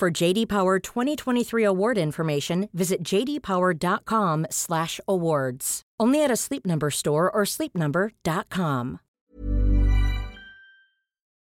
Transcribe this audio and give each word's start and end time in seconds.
For 0.00 0.08
JD 0.10 0.48
Power 0.48 0.78
2023 0.78 1.62
award 1.62 1.98
information, 1.98 2.70
visit 2.72 3.02
jdpower.com/awards. 3.04 5.82
Only 6.00 6.24
at 6.24 6.30
a 6.30 6.36
Sleep 6.36 6.64
Number 6.64 6.90
store 6.90 7.30
or 7.30 7.42
sleepnumber.com. 7.44 9.00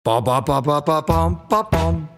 Ba 0.03 0.21
ba 0.21 0.43
ba 0.43 0.61
ba 0.61 0.83
ba 0.83 1.01
bam 1.07 1.41
ba 1.49 1.63
bam. 1.71 2.18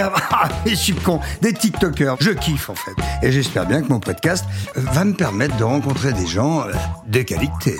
Ah, 0.32 0.48
je 0.64 0.74
suis 0.74 0.94
con. 0.94 1.20
Des 1.42 1.52
TikTokers. 1.52 2.16
Je 2.20 2.30
kiffe 2.30 2.70
en 2.70 2.74
fait. 2.74 2.92
Et 3.22 3.32
j'espère 3.32 3.66
bien 3.66 3.82
que 3.82 3.88
mon 3.88 4.00
podcast 4.00 4.44
euh, 4.76 4.80
va 4.92 5.04
me 5.04 5.12
permettre 5.12 5.56
de 5.56 5.64
rencontrer 5.64 6.12
des 6.12 6.26
gens 6.26 6.62
euh, 6.62 6.72
de 7.06 7.22
qualité. 7.22 7.76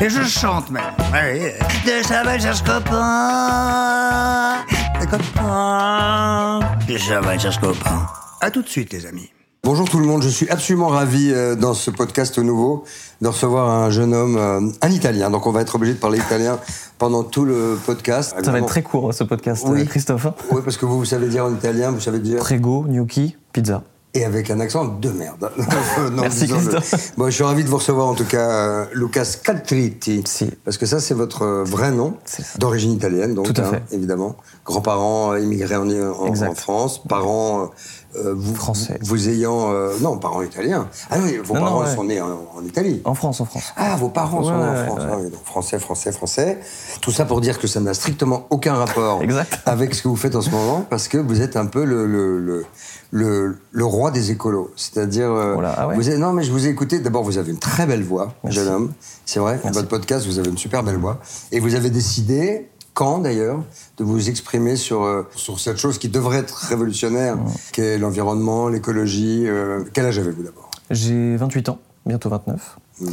Et 0.00 0.08
je 0.08 0.22
chante 0.22 0.70
même. 0.70 0.82
Ouais. 1.12 1.58
De 1.84 2.06
Chaval 2.06 2.40
cherche 2.40 2.62
copain. 2.62 4.64
Des 5.00 5.06
copains. 5.06 6.60
De 6.86 6.96
Chaval 6.96 7.40
cherche 7.40 7.58
copain. 7.58 8.06
À 8.40 8.50
tout 8.50 8.62
de 8.62 8.68
suite 8.68 8.92
les 8.92 9.06
amis. 9.06 9.30
Bonjour 9.64 9.88
tout 9.88 9.98
le 9.98 10.04
monde, 10.06 10.22
je 10.22 10.28
suis 10.28 10.48
absolument 10.50 10.88
ravi 10.88 11.30
euh, 11.32 11.54
dans 11.56 11.72
ce 11.72 11.90
podcast 11.90 12.38
nouveau 12.38 12.84
de 13.22 13.28
recevoir 13.28 13.70
un 13.70 13.88
jeune 13.90 14.12
homme, 14.12 14.36
euh, 14.36 14.60
un 14.82 14.90
Italien. 14.90 15.30
Donc 15.30 15.46
on 15.46 15.52
va 15.52 15.62
être 15.62 15.74
obligé 15.76 15.94
de 15.94 15.98
parler 15.98 16.18
italien 16.18 16.58
pendant 16.98 17.22
tout 17.24 17.44
le 17.46 17.78
podcast. 17.86 18.34
Ça 18.44 18.52
va 18.52 18.58
être 18.58 18.66
très 18.66 18.82
court 18.82 19.12
ce 19.14 19.24
podcast, 19.24 19.64
Oui. 19.66 19.80
euh, 19.80 19.84
Christophe. 19.86 20.26
Oui, 20.52 20.60
parce 20.62 20.76
que 20.76 20.84
vous, 20.84 20.98
vous 20.98 21.04
savez 21.06 21.28
dire 21.28 21.46
en 21.46 21.52
italien, 21.54 21.90
vous 21.92 22.00
savez 22.00 22.18
dire... 22.18 22.40
Prego, 22.40 22.84
gnocchi, 22.86 23.36
pizza. 23.52 23.82
Et 24.16 24.24
avec 24.24 24.48
un 24.50 24.60
accent 24.60 24.84
de 24.84 25.08
merde. 25.10 25.50
Non, 26.12 26.22
Merci. 26.22 26.46
Christophe. 26.46 27.12
Bon, 27.16 27.24
je 27.26 27.30
suis 27.30 27.42
ravi 27.42 27.64
de 27.64 27.68
vous 27.68 27.78
recevoir 27.78 28.06
en 28.06 28.14
tout 28.14 28.24
cas, 28.26 28.48
euh, 28.48 28.84
Lucas 28.92 29.26
Caltriti. 29.42 30.22
Si. 30.26 30.50
Parce 30.64 30.76
que 30.78 30.86
ça, 30.86 31.00
c'est 31.00 31.14
votre 31.14 31.44
vrai 31.64 31.90
nom, 31.90 32.14
d'origine 32.58 32.92
italienne, 32.92 33.34
donc, 33.34 33.52
Tout 33.52 33.60
à 33.60 33.64
hein, 33.64 33.70
fait. 33.88 33.96
évidemment. 33.96 34.36
Grands-parents 34.66 35.34
immigrés 35.36 35.74
en, 35.76 35.88
en- 35.90 36.26
Exact. 36.26 36.50
en 36.50 36.54
France, 36.54 37.02
parents, 37.08 37.70
euh, 38.16 38.34
vous, 38.36 38.54
Français. 38.54 38.98
vous 39.02 39.28
ayant. 39.28 39.72
euh, 39.72 39.92
non, 40.00 40.18
parents 40.18 40.42
italiens. 40.42 40.88
Ah 41.10 41.18
vos 41.18 41.54
Non, 41.54 41.60
non, 41.60 41.66
parents 41.66 41.80
ouais. 41.84 41.94
sont 41.94 42.04
nés 42.04 42.20
en, 42.20 42.28
en 42.56 42.64
Italie. 42.64 43.00
En 43.04 43.14
France, 43.14 43.40
en 43.40 43.44
France. 43.44 43.72
Ah, 43.76 43.96
vos 43.96 44.08
parents 44.08 44.42
sont 44.42 44.50
Ouais, 44.50 44.56
nés 44.58 44.80
en 44.80 44.86
France. 44.86 45.00
Ah 45.10 45.16
oui, 45.20 45.30
donc 45.30 45.44
français, 45.44 45.78
français, 45.78 46.12
français. 46.12 46.58
Tout 47.00 47.10
ça 47.10 47.24
pour 47.24 47.40
dire 47.40 47.58
que 47.58 47.66
ça 47.66 47.80
n'a 47.80 47.94
strictement 47.94 48.46
aucun 48.50 48.74
rapport 48.74 49.20
avec 49.66 49.94
ce 49.94 50.02
que 50.02 50.08
vous 50.08 50.16
faites 50.16 50.34
en 50.36 50.40
ce 50.42 50.50
moment, 50.50 50.84
parce 50.88 51.08
que 51.08 51.18
vous 51.18 51.40
êtes 51.40 51.56
un 51.56 51.66
peu 51.66 51.84
le, 51.84 52.06
le, 52.06 52.38
le, 52.40 52.64
le, 53.10 53.56
le 53.72 53.84
roi 53.84 54.10
des 54.10 54.30
écolos. 54.30 54.70
C'est-à-dire. 54.76 55.30
euh, 55.30 55.54
Voilà, 55.54 55.74
ah 55.76 55.88
ouais 55.88 55.94
vous 55.96 56.18
non, 56.18 56.32
mais 56.32 56.42
je 56.44 56.52
vous 56.52 56.66
ai 56.66 56.70
écouté. 56.70 57.00
D'abord, 57.00 57.22
vous 57.24 57.38
avez 57.38 57.50
une 57.50 57.58
très 57.58 57.86
belle 57.86 58.02
voix, 58.04 58.34
Merci. 58.44 58.58
jeune 58.58 58.68
homme. 58.68 58.92
C'est 59.26 59.40
vrai. 59.40 59.58
Merci. 59.64 59.78
Votre 59.78 59.88
podcast, 59.88 60.26
vous 60.26 60.38
avez 60.38 60.50
une 60.50 60.58
super 60.58 60.82
belle 60.82 60.98
voix. 60.98 61.18
Et 61.50 61.58
vous 61.60 61.74
avez 61.74 61.90
décidé, 61.90 62.68
quand 62.94 63.18
d'ailleurs, 63.18 63.58
de 63.98 64.04
vous 64.04 64.30
exprimer 64.30 64.76
sur, 64.76 65.02
euh, 65.02 65.28
sur 65.34 65.60
cette 65.60 65.76
chose 65.76 65.98
qui 65.98 66.08
devrait 66.08 66.38
être 66.38 66.54
révolutionnaire, 66.54 67.36
qu'est 67.72 67.98
l'environnement, 67.98 68.68
l'écologie. 68.68 69.44
euh, 69.46 69.84
quel 69.92 70.06
âge 70.06 70.18
avez-vous 70.18 70.44
d'abord? 70.44 70.70
J'ai 70.90 71.36
28 71.36 71.68
ans, 71.70 71.78
bientôt 72.06 72.30
29. 72.30 72.78
Mhm. 73.00 73.10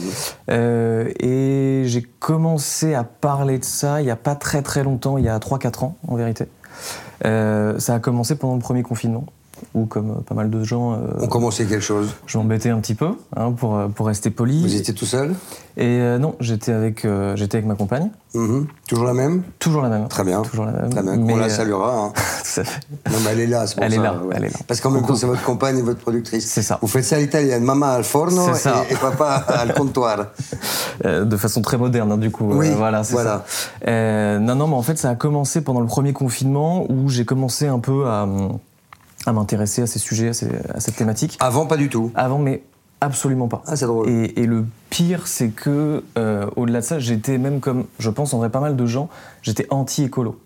Euh, 0.49 1.11
et 1.19 1.83
j'ai 1.87 2.03
commencé 2.19 2.93
à 2.93 3.03
parler 3.03 3.57
de 3.57 3.65
ça 3.65 4.01
il 4.01 4.05
n'y 4.05 4.11
a 4.11 4.15
pas 4.15 4.35
très 4.35 4.61
très 4.61 4.83
longtemps, 4.83 5.17
il 5.17 5.25
y 5.25 5.29
a 5.29 5.37
3-4 5.39 5.83
ans 5.83 5.97
en 6.07 6.15
vérité. 6.15 6.45
Ça 7.23 7.95
a 7.95 7.99
commencé 7.99 8.35
pendant 8.35 8.55
le 8.55 8.61
premier 8.61 8.83
confinement, 8.83 9.25
où 9.73 9.85
comme 9.85 10.11
euh, 10.11 10.21
pas 10.25 10.35
mal 10.35 10.49
de 10.49 10.63
gens, 10.63 10.93
euh, 10.93 10.97
On 11.19 11.27
commençait 11.27 11.65
quelque 11.65 11.81
chose. 11.83 12.09
je 12.25 12.37
m'embêtais 12.37 12.69
un 12.69 12.79
petit 12.79 12.95
peu 12.95 13.09
hein, 13.35 13.51
pour, 13.51 13.77
euh, 13.77 13.87
pour 13.87 14.07
rester 14.07 14.29
poli. 14.29 14.61
Vous 14.61 14.75
étiez 14.75 14.93
tout 14.93 15.05
seul? 15.05 15.33
Et 15.77 15.99
non, 16.19 16.35
j'étais 16.41 16.73
avec, 16.73 17.07
j'étais 17.35 17.57
avec 17.57 17.65
ma 17.65 17.75
compagne, 17.75 18.09
Mhm. 18.33 18.67
Toujours 18.87 19.05
la 19.05 19.13
même? 19.13 19.43
Toujours 19.59 19.81
la 19.81 19.89
même. 19.89 20.07
Très 20.09 20.23
bien. 20.25 20.41
Toujours 20.41 20.65
la 20.65 20.71
même. 20.73 20.89
Très 20.89 21.01
bien. 21.01 21.15
Mais, 21.17 21.33
On 21.33 21.37
la 21.37 21.49
saluera. 21.49 21.97
hein. 21.97 22.11
à 22.15 22.43
fait. 22.43 22.61
Non, 23.09 23.17
mais 23.23 23.31
elle 23.31 23.39
est 23.41 23.47
là, 23.47 23.65
c'est 23.67 23.75
pour 23.75 23.83
Elle 23.85 23.93
est 23.93 23.97
ça. 23.97 24.01
là, 24.03 24.15
elle 24.33 24.43
est 24.45 24.49
là. 24.49 24.59
Parce 24.67 24.79
qu'en 24.81 24.89
même 24.91 25.05
temps, 25.05 25.15
c'est 25.15 25.25
votre 25.25 25.43
compagne 25.43 25.77
et 25.77 25.81
votre 25.81 25.99
productrice. 25.99 26.45
C'est 26.45 26.61
ça. 26.61 26.77
Vous 26.81 26.87
faites 26.87 27.03
ça 27.05 27.15
à 27.15 27.19
l'italienne. 27.19 27.63
Maman 27.63 27.87
al 27.87 28.03
forno 28.03 28.53
ça. 28.53 28.83
et, 28.89 28.93
et 28.93 28.97
papa 28.97 29.35
al 29.47 29.73
comptoir. 29.73 30.27
Euh, 31.05 31.23
de 31.25 31.37
façon 31.37 31.61
très 31.61 31.77
moderne, 31.77 32.11
hein, 32.11 32.17
du 32.17 32.31
coup. 32.31 32.45
Oui, 32.53 32.69
Euh, 32.69 32.75
voilà, 32.75 33.03
c'est 33.03 33.13
voilà. 33.13 33.43
ça. 33.47 33.71
Euh, 33.89 34.39
non, 34.39 34.55
non, 34.55 34.67
mais 34.67 34.75
en 34.75 34.81
fait, 34.81 34.97
ça 34.97 35.09
a 35.09 35.15
commencé 35.15 35.61
pendant 35.61 35.79
le 35.81 35.87
premier 35.87 36.13
confinement 36.13 36.85
où 36.89 37.07
j'ai 37.09 37.23
commencé 37.25 37.67
un 37.67 37.79
peu 37.79 38.07
à, 38.07 38.27
à 39.25 39.33
m'intéresser 39.33 39.81
à 39.83 39.87
ces 39.87 39.99
sujets, 39.99 40.29
à, 40.29 40.33
ces- 40.33 40.49
à 40.73 40.79
cette 40.79 40.95
thématique. 40.95 41.37
Avant, 41.39 41.65
pas 41.65 41.77
du 41.77 41.89
tout. 41.89 42.11
Avant, 42.15 42.39
mais 42.39 42.63
absolument 43.01 43.47
pas. 43.47 43.61
Ah, 43.67 43.75
c'est 43.75 43.85
drôle. 43.85 44.09
Et, 44.09 44.39
et 44.41 44.45
le 44.45 44.65
pire, 44.89 45.27
c'est 45.27 45.49
que, 45.49 46.03
euh, 46.17 46.45
au-delà 46.55 46.79
de 46.81 46.85
ça, 46.85 46.99
j'étais 46.99 47.37
même 47.37 47.59
comme, 47.59 47.85
je 47.99 48.09
pense, 48.09 48.33
en 48.33 48.37
vrai, 48.39 48.49
pas 48.49 48.59
mal 48.59 48.75
de 48.75 48.85
gens, 48.85 49.09
j'étais 49.41 49.67
anti-écolo. 49.69 50.39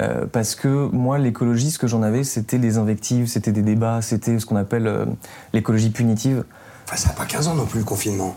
Euh, 0.00 0.26
parce 0.30 0.54
que 0.56 0.88
moi, 0.92 1.18
l'écologie, 1.18 1.70
ce 1.70 1.78
que 1.78 1.86
j'en 1.86 2.02
avais, 2.02 2.24
c'était 2.24 2.58
des 2.58 2.78
invectives, 2.78 3.28
c'était 3.28 3.52
des 3.52 3.62
débats, 3.62 4.02
c'était 4.02 4.38
ce 4.40 4.46
qu'on 4.46 4.56
appelle 4.56 4.86
euh, 4.88 5.04
l'écologie 5.52 5.90
punitive. 5.90 6.44
Enfin, 6.86 6.96
ça 6.96 7.08
n'a 7.10 7.14
pas 7.14 7.26
15 7.26 7.48
ans 7.48 7.54
non 7.54 7.64
plus, 7.64 7.78
le 7.78 7.84
confinement. 7.84 8.34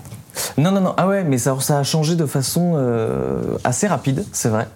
Non, 0.60 0.72
non, 0.72 0.82
non. 0.82 0.94
Ah 0.98 1.08
ouais, 1.08 1.24
mais 1.24 1.40
ça, 1.40 1.58
ça 1.60 1.80
a 1.80 1.84
changé 1.84 2.16
de 2.16 2.26
façon 2.28 2.74
euh, 2.76 3.58
assez 3.64 3.88
rapide, 3.88 4.24
c'est 4.34 4.50
vrai. 4.50 4.68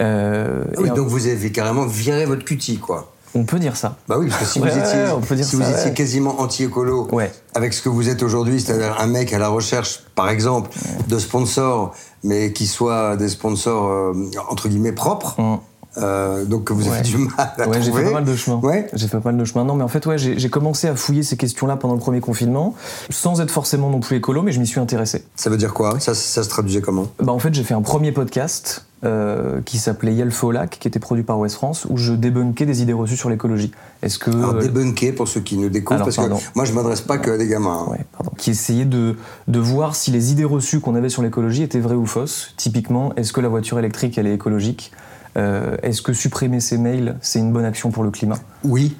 Euh, 0.00 0.64
Ah 0.76 0.80
oui, 0.80 0.88
donc 0.90 1.08
vous 1.08 1.26
avez 1.26 1.52
carrément 1.52 1.86
viré 1.86 2.24
votre 2.24 2.44
cutie, 2.44 2.78
quoi. 2.78 3.12
On 3.34 3.44
peut 3.44 3.58
dire 3.58 3.76
ça. 3.76 3.96
Bah 4.08 4.16
oui, 4.18 4.28
parce 4.28 4.40
que 4.40 4.46
si 4.46 4.60
Ouais, 4.60 4.70
vous 4.70 4.78
étiez, 4.78 4.94
ouais, 5.02 5.10
on 5.16 5.20
peut 5.20 5.34
dire 5.36 5.44
si 5.44 5.56
ça, 5.56 5.64
vous 5.64 5.70
étiez 5.70 5.84
ouais. 5.86 5.94
quasiment 5.94 6.40
anti-écolo, 6.40 7.08
Ouais. 7.12 7.32
avec 7.54 7.72
ce 7.72 7.82
que 7.82 7.88
vous 7.88 8.08
êtes 8.08 8.22
aujourd'hui, 8.22 8.60
c'est-à-dire 8.60 8.96
un 9.00 9.06
mec 9.06 9.32
à 9.32 9.38
la 9.38 9.48
recherche, 9.48 10.00
par 10.14 10.28
exemple, 10.28 10.70
de 11.08 11.18
sponsors, 11.18 11.94
mais 12.22 12.52
qui 12.52 12.66
soient 12.66 13.16
des 13.16 13.28
sponsors, 13.28 13.88
euh, 13.88 14.12
entre 14.48 14.68
guillemets, 14.68 14.92
propres, 14.92 15.34
Mm. 15.40 15.58
euh, 15.98 16.44
donc 16.44 16.64
que 16.64 16.72
vous 16.72 16.86
avez 16.88 16.96
Ouais. 16.98 17.02
du 17.02 17.16
mal 17.18 17.30
à 17.58 17.68
Ouais, 17.68 17.80
j'ai 17.82 17.92
fait 17.92 18.04
pas 18.04 18.10
mal 18.10 18.24
de 18.24 18.34
chemin. 18.36 18.56
Ouais. 18.62 18.88
J'ai 18.94 19.06
fait 19.08 19.18
pas 19.20 19.30
mal 19.30 19.36
de 19.40 19.44
chemin. 19.44 19.64
Non, 19.64 19.74
mais 19.74 19.84
en 19.84 19.88
fait, 19.88 20.04
ouais, 20.06 20.18
j'ai 20.18 20.38
j'ai 20.38 20.48
commencé 20.50 20.88
à 20.88 20.96
fouiller 20.96 21.22
ces 21.22 21.36
questions-là 21.36 21.76
pendant 21.76 21.94
le 21.94 22.00
premier 22.00 22.20
confinement, 22.20 22.74
sans 23.10 23.40
être 23.40 23.50
forcément 23.50 23.90
non 23.90 24.00
plus 24.00 24.16
écolo, 24.16 24.42
mais 24.42 24.52
je 24.52 24.60
m'y 24.60 24.66
suis 24.66 24.80
intéressé. 24.80 25.24
Ça 25.36 25.50
veut 25.50 25.56
dire 25.56 25.72
quoi? 25.74 26.00
Ça, 26.00 26.14
ça 26.14 26.42
se 26.42 26.48
traduisait 26.48 26.80
comment? 26.80 27.06
Bah, 27.20 27.32
en 27.32 27.38
fait, 27.38 27.52
j'ai 27.54 27.62
fait 27.64 27.74
un 27.74 27.82
premier 27.82 28.10
podcast 28.12 28.86
euh, 29.04 29.60
qui 29.64 29.78
s'appelait 29.78 30.14
Yel 30.14 30.30
Folac, 30.30 30.78
qui 30.80 30.88
était 30.88 30.98
produit 30.98 31.24
par 31.24 31.38
West 31.38 31.56
France, 31.56 31.86
où 31.90 31.96
je 31.96 32.12
débunkais 32.12 32.66
des 32.66 32.82
idées 32.82 32.92
reçues 32.92 33.16
sur 33.16 33.28
l'écologie. 33.30 33.70
Est-ce 34.02 34.18
que 34.18 34.30
Alors, 34.30 34.54
débunker 34.54 35.14
pour 35.14 35.28
ceux 35.28 35.40
qui 35.40 35.56
nous 35.58 35.68
découvrent, 35.68 35.94
Alors, 35.96 36.06
parce 36.06 36.16
pardon. 36.16 36.36
que 36.38 36.42
moi, 36.54 36.64
je 36.64 36.72
m'adresse 36.72 37.00
pas 37.02 37.18
que 37.18 37.30
à 37.30 37.36
des 37.38 37.46
gamins. 37.46 37.84
hein. 37.86 37.90
Ouais, 37.92 38.00
pardon. 38.12 38.30
Qui 38.38 38.50
essayait 38.50 38.84
de, 38.84 39.16
de 39.48 39.58
voir 39.58 39.94
si 39.94 40.10
les 40.10 40.32
idées 40.32 40.44
reçues 40.44 40.80
qu'on 40.80 40.94
avait 40.94 41.08
sur 41.10 41.22
l'écologie 41.22 41.62
étaient 41.62 41.80
vraies 41.80 41.94
ou 41.94 42.06
fausses. 42.06 42.54
Typiquement, 42.56 43.12
est-ce 43.16 43.32
que 43.32 43.40
la 43.40 43.48
voiture 43.48 43.78
électrique, 43.78 44.16
elle 44.18 44.26
est 44.26 44.34
écologique? 44.34 44.90
Euh, 45.36 45.76
Est-ce 45.82 46.00
que 46.00 46.12
supprimer 46.12 46.60
ses 46.60 46.78
mails, 46.78 47.16
c'est 47.20 47.40
une 47.40 47.52
bonne 47.52 47.64
action 47.64 47.90
pour 47.90 48.04
le 48.04 48.10
climat? 48.10 48.36
Oui, 48.62 48.96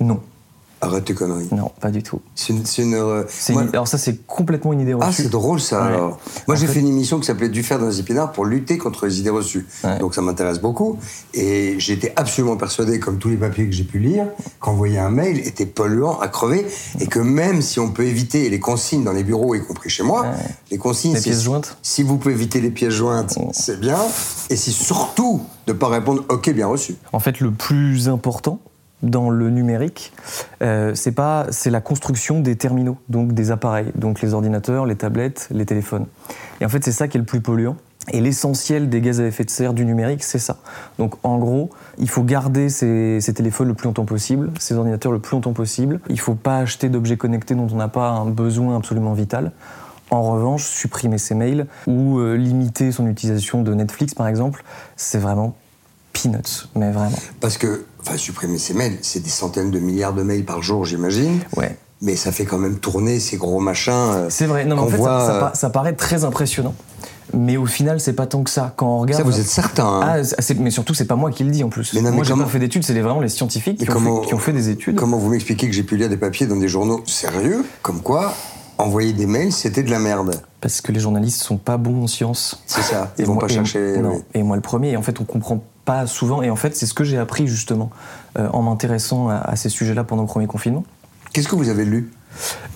Non, 0.00 0.20
arrête 0.82 1.04
tes 1.06 1.14
conneries. 1.14 1.48
non, 1.52 1.70
pas 1.80 1.90
du 1.90 2.02
tout. 2.02 2.20
C'est 2.34 2.52
une. 2.82 2.94
euh, 2.94 3.24
C'est 3.28 3.52
moi- 3.54 3.62
une- 3.62 3.68
Alors 3.70 3.88
ça, 3.88 3.96
c'est 3.98 4.26
complètement 4.26 4.72
une 4.74 4.80
idée 4.80 4.92
reçue. 4.94 5.06
Ah, 5.08 5.12
c'est 5.12 5.30
drôle 5.30 5.60
ça 5.60 5.80
Ouais. 5.80 5.86
alors. 5.88 6.18
Moi 6.48 6.56
j'ai 6.56 6.66
fait- 6.66 6.74
fait 6.74 6.80
une 6.80 6.88
émission 6.88 7.18
qui 7.20 7.26
s'appelait 7.26 7.48
Du 7.48 7.62
fer 7.62 7.78
dans 7.78 7.86
les 7.86 8.00
épinards 8.00 8.32
pour 8.32 8.44
lutter 8.44 8.76
contre 8.78 9.06
les 9.06 9.20
idées 9.20 9.30
reçues. 9.30 9.66
Ouais. 9.84 9.98
Donc 9.98 10.14
ça 10.14 10.20
m'intéresse 10.22 10.58
beaucoup. 10.60 10.98
Et 11.34 11.76
j'étais 11.78 12.12
absolument 12.16 12.56
persuadé, 12.56 12.98
comme 13.00 13.18
tous 13.18 13.28
les 13.28 13.36
papiers 13.36 13.66
que 13.66 13.72
j'ai 13.72 13.84
pu 13.84 13.98
lire, 13.98 14.26
qu'envoyer 14.60 14.98
un 14.98 15.10
mail 15.10 15.38
était 15.38 15.66
polluant 15.66 16.18
à 16.20 16.28
crever. 16.28 16.66
Et 17.00 17.06
que 17.06 17.20
même 17.20 17.62
si 17.62 17.78
on 17.80 17.90
peut 17.90 18.04
éviter 18.04 18.50
les 18.50 18.60
consignes 18.60 19.04
dans 19.04 19.12
les 19.12 19.24
bureaux, 19.24 19.54
y 19.54 19.64
compris 19.64 19.88
chez 19.90 20.02
moi, 20.02 20.22
Ouais. 20.22 20.28
les 20.70 20.78
consignes. 20.78 21.14
Les 21.14 21.20
pièces 21.20 21.42
jointes 21.42 21.76
Si 21.82 22.02
vous 22.02 22.16
pouvez 22.18 22.34
éviter 22.34 22.60
les 22.60 22.70
pièces 22.70 22.94
jointes, 22.94 23.38
c'est 23.52 23.78
bien. 23.80 23.98
Et 24.50 24.56
c'est 24.56 24.70
surtout 24.70 25.42
de 25.66 25.72
ne 25.72 25.78
pas 25.78 25.88
répondre 25.88 26.24
OK, 26.28 26.50
bien 26.50 26.66
reçu. 26.66 26.96
En 27.12 27.20
fait, 27.20 27.38
le 27.40 27.50
plus 27.52 28.08
important, 28.08 28.58
dans 29.02 29.30
le 29.30 29.50
numérique, 29.50 30.12
euh, 30.62 30.94
c'est 30.94 31.12
pas, 31.12 31.46
c'est 31.50 31.70
la 31.70 31.80
construction 31.80 32.40
des 32.40 32.56
terminaux, 32.56 32.98
donc 33.08 33.32
des 33.32 33.50
appareils, 33.50 33.92
donc 33.94 34.22
les 34.22 34.34
ordinateurs, 34.34 34.86
les 34.86 34.96
tablettes, 34.96 35.48
les 35.50 35.66
téléphones. 35.66 36.06
Et 36.60 36.64
en 36.64 36.68
fait, 36.68 36.84
c'est 36.84 36.92
ça 36.92 37.08
qui 37.08 37.16
est 37.16 37.20
le 37.20 37.26
plus 37.26 37.40
polluant. 37.40 37.76
Et 38.10 38.20
l'essentiel 38.20 38.88
des 38.88 39.00
gaz 39.00 39.20
à 39.20 39.26
effet 39.26 39.44
de 39.44 39.50
serre 39.50 39.74
du 39.74 39.84
numérique, 39.84 40.24
c'est 40.24 40.40
ça. 40.40 40.56
Donc 40.98 41.14
en 41.22 41.38
gros, 41.38 41.70
il 41.98 42.08
faut 42.08 42.24
garder 42.24 42.68
ces, 42.68 43.20
ces, 43.20 43.32
téléphones 43.32 43.68
le 43.68 43.74
plus 43.74 43.86
longtemps 43.86 44.04
possible, 44.04 44.50
ces 44.58 44.74
ordinateurs 44.74 45.12
le 45.12 45.20
plus 45.20 45.36
longtemps 45.36 45.52
possible. 45.52 46.00
Il 46.08 46.16
ne 46.16 46.20
faut 46.20 46.34
pas 46.34 46.58
acheter 46.58 46.88
d'objets 46.88 47.16
connectés 47.16 47.54
dont 47.54 47.68
on 47.70 47.76
n'a 47.76 47.88
pas 47.88 48.08
un 48.08 48.26
besoin 48.26 48.76
absolument 48.76 49.12
vital. 49.12 49.52
En 50.10 50.22
revanche, 50.22 50.64
supprimer 50.64 51.16
ses 51.16 51.34
mails 51.34 51.66
ou 51.86 52.18
euh, 52.18 52.34
limiter 52.34 52.92
son 52.92 53.06
utilisation 53.06 53.62
de 53.62 53.72
Netflix, 53.72 54.14
par 54.14 54.26
exemple, 54.26 54.62
c'est 54.94 55.18
vraiment 55.18 55.54
peanuts, 56.12 56.68
mais 56.74 56.90
vraiment. 56.90 57.18
Parce 57.40 57.56
que, 57.58 57.84
enfin, 58.00 58.16
supprimer 58.16 58.58
ses 58.58 58.74
mails, 58.74 58.98
c'est 59.02 59.20
des 59.22 59.30
centaines 59.30 59.70
de 59.70 59.78
milliards 59.78 60.12
de 60.14 60.22
mails 60.22 60.44
par 60.44 60.62
jour, 60.62 60.84
j'imagine. 60.84 61.40
Ouais. 61.56 61.76
Mais 62.00 62.16
ça 62.16 62.32
fait 62.32 62.44
quand 62.44 62.58
même 62.58 62.78
tourner 62.78 63.20
ces 63.20 63.36
gros 63.36 63.60
machins. 63.60 63.92
euh, 63.94 64.26
C'est 64.28 64.46
vrai, 64.46 64.64
non, 64.64 64.74
mais 64.76 64.82
en 64.82 64.86
fait, 64.88 64.96
voit, 64.96 65.20
ça, 65.20 65.26
ça 65.26 65.46
euh, 65.46 65.50
ça 65.54 65.70
paraît 65.70 65.92
très 65.94 66.24
impressionnant. 66.24 66.74
Mais 67.34 67.56
au 67.56 67.64
final, 67.64 67.98
c'est 68.00 68.12
pas 68.12 68.26
tant 68.26 68.42
que 68.42 68.50
ça. 68.50 68.74
Quand 68.76 68.88
on 68.96 68.98
regarde. 69.00 69.22
Ça, 69.22 69.26
vous 69.28 69.38
êtes 69.40 69.46
certain. 69.46 69.86
hein. 70.02 70.22
Ah, 70.38 70.42
mais 70.58 70.70
surtout, 70.70 70.92
c'est 70.94 71.06
pas 71.06 71.14
moi 71.16 71.30
qui 71.30 71.44
le 71.44 71.50
dis 71.50 71.64
en 71.64 71.68
plus. 71.70 71.94
Mais 71.94 72.00
non, 72.02 72.10
mais 72.10 72.16
moi, 72.16 72.24
j'ai 72.24 72.32
comment- 72.32 72.44
pas 72.44 72.50
fait 72.50 72.58
d'études, 72.58 72.82
c'est 72.84 72.92
vraiment 73.00 73.20
les 73.20 73.28
scientifiques 73.28 73.78
qui, 73.78 73.88
ont 73.90 74.20
fait, 74.22 74.26
qui 74.26 74.34
ont 74.34 74.38
fait 74.38 74.52
des 74.52 74.68
études. 74.68 74.96
Comment 74.96 75.16
vous 75.16 75.30
m'expliquez 75.30 75.68
que 75.68 75.72
j'ai 75.74 75.84
pu 75.84 75.96
lire 75.96 76.08
des 76.10 76.16
papiers 76.18 76.46
dans 76.46 76.56
des 76.56 76.68
journaux 76.68 77.02
sérieux, 77.06 77.64
comme 77.80 78.00
quoi 78.02 78.34
envoyer 78.78 79.12
des 79.12 79.26
mails, 79.26 79.52
c'était 79.52 79.84
de 79.84 79.90
la 79.90 80.00
merde? 80.00 80.34
Parce 80.60 80.80
que 80.80 80.90
les 80.92 81.00
journalistes 81.00 81.40
sont 81.42 81.56
pas 81.56 81.76
bons 81.76 82.02
en 82.02 82.06
sciences. 82.08 82.60
C'est 82.66 82.82
ça. 82.82 83.12
Ils 83.16 83.22
Et 83.22 83.24
vont 83.24 83.34
moi- 83.34 83.46
pas 83.46 83.52
et- 83.52 83.54
chercher. 83.54 83.98
non. 83.98 84.14
oui. 84.16 84.22
Et 84.34 84.42
moi, 84.42 84.56
le 84.56 84.62
premier. 84.62 84.90
Et 84.90 84.96
en 84.96 85.02
fait, 85.02 85.20
on 85.20 85.24
comprend 85.24 85.62
pas 85.84 86.06
souvent. 86.06 86.42
Et 86.42 86.50
en 86.50 86.56
fait, 86.56 86.76
c'est 86.76 86.86
ce 86.86 86.94
que 86.94 87.04
j'ai 87.04 87.18
appris 87.18 87.46
justement 87.46 87.90
euh, 88.38 88.48
en 88.52 88.62
m'intéressant 88.62 89.28
à, 89.28 89.36
à 89.36 89.56
ces 89.56 89.68
sujets-là 89.68 90.04
pendant 90.04 90.22
le 90.22 90.28
premier 90.28 90.46
confinement. 90.46 90.84
Qu'est-ce 91.32 91.48
que 91.48 91.56
vous 91.56 91.68
avez 91.68 91.84
lu? 91.84 92.10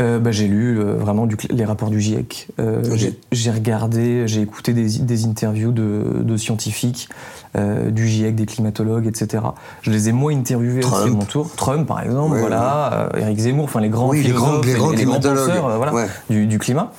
Euh, 0.02 0.18
bah, 0.18 0.32
j'ai 0.32 0.48
lu 0.48 0.78
euh, 0.78 0.96
vraiment 0.96 1.24
du 1.26 1.34
les 1.48 1.64
rapports 1.64 1.88
du 1.88 1.98
GIEC. 1.98 2.48
Euh, 2.60 2.82
j'ai- 3.32 3.50
regardé, 3.50 4.28
j'ai 4.28 4.42
écouté 4.42 4.74
des, 4.74 4.98
des 4.98 5.24
interviews 5.24 5.72
de, 5.72 6.18
de 6.22 6.36
scientifiques, 6.36 7.08
du 7.88 8.06
GIEC, 8.06 8.34
des 8.34 8.44
climatologues, 8.44 9.06
etc. 9.06 9.42
Je 9.80 9.90
les 9.90 10.10
ai 10.10 10.12
moi 10.12 10.30
interviewés 10.32 10.84
aussi 10.84 10.94
à 11.04 11.06
mon 11.06 11.24
tour. 11.24 11.50
Trump, 11.56 11.86
par 11.88 12.02
exemple, 12.02 12.34
Ouais, 12.34 12.40
voilà, 12.40 13.08
Eric 13.16 13.38
Zemmour, 13.38 13.64
enfin 13.64 13.80
les 13.80 13.88
grands 13.88 14.10
Oui, 14.10 14.22
les 14.22 14.30
grands- 14.32 14.60
les 14.60 14.74
grands 14.74 14.92
et 14.92 15.04
grands 15.04 15.20
penseurs, 15.20 15.76
voilà, 15.78 15.94
Ouais. 15.94 16.06
du, 16.28 16.46
du 16.46 16.58
climat. 16.58 16.92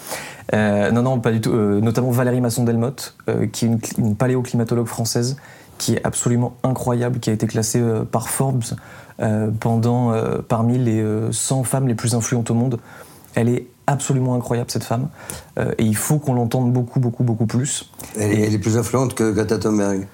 Euh, 0.56 0.90
non, 0.92 1.04
non, 1.04 1.20
pas 1.20 1.32
du 1.32 1.42
tout. 1.42 1.52
Euh, 1.52 1.80
notamment 1.80 2.10
Valérie 2.10 2.42
Masson-Delmotte, 2.42 3.16
euh, 3.30 3.46
qui 3.46 3.66
est 3.66 3.68
une, 3.68 3.80
une 4.00 4.16
paléoclimatologue 4.16 4.88
française, 4.88 5.38
qui 5.78 5.94
est 5.96 6.02
absolument 6.06 6.56
incroyable, 6.64 7.20
qui 7.20 7.30
a 7.30 7.34
été 7.34 7.48
classée 7.48 7.80
euh, 7.82 8.04
par 8.04 8.30
Forbes 8.30 8.64
euh, 9.20 9.50
pendant, 9.60 10.12
euh, 10.14 10.38
parmi 10.48 10.78
les 10.78 11.02
euh, 11.02 11.32
100 11.32 11.64
femmes 11.64 11.88
les 11.88 11.96
plus 11.96 12.16
influentes 12.16 12.52
au 12.52 12.54
monde. 12.54 12.80
Elle 13.36 13.50
est 13.50 13.68
absolument 13.88 14.36
incroyable, 14.36 14.70
cette 14.72 14.84
femme. 14.84 15.08
Euh, 15.60 15.72
et 15.78 15.84
il 15.84 15.96
faut 15.96 16.18
qu'on 16.20 16.34
l'entende 16.34 16.74
beaucoup, 16.74 17.00
beaucoup, 17.00 17.24
beaucoup 17.24 17.46
plus. 17.46 17.90
elle, 18.20 18.32
est- 18.34 18.42
elle 18.42 18.54
est 18.54 18.60
plus 18.60 18.78
influente 18.78 19.14
que 19.14 19.32
Greta 19.32 19.58
Thunberg. 19.58 20.08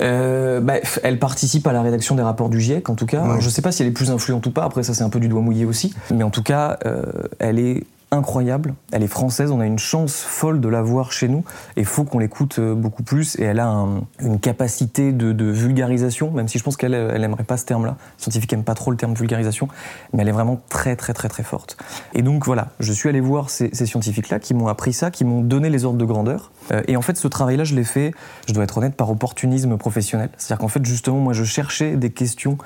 Euh, 0.00 0.60
bah, 0.60 0.74
elle 1.04 1.18
participe 1.20 1.66
à 1.68 1.72
la 1.72 1.80
rédaction 1.80 2.16
des 2.16 2.22
rapports 2.22 2.48
du 2.48 2.60
GIEC, 2.60 2.90
en 2.90 2.94
tout 2.96 3.06
cas. 3.06 3.24
Je 3.38 3.44
ne 3.46 3.50
sais 3.50 3.62
pas 3.62 3.70
si 3.70 3.82
elle 3.82 3.88
est 3.88 3.92
plus 3.92 4.10
influente 4.10 4.44
ou 4.46 4.50
pas, 4.50 4.64
après 4.64 4.82
ça 4.82 4.92
c'est 4.92 5.04
un 5.04 5.08
peu 5.08 5.20
du 5.20 5.28
doigt 5.28 5.40
mouillé 5.40 5.64
aussi. 5.64 5.94
Mais 6.12 6.24
en 6.24 6.30
tout 6.30 6.42
cas, 6.42 6.78
euh, 6.84 7.02
elle 7.38 7.60
est 7.60 7.84
incroyable, 8.14 8.74
elle 8.92 9.02
est 9.02 9.08
française, 9.08 9.50
on 9.50 9.60
a 9.60 9.66
une 9.66 9.78
chance 9.78 10.22
folle 10.22 10.60
de 10.60 10.68
la 10.68 10.80
voir 10.80 11.12
chez 11.12 11.28
nous, 11.28 11.44
et 11.76 11.84
faut 11.84 12.04
qu'on 12.04 12.18
l'écoute 12.18 12.58
euh, 12.58 12.74
beaucoup 12.74 13.02
plus, 13.02 13.38
et 13.38 13.42
elle 13.42 13.60
a 13.60 13.66
un- 13.66 14.02
une 14.20 14.40
capacité 14.40 15.12
de, 15.12 15.44
vulgarisation, 15.44 16.30
même 16.30 16.48
si 16.48 16.58
je 16.58 16.64
pense 16.64 16.76
qu'elle 16.76 16.94
elle 16.94 17.22
aimerait 17.22 17.44
pas 17.44 17.56
ce 17.56 17.64
terme-là, 17.66 17.96
les 17.98 18.22
scientifiques 18.22 18.54
pas 18.62 18.74
trop 18.74 18.90
le 18.90 18.96
terme 18.96 19.14
vulgarisation, 19.14 19.68
mais 20.12 20.22
elle 20.22 20.28
est 20.28 20.32
vraiment 20.32 20.60
très 20.68 20.96
très 20.96 21.12
très 21.12 21.28
très 21.28 21.42
forte. 21.42 21.76
Et 22.14 22.22
donc 22.22 22.44
voilà, 22.46 22.68
je 22.80 22.92
suis 22.92 23.08
allé 23.08 23.20
voir 23.20 23.50
ces, 23.50 23.70
scientifiques-là 23.74 24.38
qui 24.38 24.54
m'ont 24.54 24.68
appris 24.68 24.92
ça, 24.92 25.10
qui 25.10 25.24
m'ont 25.24 25.42
donné 25.42 25.70
les 25.70 25.84
ordres 25.84 25.98
de 25.98 26.04
grandeur, 26.04 26.52
Euh, 26.72 26.82
et 26.88 26.96
en 26.96 27.02
fait 27.02 27.18
ce 27.18 27.28
travail-là 27.28 27.64
je 27.64 27.74
l'ai 27.74 27.84
fait, 27.84 28.14
je 28.48 28.54
dois 28.54 28.64
être 28.64 28.78
honnête, 28.78 28.94
par 28.94 29.10
opportunisme 29.10 29.76
professionnel, 29.76 30.30
c'est-à-dire 30.38 30.60
qu'en 30.60 30.68
fait 30.68 30.82
justement 30.84 31.18
moi 31.18 31.34
je 31.34 31.44
cherchais 31.44 31.96
des 31.96 32.08
questions, 32.08 32.56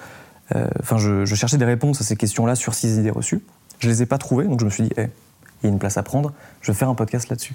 euh, 0.55 0.69
enfin 0.81 0.99
je, 0.99 1.25
cherchais 1.25 1.59
des 1.59 1.65
réponses 1.65 2.01
à 2.01 2.05
ces 2.05 2.15
questions-là 2.15 2.55
sur 2.55 2.75
six 2.75 2.97
idées 2.97 3.11
reçues, 3.11 3.43
je 3.81 3.89
les 3.89 4.03
ai 4.03 4.07
pas 4.07 4.19
trouvées, 4.19 4.45
donc 4.45 4.61
je 4.61 4.65
me 4.65 4.71
suis 4.71 4.85
dit, 4.85 4.93
Eh, 4.97 5.09
il 5.63 5.67
y 5.67 5.69
a 5.69 5.73
une 5.73 5.79
place 5.79 5.97
à 5.97 6.03
prendre, 6.03 6.33
je 6.61 6.73
vais 6.73 6.79
faire 6.79 6.89
un 6.89 6.95
podcast 6.95 7.29
là-dessus. 7.29 7.55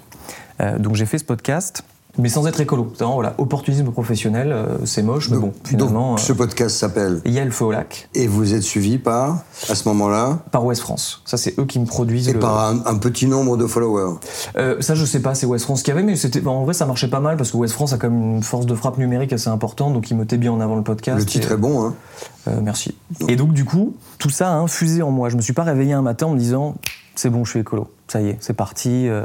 Euh, 0.60 0.78
donc 0.78 0.94
j'ai 0.94 1.06
fait 1.06 1.18
ce 1.18 1.24
podcast, 1.24 1.84
mais 2.18 2.28
sans 2.28 2.46
être 2.46 2.60
écolo. 2.60 2.92
Voilà, 2.98 3.34
opportunisme 3.38 3.90
professionnel, 3.90 4.52
euh, 4.52 4.78
c'est 4.84 5.02
moche, 5.02 5.30
mais 5.30 5.36
bon, 5.38 5.52
finalement, 5.64 6.10
Donc, 6.10 6.18
euh, 6.18 6.22
ce 6.22 6.32
podcast 6.32 6.76
s'appelle 6.76 7.20
il 7.24 7.32
y 7.32 7.38
a 7.38 7.44
le 7.44 7.50
feu 7.50 7.64
au 7.66 7.72
lac, 7.72 8.08
Et 8.14 8.26
vous 8.26 8.54
êtes 8.54 8.62
suivi 8.62 8.98
par, 8.98 9.38
à 9.68 9.74
ce 9.74 9.88
moment-là, 9.88 10.38
par 10.50 10.64
Ouest 10.64 10.80
France. 10.80 11.22
Ça, 11.24 11.36
c'est 11.36 11.58
eux 11.58 11.64
qui 11.64 11.78
me 11.78 11.86
produisent 11.86 12.28
et 12.28 12.32
le... 12.32 12.38
par 12.40 12.58
un, 12.68 12.82
un 12.86 12.96
petit 12.98 13.26
nombre 13.26 13.56
de 13.56 13.66
followers. 13.66 14.18
Euh, 14.56 14.80
ça, 14.80 14.94
je 14.94 15.04
sais 15.04 15.20
pas, 15.20 15.34
c'est 15.34 15.46
West 15.46 15.64
France 15.64 15.82
qui 15.82 15.90
avait, 15.90 16.02
mais 16.02 16.16
c'était, 16.16 16.44
en 16.46 16.64
vrai, 16.64 16.74
ça 16.74 16.86
marchait 16.86 17.08
pas 17.08 17.20
mal 17.20 17.36
parce 17.36 17.50
que 17.50 17.56
West 17.56 17.74
France 17.74 17.92
a 17.92 17.96
quand 17.98 18.10
même 18.10 18.36
une 18.36 18.42
force 18.42 18.66
de 18.66 18.74
frappe 18.74 18.98
numérique 18.98 19.32
assez 19.32 19.48
importante, 19.48 19.92
donc 19.94 20.10
ils 20.10 20.16
mettaient 20.16 20.36
bien 20.38 20.52
en 20.52 20.60
avant 20.60 20.76
le 20.76 20.82
podcast. 20.82 21.18
Le 21.18 21.24
titre 21.26 21.50
et- 21.50 21.54
est 21.54 21.58
bon, 21.58 21.84
hein 21.84 21.94
Euh, 22.48 22.60
merci. 22.62 22.94
Et 23.28 23.36
donc, 23.36 23.52
du 23.52 23.64
coup, 23.64 23.94
tout 24.18 24.30
ça 24.30 24.50
a 24.50 24.54
infusé 24.56 25.02
en 25.02 25.10
moi. 25.10 25.28
Je 25.30 25.36
me 25.36 25.40
suis 25.42 25.52
pas 25.54 25.62
réveillé 25.62 25.92
un 25.94 26.02
matin 26.02 26.26
en 26.26 26.30
me 26.32 26.38
disant 26.38 26.74
c'est 27.16 27.30
bon, 27.30 27.44
je 27.44 27.50
suis 27.50 27.60
écolo. 27.60 27.88
Ça 28.08 28.20
y 28.20 28.28
est, 28.28 28.36
c'est 28.40 28.52
parti. 28.54 29.08
euh. 29.08 29.24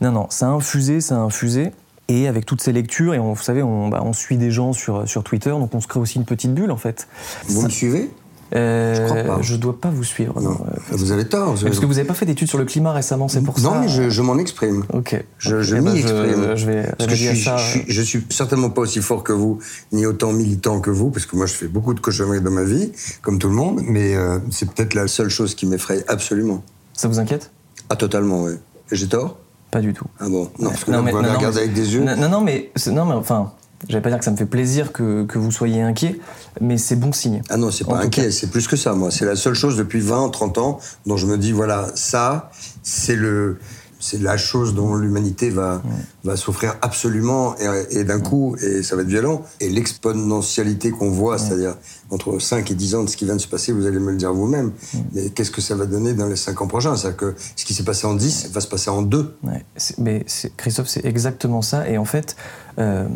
Non, 0.00 0.10
non, 0.10 0.26
ça 0.30 0.46
a 0.46 0.50
infusé, 0.50 1.00
ça 1.00 1.16
a 1.16 1.18
infusé. 1.18 1.70
Et 2.12 2.26
avec 2.26 2.44
toutes 2.44 2.60
ces 2.60 2.72
lectures, 2.72 3.14
et 3.14 3.20
on, 3.20 3.32
vous 3.34 3.42
savez, 3.42 3.62
on, 3.62 3.88
bah, 3.88 4.02
on 4.04 4.12
suit 4.12 4.36
des 4.36 4.50
gens 4.50 4.72
sur, 4.72 5.08
sur 5.08 5.22
Twitter, 5.22 5.50
donc 5.50 5.72
on 5.74 5.80
se 5.80 5.86
crée 5.86 6.00
aussi 6.00 6.16
une 6.18 6.24
petite 6.24 6.52
bulle 6.52 6.72
en 6.72 6.76
fait. 6.76 7.06
Vous 7.46 7.60
Ça- 7.60 7.66
me 7.66 7.70
suivez? 7.70 8.10
Euh, 8.52 8.96
Je 8.96 9.02
crois 9.04 9.36
pas. 9.36 9.42
Je 9.42 9.54
dois 9.54 9.78
pas 9.80 9.90
vous 9.90 10.02
suivre. 10.02 10.40
Non, 10.40 10.50
non, 10.50 10.58
euh, 10.66 10.76
vous 10.90 11.12
avez 11.12 11.24
tort. 11.24 11.44
vous 11.44 11.50
Parce 11.52 11.62
avez- 11.66 11.78
que 11.78 11.86
vous 11.86 11.98
avez 11.98 12.06
pas 12.08 12.14
fait 12.14 12.26
d'études 12.26 12.48
sur 12.48 12.58
le 12.58 12.64
climat 12.64 12.92
récemment, 12.92 13.28
c'est 13.28 13.42
pour 13.42 13.56
non, 13.60 13.74
ça. 13.74 13.78
mais 13.80 13.86
je, 13.88 14.10
je 14.10 14.22
m'en 14.22 14.38
exprime. 14.38 14.82
Ok. 14.92 15.22
Je, 15.38 15.62
je 15.62 15.76
Eh 15.76 15.80
ben, 15.80 15.92
m'y 15.92 16.00
exprime. 16.00 16.56
Je 16.56 16.66
vais 16.66 16.82
Parce 16.98 17.08
que 17.10 17.14
je 17.16 17.28
suis, 17.30 17.42
ça. 17.44 17.56
je, 17.58 17.62
suis, 17.70 17.84
je 17.86 18.02
suis 18.02 18.26
certainement 18.28 18.70
pas 18.70 18.80
aussi 18.82 19.00
fort 19.02 19.22
que 19.22 19.32
vous, 19.32 19.60
ni 19.92 20.04
autant 20.04 20.32
militant 20.32 20.80
que 20.80 20.90
vous, 20.90 21.10
parce 21.10 21.26
que 21.26 21.36
moi 21.36 21.46
je 21.46 21.52
fais 21.52 21.68
beaucoup 21.68 21.94
de 21.94 22.00
cochonneries 22.00 22.40
dans 22.40 22.50
ma 22.50 22.64
vie, 22.64 22.90
comme 23.22 23.38
tout 23.38 23.48
le 23.48 23.54
monde, 23.54 23.82
mais 23.84 24.16
euh, 24.16 24.40
c'est 24.50 24.68
peut-être 24.68 24.94
la 24.94 25.06
seule 25.06 25.28
chose 25.28 25.54
qui 25.54 25.66
m'effraie 25.66 26.04
absolument. 26.08 26.64
Ça 26.92 27.06
vous 27.06 27.20
inquiète? 27.20 27.52
Ah, 27.88 27.94
totalement, 27.94 28.42
oui. 28.42 28.54
J'ai 28.90 29.06
tort? 29.06 29.38
Pas 29.70 29.80
du 29.80 29.92
tout. 29.92 30.06
Ah 30.18 30.28
bon 30.28 30.50
Non, 30.58 30.70
parce 30.70 30.84
que 30.84 30.90
Non, 30.90 30.98
là, 30.98 31.02
mais- 31.04 31.12
vous 31.12 31.22
non, 31.22 31.28
avec 31.46 31.72
des 31.72 31.94
yeux. 31.94 32.02
Non, 32.02 32.16
non, 32.16 32.28
non, 32.28 32.40
mais, 32.40 32.70
non, 32.88 33.04
mais 33.04 33.14
enfin, 33.14 33.52
j'allais 33.88 34.02
pas 34.02 34.08
dire 34.10 34.18
que 34.18 34.24
ça 34.24 34.30
me 34.32 34.36
fait 34.36 34.46
plaisir 34.46 34.92
que, 34.92 35.24
que 35.24 35.38
vous 35.38 35.50
soyez 35.52 35.80
inquiet, 35.80 36.18
mais 36.60 36.76
c'est 36.76 36.96
bon 36.96 37.12
signe. 37.12 37.42
Ah 37.50 37.56
non, 37.56 37.70
c'est 37.70 37.86
pas 37.86 37.98
inquiet, 37.98 38.30
c'est 38.32 38.48
plus 38.50 38.66
que 38.66 38.76
ça, 38.76 38.94
moi. 38.94 39.10
C'est 39.10 39.24
la 39.24 39.36
seule 39.36 39.54
chose 39.54 39.76
depuis 39.76 40.00
20, 40.00 40.28
30 40.30 40.58
ans 40.58 40.80
dont 41.06 41.16
je 41.16 41.26
me 41.26 41.38
dis, 41.38 41.52
voilà, 41.52 41.86
ça, 41.94 42.50
c'est 42.82 43.16
le. 43.16 43.58
C'est 44.02 44.22
la 44.22 44.38
chose 44.38 44.74
dont 44.74 44.94
l'humanité 44.94 45.50
va, 45.50 45.82
va 46.24 46.36
souffrir 46.36 46.74
absolument 46.82 47.54
et, 47.58 47.98
et 48.00 48.04
d'un 48.04 48.20
coup, 48.20 48.54
et 48.62 48.82
ça 48.82 48.94
va 48.96 49.02
être 49.02 49.08
violent. 49.08 49.42
Et 49.60 49.70
l'exponentialité 49.70 50.90
qu'on 50.90 51.10
voit, 51.10 51.38
c'est-à-dire 51.38 51.76
entre 52.10 52.38
5 52.38 52.70
et 52.70 52.74
10 52.74 52.94
ans 52.96 53.04
de 53.04 53.08
ce 53.08 53.16
qui 53.16 53.24
vient 53.24 53.36
de 53.36 53.40
se 53.40 53.48
passer, 53.48 53.72
vous 53.72 53.86
allez 53.86 53.98
me 53.98 54.10
le 54.10 54.16
dire 54.16 54.32
vous-même. 54.32 54.72
Mais 55.12 55.30
qu'est-ce 55.30 55.50
que 55.50 55.60
ça 55.60 55.74
va 55.74 55.86
donner 55.86 56.12
dans 56.14 56.26
les 56.26 56.36
5 56.36 56.60
ans 56.60 56.66
prochains? 56.66 56.96
C'est-à-dire 56.96 57.16
que 57.16 57.34
ce 57.56 57.64
qui 57.64 57.72
s'est 57.74 57.84
passé 57.84 58.06
en 58.06 58.14
10 58.14 58.50
va 58.52 58.60
se 58.60 58.68
passer 58.68 58.90
en 58.90 59.02
2. 59.02 59.36
Ouais, 59.44 59.64
c'est- 59.76 59.98
mais 59.98 60.24
Christophe, 60.56 60.88
c'est 60.88 61.04
exactement 61.04 61.62
ça. 61.62 61.88
Et 61.88 61.96
en 61.98 62.04
fait, 62.04 62.36
euh, 62.78 63.06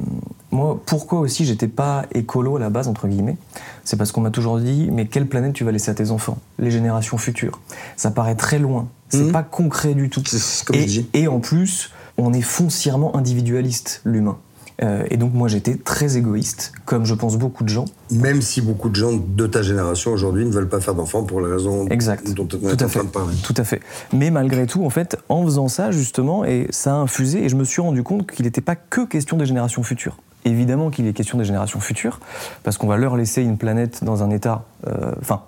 moi, 0.51 0.81
pourquoi 0.87 1.21
aussi 1.21 1.45
j'étais 1.45 1.69
pas 1.69 2.07
écolo 2.13 2.57
à 2.57 2.61
la 2.61 2.71
base, 2.71 2.89
entre 2.89 3.09
guillemets 3.09 3.37
C'est 3.85 3.97
parce 3.99 4.13
qu'on 4.13 4.21
m'a 4.23 4.31
toujours 4.31 4.59
dit, 4.61 4.89
mais 4.91 5.07
quelle 5.09 5.27
planète 5.29 5.53
tu 5.53 5.63
vas 5.65 5.73
laisser 5.73 5.91
à 5.91 5.95
tes 5.95 6.11
enfants? 6.11 6.39
Les 6.59 6.71
générations 6.71 7.19
futures. 7.19 7.61
Ça 7.97 8.11
paraît 8.11 8.35
très 8.37 8.59
loin. 8.59 8.89
C'est 9.11 9.25
Mhm. 9.25 9.33
pas 9.33 9.43
concret 9.43 9.93
du 9.95 10.09
tout. 10.09 10.23
C'est 10.27 10.39
ce 10.39 10.65
que 10.65 10.73
je 10.75 10.79
Et, 10.79 10.85
dis. 10.87 11.07
et 11.13 11.29
en 11.29 11.39
plus, 11.41 11.91
on 12.19 12.33
est 12.33 12.41
foncièrement 12.43 13.17
individualiste, 13.17 14.01
l'humain. 14.05 14.39
Euh, 14.83 15.05
et 15.09 15.17
donc 15.17 15.33
moi 15.35 15.47
j'étais 15.47 15.77
très 15.77 16.17
égoïste, 16.17 16.73
comme 16.85 17.05
je 17.05 17.15
pense 17.15 17.37
beaucoup 17.37 17.63
de 17.63 17.69
gens. 17.69 17.85
Même 18.11 18.43
si 18.43 18.61
beaucoup 18.61 18.89
de 18.89 18.97
gens 18.97 19.13
de 19.15 19.47
ta 19.47 19.63
génération 19.63 20.11
aujourd'hui 20.13 20.45
ne 20.45 20.51
veulent 20.51 20.69
pas 20.69 20.81
faire 20.81 20.95
d'enfants 20.97 21.23
pour 21.23 21.41
la 21.41 21.49
raison 21.55 21.87
Exact. 21.89 22.33
dont 22.35 22.43
on 22.43 22.47
Tout 22.47 22.67
est 22.67 22.83
à 22.83 22.87
en 22.87 22.89
fait. 22.89 22.99
train 22.99 23.05
de 23.05 23.11
parler. 23.13 23.35
Tout 23.45 23.55
à 23.57 23.63
fait. 23.63 23.81
Mais 24.13 24.31
malgré 24.33 24.67
tout, 24.67 24.85
en 24.85 24.91
fait, 24.91 25.17
en 25.29 25.45
faisant 25.45 25.69
ça, 25.69 25.93
justement, 25.93 26.45
et 26.45 26.67
ça 26.71 26.93
a 26.93 26.97
infusé, 26.97 27.45
et 27.45 27.49
je 27.49 27.55
me 27.55 27.63
suis 27.63 27.83
rendu 27.83 28.03
compte 28.03 28.29
qu'il 28.29 28.47
n'était 28.47 28.61
pas 28.61 28.75
que 28.75 29.07
question 29.07 29.37
des 29.37 29.47
générations 29.47 29.85
futures. 29.85 30.17
Évidemment 30.45 30.91
qu'il 30.91 31.07
est 31.07 31.13
question 31.13 31.39
des 31.39 31.45
générations 31.45 31.79
futures, 31.79 32.19
parce 32.65 32.77
qu'on 32.77 32.89
va 32.89 32.97
leur 32.97 33.17
laisser 33.17 33.43
une 33.43 33.57
planète 33.59 34.03
dans 34.03 34.25
un 34.25 34.31
état, 34.31 34.65
euh, 34.89 35.13
enfin, 35.21 35.43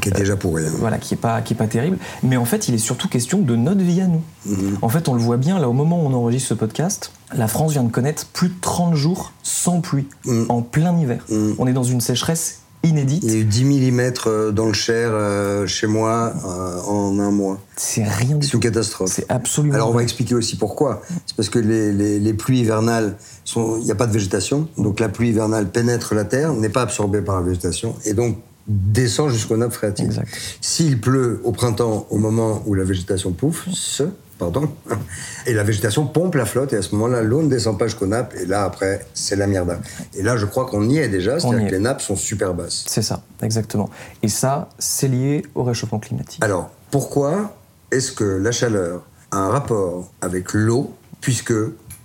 Qui 0.00 0.08
est 0.10 0.12
déjà 0.12 0.36
pourri. 0.36 0.64
hein. 0.66 0.72
voilà, 0.78 0.98
qui 0.98 1.14
est 1.14 1.16
pas 1.16 1.40
qui 1.40 1.54
est 1.54 1.56
pas 1.56 1.66
terrible. 1.66 1.98
Mais 2.22 2.36
en 2.36 2.44
fait, 2.44 2.68
il 2.68 2.74
est 2.74 2.78
surtout 2.78 3.08
question 3.08 3.38
de 3.38 3.56
notre 3.56 3.80
vie 3.82 4.00
à 4.00 4.06
nous. 4.06 4.22
Mhm. 4.46 4.78
En 4.82 4.88
fait, 4.88 5.08
on 5.08 5.14
le 5.14 5.20
voit 5.20 5.36
bien 5.38 5.58
là 5.58 5.68
au 5.68 5.72
moment 5.72 6.02
où 6.02 6.06
on 6.06 6.12
enregistre 6.14 6.48
ce 6.50 6.54
podcast, 6.54 7.12
la 7.34 7.48
France 7.48 7.72
vient 7.72 7.82
de 7.84 7.90
connaître 7.90 8.26
plus 8.26 8.48
de 8.48 8.54
30 8.60 8.94
jours 8.94 9.32
sans 9.42 9.80
pluie, 9.80 10.06
Mhm. 10.26 10.46
en 10.48 10.62
plein 10.62 10.96
hiver. 10.98 11.24
Mhm. 11.30 11.54
On 11.58 11.66
est 11.66 11.72
dans 11.72 11.82
une 11.84 12.00
sécheresse 12.00 12.60
inédite. 12.84 13.22
Il 13.24 13.30
y 13.32 13.34
a 13.34 13.38
eu 13.38 13.44
10 13.44 13.64
mm 13.64 14.52
dans 14.52 14.66
le 14.66 14.72
Cher 14.72 15.10
euh, 15.12 15.66
chez 15.66 15.86
moi 15.88 16.32
euh, 16.44 16.80
en 16.82 17.18
un 17.18 17.30
mois. 17.32 17.58
C'est 17.74 18.04
rien 18.04 18.36
du 18.36 18.46
C'est 18.46 18.52
une 18.54 18.60
tout. 18.60 18.68
catastrophe. 18.68 19.10
C'est 19.12 19.28
absolument. 19.30 19.74
Alors 19.74 19.90
on 19.90 19.94
va 19.94 20.02
expliquer 20.02 20.34
aussi 20.36 20.56
pourquoi. 20.56 21.02
C'est 21.26 21.34
parce 21.34 21.48
que 21.48 21.58
les, 21.58 21.92
les- 21.92 22.20
les 22.20 22.34
pluies 22.34 22.60
hivernales, 22.60 23.16
il 23.56 23.82
n'y 23.82 23.90
a 23.90 23.94
pas 23.96 24.06
de 24.06 24.12
végétation, 24.12 24.68
donc 24.78 25.00
la 25.00 25.08
pluie 25.08 25.30
hivernale 25.30 25.68
pénètre 25.70 26.14
la 26.14 26.24
terre, 26.24 26.52
n'est 26.52 26.68
pas 26.68 26.82
absorbée 26.82 27.22
par 27.22 27.36
la 27.36 27.42
végétation, 27.42 27.94
et 28.04 28.12
donc 28.14 28.36
descend 28.68 29.30
jusqu'aux 29.30 29.56
nappes 29.56 29.72
phréatiques. 29.72 30.12
S'il 30.60 31.00
pleut 31.00 31.40
au 31.44 31.52
printemps, 31.52 32.06
au 32.10 32.18
moment 32.18 32.62
où 32.66 32.74
la 32.74 32.84
végétation 32.84 33.32
pouffe, 33.32 33.68
ce, 33.72 34.04
pardon, 34.38 34.68
et 35.46 35.52
la 35.54 35.62
végétation 35.62 36.06
pompe 36.06 36.34
la 36.34 36.46
flotte, 36.46 36.72
et 36.72 36.76
à 36.76 36.82
ce 36.82 36.94
moment-là, 36.96 37.22
l'eau 37.22 37.42
ne 37.42 37.48
descend 37.48 37.78
pas 37.78 37.86
jusqu'aux 37.86 38.06
nappes, 38.06 38.34
et 38.40 38.46
là, 38.46 38.64
après, 38.64 39.06
c'est 39.14 39.36
la 39.36 39.46
merde. 39.46 39.78
Et 40.14 40.22
là, 40.22 40.36
je 40.36 40.46
crois 40.46 40.66
qu'on 40.66 40.88
y 40.88 40.98
est 40.98 41.08
déjà, 41.08 41.38
c'est-à-dire 41.38 41.66
est. 41.66 41.70
que 41.70 41.74
les 41.74 41.80
nappes 41.80 42.00
sont 42.02 42.16
super 42.16 42.54
basses. 42.54 42.84
C'est 42.88 43.02
ça, 43.02 43.22
exactement. 43.42 43.88
Et 44.22 44.28
ça, 44.28 44.68
c'est 44.78 45.08
lié 45.08 45.44
au 45.54 45.62
réchauffement 45.62 45.98
climatique. 46.00 46.42
Alors, 46.42 46.70
pourquoi 46.90 47.56
est-ce 47.92 48.10
que 48.12 48.24
la 48.24 48.50
chaleur 48.52 49.02
a 49.30 49.38
un 49.38 49.48
rapport 49.50 50.10
avec 50.20 50.52
l'eau, 50.54 50.92
puisque, 51.20 51.54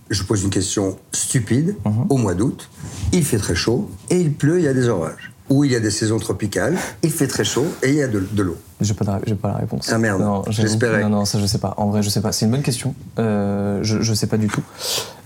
je 0.09 0.23
pose 0.23 0.43
une 0.43 0.49
question 0.49 0.97
stupide, 1.11 1.75
Mhm. 1.85 2.05
au 2.09 2.17
mois 2.17 2.33
d'août, 2.35 2.69
il 3.13 3.23
fait 3.25 3.37
très 3.37 3.55
chaud, 3.55 3.89
et 4.09 4.17
il 4.19 4.33
pleut, 4.33 4.59
il 4.59 4.65
y 4.65 4.67
a 4.67 4.73
des 4.73 4.89
orages. 4.89 5.30
Ou 5.51 5.65
il 5.65 5.71
y 5.73 5.75
a 5.75 5.79
des 5.81 5.91
saisons 5.91 6.17
tropicales, 6.17 6.77
il 7.03 7.11
fait 7.11 7.27
très 7.27 7.43
chaud, 7.43 7.65
et 7.83 7.89
il 7.89 7.95
y 7.95 8.01
a 8.01 8.07
de, 8.07 8.19
de 8.31 8.41
l'eau. 8.41 8.57
J'ai 8.79 8.93
pas, 8.93 9.19
de- 9.25 9.33
pas 9.33 9.49
la 9.49 9.57
réponse. 9.57 9.89
Ah, 9.91 9.97
merde. 9.97 10.21
Non, 10.21 10.43
J'espérais. 10.47 11.03
Non, 11.03 11.09
non, 11.09 11.25
ça 11.25 11.39
je 11.39 11.45
sais 11.45 11.57
pas. 11.59 11.73
En 11.77 11.89
vrai, 11.89 12.01
je 12.01 12.09
sais 12.09 12.21
pas. 12.21 12.31
C'est 12.31 12.45
une 12.45 12.51
bonne 12.51 12.63
question. 12.63 12.95
Euh, 13.19 13.79
je, 13.83 14.01
je 14.01 14.13
sais 14.13 14.27
pas 14.27 14.37
du 14.37 14.47
tout. 14.47 14.63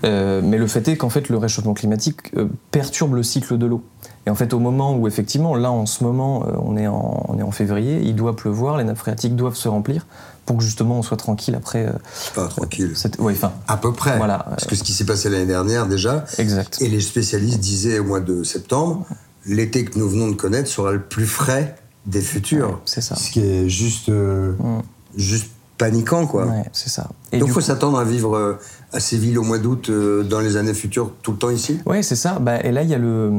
Euh, 0.04 0.42
mais 0.44 0.58
le 0.58 0.66
fait 0.66 0.86
est 0.88 0.96
qu'en 0.96 1.08
fait, 1.10 1.28
le 1.28 1.38
réchauffement 1.38 1.72
climatique 1.74 2.32
euh, 2.36 2.48
perturbe 2.72 3.14
le 3.14 3.22
cycle 3.22 3.56
de 3.56 3.66
l'eau. 3.66 3.82
Et 4.26 4.30
en 4.30 4.34
fait, 4.34 4.52
au 4.52 4.58
moment 4.58 4.94
où 4.96 5.06
effectivement, 5.06 5.54
là 5.54 5.70
en 5.70 5.86
ce 5.86 6.02
moment, 6.02 6.44
on, 6.60 6.76
est 6.76 6.88
en, 6.88 7.24
on 7.28 7.38
est 7.38 7.42
en 7.42 7.52
février, 7.52 8.00
il 8.02 8.16
doit 8.16 8.34
pleuvoir, 8.34 8.76
les 8.76 8.84
nappes 8.84 8.98
phréatiques 8.98 9.36
doivent 9.36 9.54
se 9.54 9.68
remplir 9.68 10.06
pour 10.44 10.56
que 10.58 10.64
justement 10.64 10.98
on 10.98 11.02
soit 11.02 11.16
tranquille 11.16 11.54
après. 11.54 11.86
Enfin, 12.32 12.48
tranquille. 12.48 12.92
cette... 12.96 13.18
Ouais, 13.20 13.32
enfin, 13.34 13.52
À 13.68 13.76
peu 13.76 13.92
près. 13.92 14.16
Voilà. 14.16 14.44
Parce 14.50 14.64
que 14.66 14.74
ce 14.74 14.82
qui 14.82 14.92
s'est 14.92 15.04
passé 15.06 15.30
l'année 15.30 15.46
dernière, 15.46 15.86
déjà, 15.86 16.24
exact. 16.38 16.82
et 16.82 16.88
les 16.88 17.00
spécialistes 17.00 17.60
disaient 17.60 18.00
au 18.00 18.04
mois 18.04 18.20
de 18.20 18.42
septembre, 18.42 19.06
l'été 19.46 19.84
que 19.84 19.98
nous 19.98 20.08
venons 20.08 20.28
de 20.28 20.34
connaître 20.34 20.68
sera 20.68 20.92
le 20.92 21.00
plus 21.00 21.26
frais 21.26 21.76
des 22.06 22.20
futurs. 22.20 22.80
C'est 22.84 23.00
ça. 23.00 23.16
Ce 23.16 23.30
qui 23.30 23.40
est 23.40 23.68
juste, 23.68 24.08
euh, 24.08 24.52
Mm. 24.58 24.82
juste 25.16 25.50
paniquant, 25.78 26.26
quoi. 26.26 26.46
Ouais, 26.46 26.64
c'est 26.72 26.88
ça. 26.88 27.10
Et 27.32 27.38
Donc 27.38 27.48
il 27.48 27.52
faut 27.52 27.60
coup- 27.60 27.66
s'attendre 27.66 27.98
à 27.98 28.04
vivre 28.04 28.34
euh, 28.34 28.54
à 28.94 29.00
Séville 29.00 29.36
au 29.36 29.42
mois 29.42 29.58
d'août 29.58 29.90
euh, 29.90 30.22
dans 30.22 30.40
les 30.40 30.56
années 30.56 30.72
futures, 30.72 31.12
tout 31.22 31.32
le 31.32 31.36
temps 31.38 31.50
ici 31.50 31.80
Ouais, 31.84 32.02
c'est 32.02 32.16
ça. 32.16 32.38
Bah, 32.38 32.60
et 32.64 32.72
là, 32.72 32.82
il 32.82 32.88
y 32.88 32.94
a 32.94 32.98
le 32.98 33.30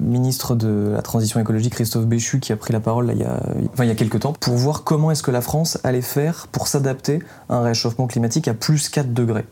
ministre 0.00 0.54
de 0.54 0.92
la 0.94 1.02
Transition 1.02 1.40
écologique, 1.40 1.72
Christophe 1.74 2.06
Béchu, 2.06 2.38
qui 2.38 2.52
a 2.52 2.56
pris 2.56 2.72
la 2.72 2.78
parole 2.80 3.06
là, 3.06 3.12
il, 3.14 3.18
y 3.20 3.24
a, 3.24 3.40
enfin, 3.72 3.84
il 3.84 3.88
y 3.88 3.90
a 3.90 3.96
quelques 3.96 4.20
temps 4.20 4.34
pour 4.38 4.54
voir 4.54 4.84
comment 4.84 5.10
est-ce 5.10 5.22
que 5.24 5.32
la 5.32 5.40
France 5.40 5.78
allait 5.82 6.00
faire 6.02 6.46
pour 6.52 6.68
s'adapter 6.68 7.20
à 7.48 7.56
un 7.56 7.62
réchauffement 7.62 8.06
climatique 8.06 8.46
à 8.46 8.54
plus 8.54 8.88
4 8.88 9.12
degrés. 9.12 9.46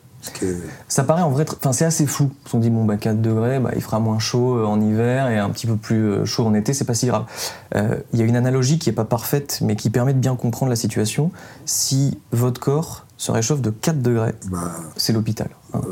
Ça 0.89 1.05
paraît 1.05 1.23
en 1.23 1.31
vrai, 1.31 1.45
enfin 1.49 1.73
c'est 1.73 1.85
assez 1.85 2.07
flou. 2.07 2.31
On 2.53 2.59
dit 2.59 2.71
bon 2.71 2.85
bah 2.85 2.97
4 2.97 3.21
degrés, 3.21 3.59
bah, 3.61 3.71
il 3.75 3.83
fera 3.83 4.01
moins 4.01 4.19
chaud 4.19 4.59
euh, 4.59 4.65
en 4.65 4.81
hiver 4.81 5.29
et 5.29 5.39
un 5.39 5.51
petit 5.51 5.67
peu 5.67 5.77
plus 5.77 6.11
euh, 6.11 6.25
chaud 6.25 6.47
en 6.47 6.55
été, 6.55 6.75
c'est 6.75 6.85
pas 6.85 6.95
si 6.95 7.07
grave. 7.07 7.25
Euh, 7.77 7.97
Il 8.13 8.19
y 8.19 8.23
a 8.23 8.25
une 8.25 8.37
analogie 8.37 8.79
qui 8.79 8.91
est 8.91 8.95
pas 8.95 9.05
parfaite, 9.05 9.61
mais 9.63 9.77
qui 9.77 9.91
permet 9.91 10.15
de 10.15 10.19
bien 10.19 10.37
comprendre 10.37 10.71
la 10.71 10.77
situation. 10.77 11.31
Si 11.67 12.19
votre 12.33 12.61
corps 12.61 13.07
se 13.19 13.31
réchauffe 13.33 13.61
de 13.61 13.69
4 13.71 14.01
degrés, 14.01 14.33
bah, 14.51 14.59
c'est 14.97 15.13
l'hôpital. 15.13 15.49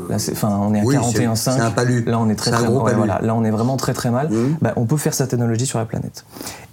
Là, 0.09 0.17
c'est- 0.17 0.31
enfin, 0.31 0.57
on 0.59 0.73
est 0.73 0.79
à 0.79 0.83
oui, 0.83 0.95
41,5. 0.95 1.35
c'est- 1.53 1.59
c'est 1.59 1.63
un 1.65 1.69
palu. 1.71 2.03
Là, 2.05 2.19
on 2.19 2.29
est 2.29 2.35
très 2.35 2.49
C'est 2.49 2.55
un 2.55 2.59
très 2.61 2.67
gros 2.67 2.77
ouais, 2.79 2.85
palu. 2.85 2.97
voilà. 2.97 3.19
Là, 3.21 3.35
on 3.35 3.43
est 3.43 3.51
vraiment 3.51 3.77
très 3.77 3.93
très 3.93 4.09
mal. 4.09 4.29
Mhm. 4.31 4.57
Bah, 4.61 4.73
on 4.75 4.85
peut 4.85 4.97
faire 4.97 5.13
cette 5.13 5.33
analogie 5.35 5.67
sur 5.67 5.77
la 5.77 5.85
planète. 5.85 6.25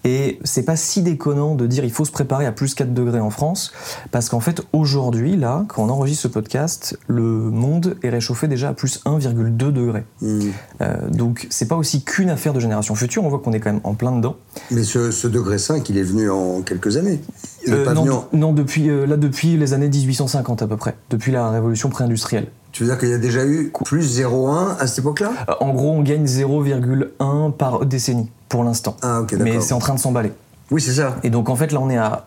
Et 0.05 0.39
c'est 0.45 0.63
pas 0.63 0.77
si 0.77 1.03
déconnant 1.03 1.55
de 1.55 1.67
dire 1.67 1.85
il 1.85 1.93
faut 1.93 2.05
se 2.07 2.13
préparer 2.13 2.47
à 2.47 2.53
plus 2.53 2.75
4 2.75 2.95
degrés 2.95 3.21
en 3.21 3.29
France, 3.31 3.73
parce 4.11 4.29
qu'en 4.31 4.41
fait, 4.41 4.63
aujourd'hui, 4.73 5.37
là, 5.37 5.65
quand 5.69 5.83
on 5.83 5.91
enregistre 5.91 6.23
ce 6.23 6.29
podcast, 6.29 6.97
le 7.09 7.23
monde 7.23 7.97
est 8.03 8.09
réchauffé 8.11 8.49
déjà 8.49 8.69
à 8.71 8.73
plus 8.75 9.01
1,2 9.05 9.71
degrés. 9.73 10.05
hmm. 10.23 10.41
Euh, 10.81 10.95
donc, 11.11 11.47
c'est 11.51 11.67
pas 11.69 11.77
aussi 11.77 12.05
qu'une 12.05 12.31
affaire 12.31 12.53
de 12.55 12.61
génération 12.61 12.95
future. 12.95 13.25
On 13.25 13.29
voit 13.29 13.41
qu'on 13.41 13.53
est 13.53 13.61
quand 13.61 13.73
même 13.73 13.83
en 13.85 13.95
plein 13.95 14.13
dedans. 14.13 14.37
Mais 14.71 14.83
ce, 14.85 15.11
ce 15.11 15.27
degré 15.27 15.59
5, 15.59 15.89
il 15.91 15.99
est 15.99 16.03
venu 16.03 16.31
en 16.31 16.63
quelques 16.63 16.97
années. 16.97 17.21
Euh, 17.69 17.93
non, 17.95 18.27
non, 18.33 18.53
depuis 18.53 18.91
euh, 18.91 19.07
là, 19.07 19.17
depuis 19.17 19.57
les 19.57 19.73
années 19.73 19.89
1850 19.89 20.63
à 20.63 20.67
peu 20.67 20.77
près, 20.77 20.95
depuis 21.11 21.33
la 21.33 21.51
révolution 21.51 21.89
pré-industrielle. 21.89 22.49
Tu 22.73 22.83
veux 22.83 22.89
dire 22.89 22.99
qu'il 22.99 23.09
y 23.09 23.15
a 23.15 23.19
déjà 23.19 23.45
eu 23.47 23.73
plus 23.85 24.19
0,1 24.21 24.77
à 24.79 24.87
cette 24.87 24.99
époque-là? 24.99 25.31
Euh, 25.49 25.53
En 25.61 25.73
gros, 25.73 25.93
on 25.93 26.03
gagne 26.03 26.25
0,1 26.27 27.53
par 27.53 27.87
décennie 27.87 28.31
pour 28.49 28.65
l'instant. 28.65 28.97
Ah, 29.03 29.21
ok, 29.21 29.33
Mais 29.33 29.51
d'accord. 29.51 29.63
c'est 29.63 29.75
en 29.75 29.79
train 29.79 29.95
de 29.95 30.01
s'emballer. 30.01 30.33
Oui, 30.71 30.81
c'est 30.81 30.95
ça. 30.95 31.17
Et 31.23 31.31
donc 31.31 31.49
en 31.49 31.57
fait 31.57 31.73
là 31.73 31.81
on 31.81 31.91
est 31.91 31.97
à 31.99 32.27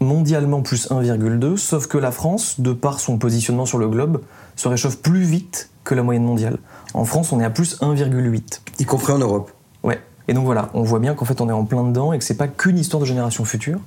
mondialement 0.00 0.62
plus 0.62 0.88
1,2, 0.90 1.56
sauf 1.56 1.86
que 1.86 1.98
la 1.98 2.10
France, 2.10 2.60
de 2.60 2.72
par 2.72 3.00
son 3.00 3.18
positionnement 3.18 3.66
sur 3.66 3.78
le 3.78 3.88
globe, 3.88 4.20
se 4.56 4.68
réchauffe 4.68 4.98
plus 4.98 5.22
vite 5.22 5.68
que 5.84 5.94
la 5.94 6.02
moyenne 6.02 6.24
mondiale. 6.24 6.58
En 6.94 7.04
France 7.04 7.32
on 7.32 7.40
est 7.40 7.44
à 7.44 7.50
plus 7.50 7.80
1,8. 7.80 8.60
Y 8.78 8.84
compris 8.84 9.12
en 9.12 9.18
Europe. 9.18 9.50
Ouais. 9.82 10.00
Et 10.28 10.34
donc 10.34 10.44
voilà, 10.44 10.70
on 10.74 10.82
voit 10.82 10.98
bien 10.98 11.14
qu'en 11.14 11.24
fait 11.24 11.40
on 11.40 11.48
est 11.48 11.52
en 11.52 11.64
plein 11.64 11.84
dedans 11.84 12.12
et 12.12 12.18
que 12.18 12.24
c'est 12.24 12.36
pas 12.36 12.48
qu'une 12.48 12.78
histoire 12.78 13.00
de 13.00 13.06
génération 13.06 13.44
future. 13.44 13.78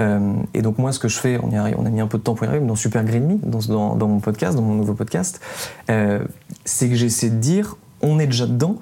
Euh, 0.00 0.34
et 0.54 0.62
donc 0.62 0.78
moi 0.78 0.92
ce 0.92 0.98
que 0.98 1.08
je 1.08 1.18
fais, 1.18 1.38
on, 1.42 1.50
y 1.50 1.56
a 1.56 1.90
mis 1.90 2.00
un 2.00 2.06
peu 2.06 2.18
de 2.18 2.22
temps 2.22 2.34
pour 2.34 2.44
y 2.44 2.48
arriver, 2.48 2.66
dans 2.66 2.76
Super 2.76 3.04
Green 3.04 3.26
Me, 3.26 3.38
dans 3.42 4.08
mon 4.08 4.20
podcast, 4.20 4.56
dans 4.56 4.62
mon 4.62 4.74
nouveau 4.74 4.94
podcast, 4.94 5.40
euh, 5.90 6.20
c'est 6.64 6.88
que 6.88 6.94
j'essaie 6.94 7.30
de 7.30 7.36
dire 7.36 7.76
on 8.02 8.18
est 8.18 8.26
déjà 8.26 8.46
dedans. 8.46 8.76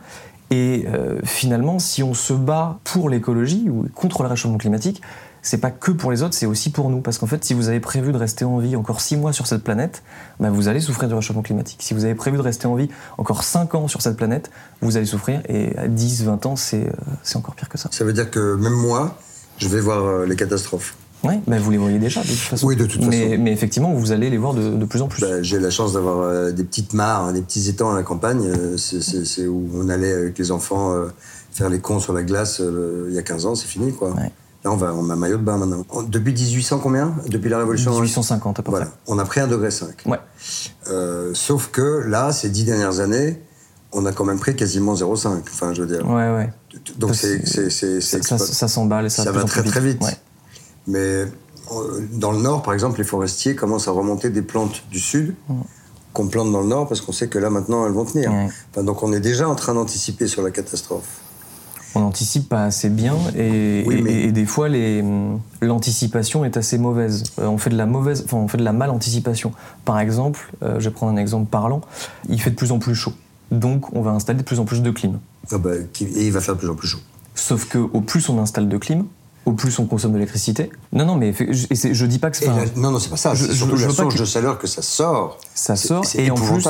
Et 0.51 0.85
euh, 0.87 1.21
finalement, 1.25 1.79
si 1.79 2.03
on 2.03 2.15
se 2.15 2.33
bat 2.33 2.79
pour 2.85 3.09
l'écologie 3.09 3.69
ou 3.69 3.87
contre 3.95 4.23
le 4.23 4.29
réchauffement 4.29 4.59
climatique, 4.59 5.01
c'est 5.45 5.59
pas 5.59 5.71
que 5.71 5.93
pour 5.93 6.11
les 6.11 6.23
autres, 6.23 6.35
c'est 6.35 6.47
aussi 6.47 6.71
pour 6.71 6.91
nous. 6.91 7.01
Parce 7.01 7.19
qu'en 7.19 7.27
fait, 7.27 7.45
si 7.45 7.55
vous 7.55 7.69
avez 7.69 7.79
prévu 7.79 8.11
de 8.13 8.17
rester 8.17 8.45
en 8.45 8.59
vie 8.59 8.75
encore 8.75 9.01
6 9.01 9.17
mois 9.19 9.33
sur 9.33 9.47
cette 9.47 9.63
planète, 9.63 10.03
bah, 10.41 10.51
vous 10.51 10.67
allez 10.69 10.81
souffrir 10.81 11.09
du 11.09 11.15
réchauffement 11.15 11.43
climatique. 11.43 11.81
Si 11.83 11.95
vous 11.95 12.05
avez 12.05 12.15
prévu 12.17 12.37
de 12.39 12.43
rester 12.43 12.67
en 12.67 12.75
vie 12.75 12.89
encore 13.19 13.45
5 13.45 13.75
ans 13.77 13.87
sur 13.87 14.03
cette 14.03 14.17
planète, 14.17 14.51
vous 14.81 14.97
allez 14.97 15.07
souffrir. 15.07 15.43
Et 15.49 15.77
à 15.79 15.87
10, 15.87 16.25
20 16.25 16.47
ans, 16.47 16.57
c'est 16.57 16.89
euh, 16.89 16.93
c'est 17.23 17.37
encore 17.37 17.55
pire 17.55 17.69
que 17.69 17.79
ça. 17.79 17.89
Ça 17.93 18.05
veut 18.05 18.13
dire 18.15 18.31
que 18.31 18.57
même 18.57 18.73
moi, 18.73 19.17
je 19.59 19.69
vais 19.69 19.81
voir 19.81 20.03
euh, 20.05 20.27
les 20.27 20.35
catastrophes. 20.35 20.97
Oui, 21.23 21.35
bah, 21.47 21.59
vous 21.59 21.71
les 21.71 21.79
voyez 21.79 21.99
déjà, 21.99 22.21
de 22.23 22.27
toute 22.27 22.37
façon. 22.37 22.67
Oui, 22.67 22.77
de 22.77 22.85
toute 22.85 23.03
façon. 23.03 23.37
Mais 23.39 23.53
effectivement, 23.53 23.93
vous 23.95 24.13
allez 24.13 24.29
les 24.29 24.37
voir 24.37 24.53
de, 24.53 24.71
de 24.77 24.85
plus 24.85 25.01
en 25.01 25.09
plus. 25.09 25.23
Bah, 25.23 25.41
J'ai 25.43 25.59
la 25.59 25.71
chance 25.71 25.93
d'avoir 25.95 26.19
euh, 26.21 26.51
des 26.53 26.65
petites 26.65 26.93
mares, 26.93 27.25
hein, 27.25 27.33
des 27.33 27.41
petits 27.43 27.67
étangs 27.69 27.93
à 27.93 27.95
la 27.95 28.03
campagne. 28.03 28.45
euh, 28.47 28.77
c'est- 28.77 29.47
où 29.47 29.69
on 29.75 29.89
allait 29.89 30.13
avec 30.13 30.39
les 30.39 30.51
enfants 30.51 30.93
euh, 30.93 31.07
faire 31.53 31.69
les 31.71 31.81
cons 31.81 31.99
sur 32.01 32.13
la 32.13 32.23
glace 32.23 32.61
il 33.09 33.15
y 33.15 33.19
a 33.19 33.23
15 33.23 33.47
ans, 33.47 33.55
c'est 33.55 33.67
fini 33.69 33.93
quoi. 33.93 34.11
Ouais. 34.11 34.31
Là, 34.65 34.71
on, 34.73 34.77
va, 34.77 34.95
on 34.95 35.11
a 35.11 35.17
maillot 35.17 35.37
de 35.37 35.43
bain 35.43 35.59
maintenant. 35.59 35.85
En- 35.91 36.03
Depuis 36.03 36.33
1800 36.33 36.79
combien? 36.79 37.15
Depuis 37.29 37.51
la 37.51 37.59
Révolution 37.59 37.91
1850 37.93 38.61
à 38.61 38.63
peu 38.63 38.71
Voilà, 38.71 38.89
on 39.07 39.19
a 39.19 39.25
pris 39.25 39.41
un 39.41 39.47
degré 39.47 39.71
5. 39.71 39.95
près. 39.97 40.11
Ouais. 40.11 40.19
Euh, 40.89 41.33
sauf 41.35 41.71
que 41.71 42.03
là, 42.07 42.33
ces 42.33 42.49
dix 42.49 42.65
dernières 42.65 43.01
années, 43.01 43.41
on 43.93 44.07
a 44.07 44.13
quand 44.13 44.25
même 44.25 44.39
pris 44.39 44.57
quasiment 44.57 44.95
0,5. 44.95 45.43
Enfin, 45.53 45.75
je 45.75 45.83
veux 45.83 45.89
dire. 45.97 46.09
Ouais, 46.09 46.35
ouais. 46.35 46.51
Donc 46.97 47.15
c'est 47.15 47.45
Ça, 47.47 48.69
s'emballe 48.69 49.07
et 49.07 49.11
ça, 49.11 49.31
va 49.31 49.45
très 49.45 49.61
plus 49.63 49.71
très 49.71 49.81
vite. 49.81 50.03
Ouais. 50.03 50.17
Mais 50.87 50.99
euh, 50.99 51.27
dans 52.13 52.33
le 52.33 52.39
nord, 52.39 52.63
par 52.63 52.73
exemple, 52.75 52.99
les 52.99 53.05
forestiers 53.05 53.55
commencent 53.55 53.89
à 53.89 53.93
remonter 53.93 54.31
des 54.31 54.43
plantes 54.43 54.83
du 54.91 54.99
sud 54.99 55.35
qu'on 56.15 56.29
plante 56.29 56.53
dans 56.53 56.61
le 56.61 56.69
nord 56.69 56.87
parce 56.89 57.01
qu'on 57.01 57.13
sait 57.13 57.27
que 57.29 57.39
là 57.41 57.51
maintenant 57.51 57.87
elles 57.87 57.93
vont 57.93 58.05
tenir. 58.05 58.31
Enfin, 58.71 58.85
donc 58.85 59.03
on 59.03 59.13
est 59.13 59.21
déjà 59.21 59.49
en 59.49 59.57
train 59.57 59.75
d'anticiper 59.75 60.27
sur 60.29 60.43
la 60.43 60.51
catastrophe. 60.53 61.21
On 61.97 62.01
n'anticipe 62.01 62.49
pas 62.49 62.65
assez 62.65 62.89
bien 62.89 63.15
et, 63.37 63.85
Oui, 63.87 63.97
et- 63.99 64.03
mais- 64.03 64.13
et 64.25 64.33
des 64.33 64.47
fois 64.47 64.69
l'anticipation 65.61 66.45
est 66.45 66.57
assez 66.57 66.79
mauvaise. 66.79 67.25
Euh, 67.39 67.47
on 67.47 67.59
fait 67.59 67.71
de 67.71 67.77
la 67.77 67.87
mauvaise, 67.87 68.23
enfin 68.25 68.37
on 68.39 68.49
fait 68.49 68.59
de 68.59 68.65
la 68.65 68.73
mal 68.73 68.91
anticipation. 68.91 69.53
Par 69.85 69.99
exemple, 70.01 70.53
euh, 70.63 70.81
je 70.81 70.89
vais 70.89 70.95
prendre 70.95 71.13
un 71.13 71.17
exemple 71.17 71.49
parlant, 71.51 71.81
il 72.29 72.41
fait 72.41 72.51
de 72.51 72.57
plus 72.57 72.73
en 72.73 72.79
plus 72.79 72.95
chaud, 72.95 73.13
donc 73.51 73.95
on 73.95 74.03
va 74.03 74.11
installer 74.13 74.39
de 74.39 74.45
plus 74.45 74.59
en 74.61 74.65
plus 74.65 74.83
de 74.83 74.91
clim. 74.91 75.19
Ah 75.53 75.59
bah, 75.59 75.71
et 75.77 76.27
il 76.27 76.33
va 76.33 76.41
faire 76.41 76.55
de 76.55 76.61
plus 76.61 76.71
en 76.71 76.75
plus 76.75 76.89
chaud. 76.89 76.99
Sauf 77.35 77.67
que 77.69 77.79
au 77.79 78.01
plus 78.01 78.29
on 78.29 78.39
installe 78.41 78.69
de 78.69 78.77
clim, 78.79 79.05
au 79.47 79.53
plus 79.53 79.79
on 79.79 79.87
consomme 79.87 80.13
de 80.13 80.17
l'électricité. 80.17 80.71
Non 80.93 81.05
non 81.05 81.17
mais 81.17 81.35
je, 81.51 81.67
je 81.93 82.07
dis 82.07 82.19
pas 82.19 82.31
que 82.31 82.37
c'est 82.37 82.49
enfin, 82.49 82.65
non, 82.77 82.91
non, 82.91 82.99
c'est 82.99 83.11
pas 83.11 83.17
ça. 83.17 83.35
C'est 83.37 83.53
surtout 83.53 83.77
je 83.77 83.87
la 83.87 83.93
source 83.93 84.15
que- 84.15 84.21
de 84.21 84.25
chaleur 84.25 84.59
que 84.59 84.67
ça 84.67 84.83
sort. 84.83 85.39
ça 85.55 85.77
sort 85.77 86.05
et 86.17 86.31
en 86.31 86.35
plus 86.35 86.67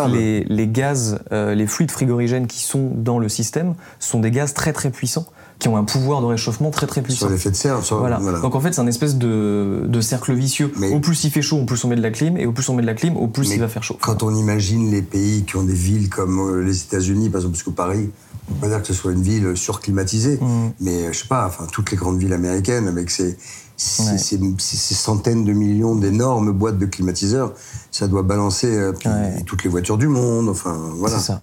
les 0.49 0.69
gaz, 0.69 1.19
euh, 1.33 1.55
les 1.55 1.67
fluides 1.67 1.91
frigorigènes 1.91 2.47
qui 2.47 2.61
sont 2.61 2.91
dans 2.95 3.19
le 3.19 3.29
système 3.29 3.75
sont 4.01 4.21
des 4.21 4.31
gaz 4.31 4.55
très 4.55 4.73
très 4.73 4.91
puissants 4.91 5.27
qui 5.65 5.69
ont 5.71 5.79
un 5.79 5.85
pouvoir 5.85 6.21
de 6.21 6.27
réchauffement 6.27 6.71
très 6.71 6.87
très 6.87 7.01
puissant. 7.01 7.21
Sur 7.21 7.31
l'effet 7.31 7.51
de 7.51 7.57
serre. 7.57 7.83
Sur, 7.83 7.97
Voilà. 7.99 8.19
voilà. 8.19 8.39
Donc 8.41 8.55
en 8.55 8.61
fait, 8.61 8.75
c'est 8.75 8.83
un 8.83 8.87
espèce 8.87 9.17
de, 9.17 9.85
de 9.87 10.01
cercle 10.03 10.35
vicieux. 10.35 10.71
Mais- 10.77 10.93
Au 10.93 11.01
plus 11.01 11.25
il 11.25 11.31
fait 11.31 11.41
chaud, 11.41 11.57
au 11.57 11.65
plus 11.65 11.83
on 11.85 11.89
met 11.89 11.97
de 11.97 12.03
la 12.03 12.11
clim, 12.11 12.37
et 12.37 12.45
au 12.45 12.53
plus 12.53 12.69
on 12.69 12.75
met 12.75 12.83
de 12.83 12.87
la 12.87 12.93
clim, 12.93 13.17
au 13.17 13.29
plus 13.29 13.49
Mais 13.49 13.55
il 13.55 13.61
va 13.63 13.69
faire 13.69 13.83
chaud. 13.83 13.97
Quand 14.03 14.23
on 14.23 14.35
imagine 14.35 14.91
les 14.91 15.01
pays 15.01 15.45
qui 15.45 15.57
ont 15.57 15.63
des 15.63 15.73
villes 15.73 16.11
comme 16.11 16.39
euh, 16.39 16.63
les 16.63 16.83
États-Unis, 16.83 17.31
par 17.31 17.39
exemple, 17.39 17.55
parce 17.55 17.63
que 17.63 17.71
Paris, 17.71 18.11
on 18.51 18.55
peut 18.57 18.61
pas 18.61 18.69
dire 18.69 18.83
que 18.83 18.87
ce 18.89 18.93
soit 18.93 19.13
une 19.13 19.23
ville 19.23 19.57
surclimatisée, 19.57 20.37
Mm. 20.39 20.73
mais 20.81 21.05
euh, 21.07 21.13
je 21.15 21.21
sais 21.21 21.29
pas, 21.29 21.47
enfin 21.47 21.65
toutes 21.73 21.91
les 21.91 21.97
grandes 21.97 22.19
villes 22.19 22.35
américaines 22.35 22.87
avec 22.87 23.09
ces, 23.09 23.39
ces, 23.79 24.03
Ouais. 24.03 24.19
ces- 24.19 24.39
ces- 24.59 24.77
ces 24.77 24.95
centaines 24.95 25.45
de 25.47 25.53
millions 25.55 25.95
d'énormes 25.97 26.53
boîtes 26.53 26.79
de 26.79 26.85
climatiseurs, 26.85 27.55
ça 27.91 28.07
doit 28.07 28.23
balancer 28.23 28.67
euh, 28.69 28.93
puis 28.93 29.09
Ouais. 29.09 29.43
toutes 29.47 29.65
les 29.65 29.71
voitures 29.71 29.97
du 29.97 30.09
monde, 30.09 30.51
enfin 30.51 30.79
voilà. 30.99 31.17
C'est 31.19 31.25
ça. 31.29 31.41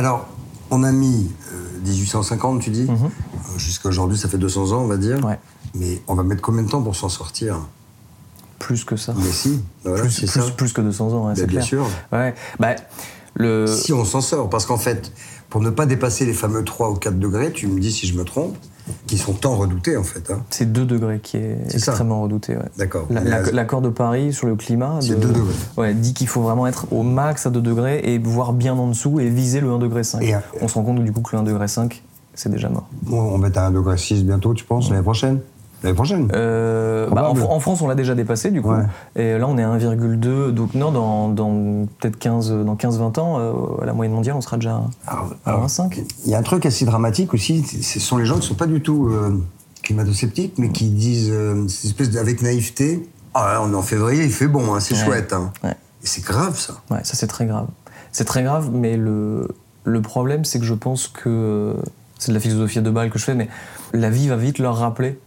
Alors, 0.00 0.26
on 0.70 0.82
a 0.82 0.92
mis 0.92 1.30
euh, 1.52 1.78
1850, 1.84 2.62
tu 2.62 2.70
dis, 2.70 2.84
Mhm. 2.90 3.04
Euh, 3.04 3.58
jusqu'à 3.58 3.90
aujourd'hui, 3.90 4.16
ça 4.16 4.28
fait 4.30 4.38
200 4.38 4.72
ans, 4.72 4.80
on 4.80 4.86
va 4.86 4.96
dire. 4.96 5.22
Ouais. 5.22 5.38
Mais 5.74 6.00
on 6.08 6.14
va 6.14 6.22
mettre 6.22 6.40
combien 6.40 6.62
de 6.62 6.70
temps 6.70 6.80
pour 6.80 6.96
s'en 6.96 7.10
sortir? 7.10 7.58
Plus 8.58 8.82
que 8.84 8.96
ça. 8.96 9.12
Mais 9.14 9.30
si, 9.30 9.60
voilà, 9.84 10.00
plus, 10.00 10.10
c'est 10.10 10.26
plus, 10.26 10.40
ça. 10.40 10.50
plus 10.56 10.72
que 10.72 10.80
200 10.80 11.08
ans, 11.12 11.26
hein, 11.26 11.32
Ben, 11.34 11.36
c'est 11.36 11.46
bien 11.46 11.60
clair. 11.60 11.64
sûr. 11.68 11.86
Ouais. 12.12 12.34
Bah, 12.58 12.76
le... 13.34 13.66
Si 13.66 13.92
on 13.92 14.06
s'en 14.06 14.22
sort, 14.22 14.48
parce 14.48 14.64
qu'en 14.64 14.78
fait, 14.78 15.12
pour 15.50 15.60
ne 15.60 15.68
pas 15.68 15.84
dépasser 15.84 16.24
les 16.24 16.32
fameux 16.32 16.64
3 16.64 16.88
ou 16.90 16.94
4 16.94 17.18
degrés, 17.18 17.52
tu 17.52 17.66
me 17.66 17.78
dis 17.78 17.92
si 17.92 18.06
je 18.06 18.14
me 18.16 18.24
trompe, 18.24 18.56
qui 19.06 19.18
sont 19.18 19.32
tant 19.32 19.56
redoutés 19.56 19.96
en 19.96 20.02
fait. 20.02 20.30
hein. 20.30 20.40
C'est 20.50 20.70
2 20.72 20.84
degrés 20.84 21.20
qui 21.22 21.36
est, 21.36 21.58
ça. 21.70 21.76
extrêmement 21.76 22.22
redouté. 22.22 22.56
ouais. 22.56 22.62
D'accord. 22.78 23.06
La- 23.10 23.50
L'accord 23.52 23.80
de 23.80 23.88
Paris 23.88 24.32
sur 24.32 24.46
le 24.46 24.56
climat 24.56 24.98
C'est 25.00 25.10
de- 25.18 25.26
2 25.26 25.28
degrés. 25.28 25.54
ouais, 25.76 25.94
dit 25.94 26.14
qu'il 26.14 26.26
faut 26.28 26.42
vraiment 26.42 26.66
être 26.66 26.86
au 26.92 27.02
max 27.02 27.46
à 27.46 27.50
2 27.50 27.60
degrés 27.60 28.00
et 28.04 28.18
voire 28.18 28.52
bien 28.52 28.74
en 28.74 28.88
dessous 28.88 29.20
et 29.20 29.28
viser 29.28 29.60
le 29.60 29.70
1 29.70 29.78
degré 29.78 30.04
5. 30.04 30.22
Et, 30.22 30.34
euh, 30.34 30.38
On 30.60 30.68
se 30.68 30.74
rend 30.74 30.82
compte 30.82 31.02
du 31.04 31.12
coup 31.12 31.20
que 31.20 31.34
le 31.36 31.40
1 31.40 31.44
degré 31.44 31.68
5, 31.68 32.02
c'est 32.34 32.50
déjà 32.50 32.68
mort. 32.68 32.86
Bon, 33.02 33.20
on 33.20 33.38
va 33.38 33.48
être 33.48 33.58
à 33.58 33.66
1 33.66 33.70
degré 33.70 33.96
6 33.96 34.24
bientôt, 34.24 34.54
tu 34.54 34.64
penses, 34.64 34.90
l'année 34.90 35.02
prochaine? 35.02 35.40
L'année 35.82 35.94
prochaine 35.94 36.28
Euh, 36.34 37.08
bah, 37.10 37.30
en, 37.30 37.60
France, 37.60 37.80
on 37.80 37.88
l'a 37.88 37.94
déjà 37.94 38.14
dépassé 38.14 38.50
du 38.50 38.60
coup. 38.62 38.70
Ouais. 38.70 38.84
Et 39.16 39.38
là, 39.38 39.46
on 39.48 39.56
est 39.56 39.62
à 39.62 39.68
1,2. 39.76 40.50
Donc, 40.50 40.74
non, 40.74 40.92
dans, 40.92 41.28
dans 41.28 41.86
peut-être 41.98 42.18
15, 42.18 42.50
dans 42.64 42.74
15-20 42.76 43.18
ans, 43.20 43.36
euh, 43.38 43.82
à 43.82 43.86
la 43.86 43.92
moyenne 43.94 44.14
mondiale, 44.14 44.36
on 44.36 44.40
sera 44.40 44.56
déjà 44.56 44.82
Alors, 45.06 45.34
à 45.46 45.50
alors, 45.50 45.66
1,5. 45.66 46.04
Il 46.26 46.30
y 46.30 46.34
a 46.34 46.38
un 46.38 46.42
truc 46.42 46.66
assez 46.66 46.84
dramatique 46.84 47.32
aussi, 47.34 47.62
ce 47.62 47.98
sont 48.00 48.16
les 48.18 48.26
gens 48.26 48.34
qui 48.34 48.40
ne 48.40 48.46
sont 48.46 48.54
pas 48.54 48.66
du 48.66 48.82
tout 48.82 49.08
euh, 49.08 49.42
climato-sceptiques, 49.82 50.54
mais 50.58 50.68
qui 50.68 50.90
disent, 50.90 51.30
euh, 51.32 51.66
cette 51.68 51.86
espèce 51.86 52.16
avec 52.16 52.42
naïveté, 52.42 53.08
ah, 53.34 53.60
on 53.62 53.72
est 53.72 53.76
en 53.76 53.82
février, 53.82 54.24
il 54.24 54.30
fait 54.32 54.48
bon, 54.48 54.74
hein, 54.74 54.80
c'est 54.80 54.94
Ouais. 54.94 55.04
chouette. 55.04 55.32
hein. 55.32 55.50
Ouais. 55.64 55.70
Et 56.02 56.06
c'est 56.06 56.24
grave 56.24 56.58
ça. 56.58 56.74
Ouais, 56.90 57.00
ça 57.04 57.14
c'est 57.14 57.26
très 57.26 57.46
grave. 57.46 57.68
C'est 58.12 58.24
très 58.24 58.42
grave, 58.42 58.70
mais 58.72 58.96
le, 58.96 59.48
le 59.84 60.02
problème, 60.02 60.44
c'est 60.44 60.58
que 60.58 60.64
je 60.66 60.74
pense 60.74 61.08
que 61.08 61.74
c'est 62.18 62.32
de 62.32 62.34
la 62.34 62.40
philosophie 62.40 62.80
de 62.82 62.90
balle 62.90 63.08
que 63.10 63.18
je 63.18 63.24
fais, 63.24 63.34
mais 63.34 63.48
la 63.94 64.10
vie 64.10 64.28
va 64.28 64.36
vite 64.36 64.58
leur 64.58 64.76
rappeler 64.76 65.18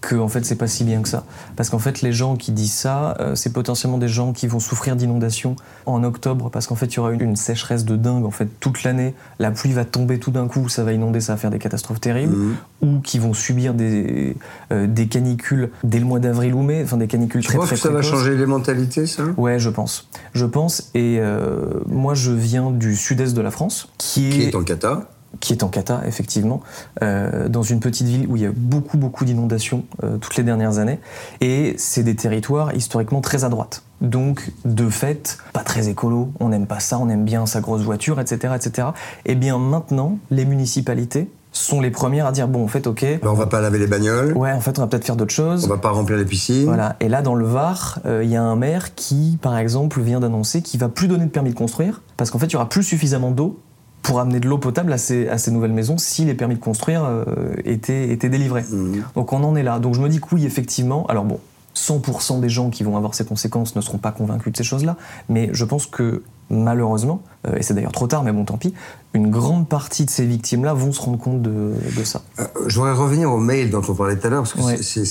que 0.00 0.16
en 0.16 0.28
fait 0.28 0.44
c'est 0.44 0.56
pas 0.56 0.66
si 0.66 0.84
bien 0.84 1.02
que 1.02 1.08
ça. 1.08 1.24
Parce 1.56 1.70
qu'en 1.70 1.78
fait 1.78 2.02
les 2.02 2.12
gens 2.12 2.36
qui 2.36 2.52
disent 2.52 2.72
ça, 2.72 3.16
euh, 3.20 3.34
c'est 3.34 3.52
potentiellement 3.52 3.98
des 3.98 4.08
gens 4.08 4.32
qui 4.32 4.46
vont 4.46 4.60
souffrir 4.60 4.96
d'inondations 4.96 5.56
en 5.86 6.02
octobre 6.04 6.50
parce 6.50 6.66
qu'en 6.66 6.74
fait 6.74 6.86
il 6.86 6.96
y 6.96 7.00
aura 7.00 7.12
une, 7.12 7.20
une 7.20 7.36
sécheresse 7.36 7.84
de 7.84 7.96
dingue 7.96 8.24
en 8.24 8.30
fait 8.30 8.48
toute 8.60 8.82
l'année. 8.82 9.14
La 9.38 9.50
pluie 9.50 9.72
va 9.72 9.84
tomber 9.84 10.18
tout 10.18 10.30
d'un 10.30 10.48
coup, 10.48 10.68
ça 10.68 10.84
va 10.84 10.92
inonder, 10.92 11.20
ça 11.20 11.34
va 11.34 11.36
faire 11.38 11.50
des 11.50 11.58
catastrophes 11.58 12.00
terribles. 12.00 12.34
Mhm. 12.34 12.56
Ou 12.82 13.00
qui 13.00 13.18
vont 13.18 13.34
subir 13.34 13.74
des, 13.74 14.36
euh, 14.72 14.86
des 14.86 15.06
canicules 15.06 15.70
dès 15.84 15.98
le 15.98 16.06
mois 16.06 16.18
d'avril 16.18 16.54
ou 16.54 16.62
mai, 16.62 16.80
enfin 16.82 16.96
des 16.96 17.06
canicules 17.06 17.42
Tu 17.42 17.48
très 17.48 17.58
penses 17.58 17.66
très 17.66 17.76
que 17.76 17.82
ça 17.82 17.90
va 17.90 18.00
changer 18.02 18.36
les 18.36 18.46
mentalités, 18.46 19.06
ça? 19.06 19.24
Ouais, 19.36 19.58
je 19.58 19.68
pense. 19.68 20.08
Je 20.32 20.46
pense. 20.46 20.90
Et 20.94 21.18
euh, 21.20 21.66
moi, 21.86 22.14
je 22.14 22.32
viens 22.32 22.70
du 22.70 22.96
sud-est 22.96 23.34
de 23.34 23.40
la 23.42 23.50
France, 23.50 23.88
qui 23.98 24.28
est, 24.28 24.30
Qui 24.30 24.42
est 24.44 24.54
en 24.54 24.62
cata 24.62 25.08
qui 25.38 25.52
est 25.52 25.62
en 25.62 25.68
Cata, 25.68 26.02
effectivement, 26.06 26.60
euh, 27.02 27.48
dans 27.48 27.62
une 27.62 27.80
petite 27.80 28.06
ville 28.06 28.26
où 28.28 28.36
il 28.36 28.42
y 28.42 28.46
a 28.46 28.52
beaucoup, 28.54 28.98
beaucoup 28.98 29.24
d'inondations 29.24 29.84
euh, 30.02 30.16
toutes 30.18 30.36
les 30.36 30.42
dernières 30.42 30.78
années. 30.78 30.98
Et 31.40 31.74
c'est 31.78 32.02
des 32.02 32.16
territoires 32.16 32.74
historiquement 32.74 33.20
très 33.20 33.44
à 33.44 33.48
droite. 33.48 33.82
Donc, 34.00 34.50
de 34.64 34.88
fait, 34.88 35.38
pas 35.52 35.60
très 35.60 35.88
écolo, 35.88 36.32
on 36.40 36.48
n'aime 36.48 36.66
pas 36.66 36.80
ça, 36.80 36.98
on 36.98 37.08
aime 37.08 37.24
bien 37.24 37.46
sa 37.46 37.60
grosse 37.60 37.82
voiture, 37.82 38.18
etc. 38.18 38.54
etc. 38.56 38.88
Et 39.24 39.34
bien 39.34 39.58
maintenant, 39.58 40.18
les 40.30 40.44
municipalités 40.44 41.30
sont 41.52 41.80
les 41.80 41.90
premières 41.90 42.26
à 42.26 42.32
dire 42.32 42.48
bon, 42.48 42.64
en 42.64 42.68
fait, 42.68 42.86
ok, 42.86 43.04
Ben, 43.22 43.28
on 43.28 43.34
va 43.34 43.46
pas 43.46 43.60
laver 43.60 43.78
les 43.78 43.86
bagnoles, 43.86 44.36
ouais, 44.36 44.52
en 44.52 44.60
fait, 44.60 44.78
on 44.78 44.82
va 44.82 44.88
peut-être 44.88 45.04
faire 45.04 45.16
d'autres 45.16 45.34
choses. 45.34 45.64
on 45.64 45.68
va 45.68 45.78
pas 45.78 45.90
remplir 45.90 46.16
les 46.16 46.24
piscines. 46.24 46.64
Voilà. 46.66 46.96
Et 47.00 47.08
là, 47.08 47.22
dans 47.22 47.34
le 47.34 47.44
Var, 47.44 47.98
euh, 48.06 48.22
il 48.24 48.30
y 48.30 48.36
a 48.36 48.42
un 48.42 48.56
maire 48.56 48.94
qui, 48.94 49.38
par 49.42 49.58
exemple, 49.58 50.00
vient 50.00 50.20
d'annoncer 50.20 50.62
qu'il 50.62 50.78
va 50.80 50.88
plus 50.88 51.08
donner 51.08 51.24
de 51.24 51.30
permis 51.30 51.50
de 51.50 51.56
construire 51.56 52.02
parce 52.16 52.30
qu'en 52.30 52.38
fait, 52.38 52.46
il 52.46 52.52
y 52.52 52.56
aura 52.56 52.68
plus 52.68 52.84
suffisamment 52.84 53.32
d'eau 53.32 53.58
pour 54.02 54.20
amener 54.20 54.40
de 54.40 54.48
l'eau 54.48 54.58
potable 54.58 54.92
à 54.92 54.98
ces, 54.98 55.28
à 55.28 55.38
ces 55.38 55.50
nouvelles 55.50 55.72
maisons 55.72 55.98
si 55.98 56.24
les 56.24 56.34
permis 56.34 56.54
de 56.54 56.60
construire 56.60 57.04
euh, 57.04 57.24
étaient, 57.64 58.10
étaient 58.10 58.28
délivrés. 58.28 58.64
Mhm. 58.70 59.04
Donc 59.14 59.32
on 59.32 59.42
en 59.44 59.56
est 59.56 59.62
là. 59.62 59.78
Donc 59.78 59.94
je 59.94 60.00
me 60.00 60.08
dis 60.08 60.20
que 60.20 60.26
oui, 60.32 60.46
effectivement. 60.46 61.06
Alors 61.06 61.24
bon, 61.24 61.38
100% 61.76 62.40
des 62.40 62.48
gens 62.48 62.70
qui 62.70 62.82
vont 62.82 62.96
avoir 62.96 63.14
ces 63.14 63.24
conséquences 63.24 63.76
ne 63.76 63.80
seront 63.80 63.98
pas 63.98 64.12
convaincus 64.12 64.52
de 64.52 64.56
ces 64.56 64.64
choses-là, 64.64 64.96
mais 65.28 65.50
je 65.52 65.64
pense 65.64 65.86
que 65.86 66.22
malheureusement, 66.50 67.22
euh, 67.46 67.56
et 67.56 67.62
c'est 67.62 67.74
d'ailleurs 67.74 67.92
trop 67.92 68.06
tard, 68.06 68.22
mais 68.24 68.32
bon, 68.32 68.44
tant 68.44 68.56
pis, 68.58 68.74
une 69.14 69.30
grande 69.30 69.68
partie 69.68 70.04
de 70.04 70.10
ces 70.10 70.26
victimes-là 70.26 70.74
vont 70.74 70.92
se 70.92 71.00
rendre 71.00 71.18
compte 71.18 71.42
de, 71.42 71.72
de 71.96 72.04
ça. 72.04 72.22
Euh, 72.38 72.44
je 72.66 72.76
voudrais 72.78 72.92
revenir 72.92 73.30
au 73.32 73.38
mail 73.38 73.70
dont 73.70 73.82
on 73.88 73.94
parlait 73.94 74.16
tout 74.16 74.26
à 74.26 74.30
l'heure, 74.30 74.42
parce 74.42 74.52
que 74.54 74.60
Ouais. 74.62 74.76
c'est- 74.82 75.04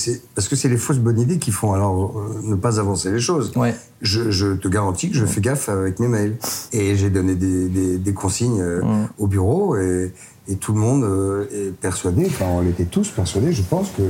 les 0.68 0.76
fausses 0.76 0.98
bonnes 0.98 1.18
idées 1.18 1.38
qui 1.38 1.50
font 1.50 1.72
alors 1.72 2.14
euh, 2.18 2.40
ne 2.44 2.54
pas 2.54 2.78
avancer 2.78 3.10
les 3.10 3.20
choses. 3.20 3.52
Ouais. 3.56 3.74
Je, 4.02 4.30
je 4.30 4.54
te 4.54 4.68
garantis 4.68 5.10
que 5.10 5.16
je 5.16 5.26
fais 5.26 5.40
gaffe 5.40 5.68
avec 5.68 5.98
mes 5.98 6.08
mails. 6.08 6.36
Et 6.72 6.96
j'ai 6.96 7.10
donné 7.10 7.34
des, 7.34 7.68
des- 7.68 7.98
des 7.98 8.12
consignes 8.14 8.60
euh, 8.60 8.80
au 9.18 9.26
bureau 9.26 9.76
et, 9.76 10.12
et 10.48 10.56
tout 10.56 10.72
le 10.72 10.78
monde 10.80 11.04
est 11.52 11.72
persuadé, 11.72 12.24
enfin 12.26 12.46
on 12.48 12.62
était 12.66 12.84
tous 12.86 13.08
persuadés, 13.08 13.52
je 13.52 13.62
pense, 13.62 13.88
que, 13.96 14.02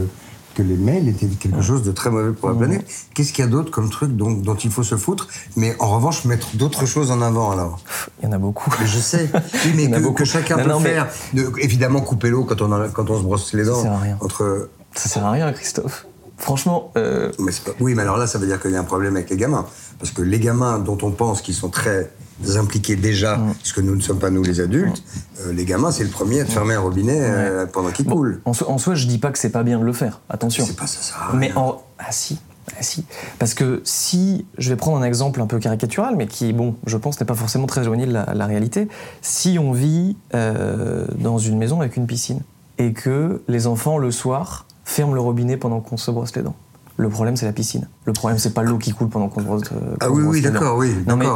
que 0.54 0.62
les 0.62 0.76
mails 0.76 1.08
étaient 1.08 1.26
quelque 1.26 1.62
chose 1.62 1.82
de 1.82 1.92
très 1.92 2.10
mauvais 2.10 2.32
pour 2.32 2.48
la 2.50 2.54
planète. 2.56 2.84
Qu'est-ce 3.14 3.32
qu'il 3.32 3.44
y 3.44 3.48
a 3.48 3.50
d'autre 3.50 3.70
comme 3.70 3.88
truc 3.90 4.16
dont, 4.16 4.30
dont 4.32 4.54
il 4.56 4.70
faut 4.70 4.82
se 4.82 4.96
foutre 4.96 5.28
Mais 5.56 5.76
en 5.78 5.88
revanche, 5.94 6.24
mettre 6.24 6.56
d'autres 6.56 6.86
choses 6.86 7.10
en 7.10 7.20
avant 7.22 7.50
alors. 7.52 7.78
Il 8.20 8.26
y 8.26 8.28
en 8.28 8.32
a 8.32 8.38
beaucoup. 8.38 8.70
Mais 8.80 8.86
je 8.86 8.98
sais, 8.98 9.28
oui, 9.64 9.88
mais 9.88 10.00
que, 10.14 10.24
chacun 10.24 10.56
Non, 10.56 10.62
peut 10.64 10.68
non, 10.70 10.80
mais- 10.80 10.90
faire. 10.90 11.08
De- 11.34 11.52
évidemment, 11.58 12.00
couper 12.00 12.30
l'eau 12.30 12.44
quand 12.44 12.60
on, 12.62 12.72
en 12.72 12.80
a- 12.82 12.88
quand 12.88 13.08
on 13.10 13.18
se 13.18 13.22
brosse 13.22 13.52
les 13.54 13.64
dents. 13.64 13.80
sert 13.82 13.92
à 13.92 13.98
rien. 13.98 14.18
Entre 14.20 14.68
Ça 14.94 15.08
sert 15.08 15.24
à 15.24 15.30
rien, 15.30 15.52
Christophe. 15.52 16.06
Franchement, 16.36 16.90
euh, 16.96 17.30
Mais 17.38 17.52
c'est 17.52 17.64
pas- 17.64 17.72
Oui, 17.80 17.94
mais 17.94 18.02
alors 18.02 18.16
là, 18.16 18.26
ça 18.26 18.38
veut 18.38 18.46
dire 18.46 18.60
qu'il 18.60 18.70
y 18.70 18.76
a 18.76 18.80
un 18.80 18.84
problème 18.84 19.14
avec 19.16 19.28
les 19.30 19.36
gamins. 19.36 19.66
Parce 19.98 20.10
que 20.10 20.22
les 20.22 20.40
gamins 20.40 20.78
dont 20.78 20.96
on 21.02 21.10
pense 21.10 21.42
qu'ils 21.42 21.54
sont 21.54 21.68
très 21.68 22.10
impliqués 22.56 22.96
déjà, 22.96 23.36
Mm. 23.36 23.54
puisque 23.60 23.78
nous 23.78 23.94
ne 23.94 24.00
sommes 24.00 24.18
pas 24.18 24.30
nous 24.30 24.42
les 24.42 24.60
adultes, 24.60 25.02
euh, 25.40 25.52
les 25.52 25.64
gamins, 25.64 25.90
c'est 25.92 26.04
le 26.04 26.10
premier 26.10 26.40
à 26.40 26.44
te 26.44 26.50
fermer 26.50 26.74
un 26.74 26.80
robinet 26.80 27.18
euh, 27.20 27.66
pendant 27.66 27.90
qu'il 27.90 28.06
Bon, 28.06 28.16
coule. 28.16 28.40
En, 28.44 28.52
soi, 28.52 28.70
en 28.70 28.78
soi, 28.78 28.94
je 28.94 29.06
dis 29.06 29.18
pas 29.18 29.30
que 29.30 29.38
c'est 29.38 29.50
pas 29.50 29.62
bien 29.62 29.78
de 29.78 29.84
le 29.84 29.92
faire. 29.92 30.20
Attention. 30.28 30.64
C'est 30.66 30.76
pas 30.76 30.86
ça, 30.86 31.00
ça. 31.00 31.14
Mais 31.34 31.52
en 31.56 31.82
ah 31.98 32.12
si, 32.12 32.38
ah 32.78 32.82
si, 32.82 33.04
parce 33.38 33.52
que 33.54 33.80
si 33.84 34.46
je 34.58 34.70
vais 34.70 34.76
prendre 34.76 34.96
un 34.96 35.02
exemple 35.02 35.40
un 35.42 35.46
peu 35.46 35.58
caricatural, 35.58 36.14
mais 36.16 36.26
qui 36.26 36.52
bon, 36.52 36.76
je 36.86 36.96
pense 36.96 37.20
n'est 37.20 37.26
pas 37.26 37.34
forcément 37.34 37.66
très 37.66 37.82
éloigné 37.82 38.06
de 38.06 38.12
la, 38.12 38.32
la 38.34 38.46
réalité. 38.46 38.88
Si 39.22 39.58
on 39.60 39.72
vit 39.72 40.16
euh, 40.34 41.06
dans 41.18 41.38
une 41.38 41.58
maison 41.58 41.80
avec 41.80 41.96
une 41.96 42.06
piscine 42.06 42.40
et 42.78 42.92
que 42.94 43.42
les 43.48 43.66
enfants 43.66 43.98
le 43.98 44.10
soir 44.10 44.64
ferment 44.84 45.12
le 45.14 45.20
robinet 45.20 45.56
pendant 45.58 45.80
qu'on 45.80 45.96
se 45.98 46.10
brosse 46.10 46.34
les 46.34 46.42
dents. 46.42 46.56
Le 46.96 47.08
problème, 47.08 47.36
c'est 47.36 47.46
la 47.46 47.52
piscine. 47.52 47.86
Le 48.06 48.12
problème, 48.12 48.38
c'est 48.38 48.52
pas 48.54 48.62
l'eau 48.62 48.76
qui 48.78 48.92
coule 48.92 49.08
pendant 49.08 49.28
qu'on 49.28 49.40
se 49.40 49.46
brosse. 49.46 49.62
euh, 49.72 49.96
Ah 50.00 50.06
qu'on 50.08 50.14
oui, 50.14 50.22
brosse 50.22 50.34
oui, 50.36 50.40
d'accord, 50.42 50.76
oui, 50.78 50.94
Non, 51.06 51.16
mais 51.16 51.26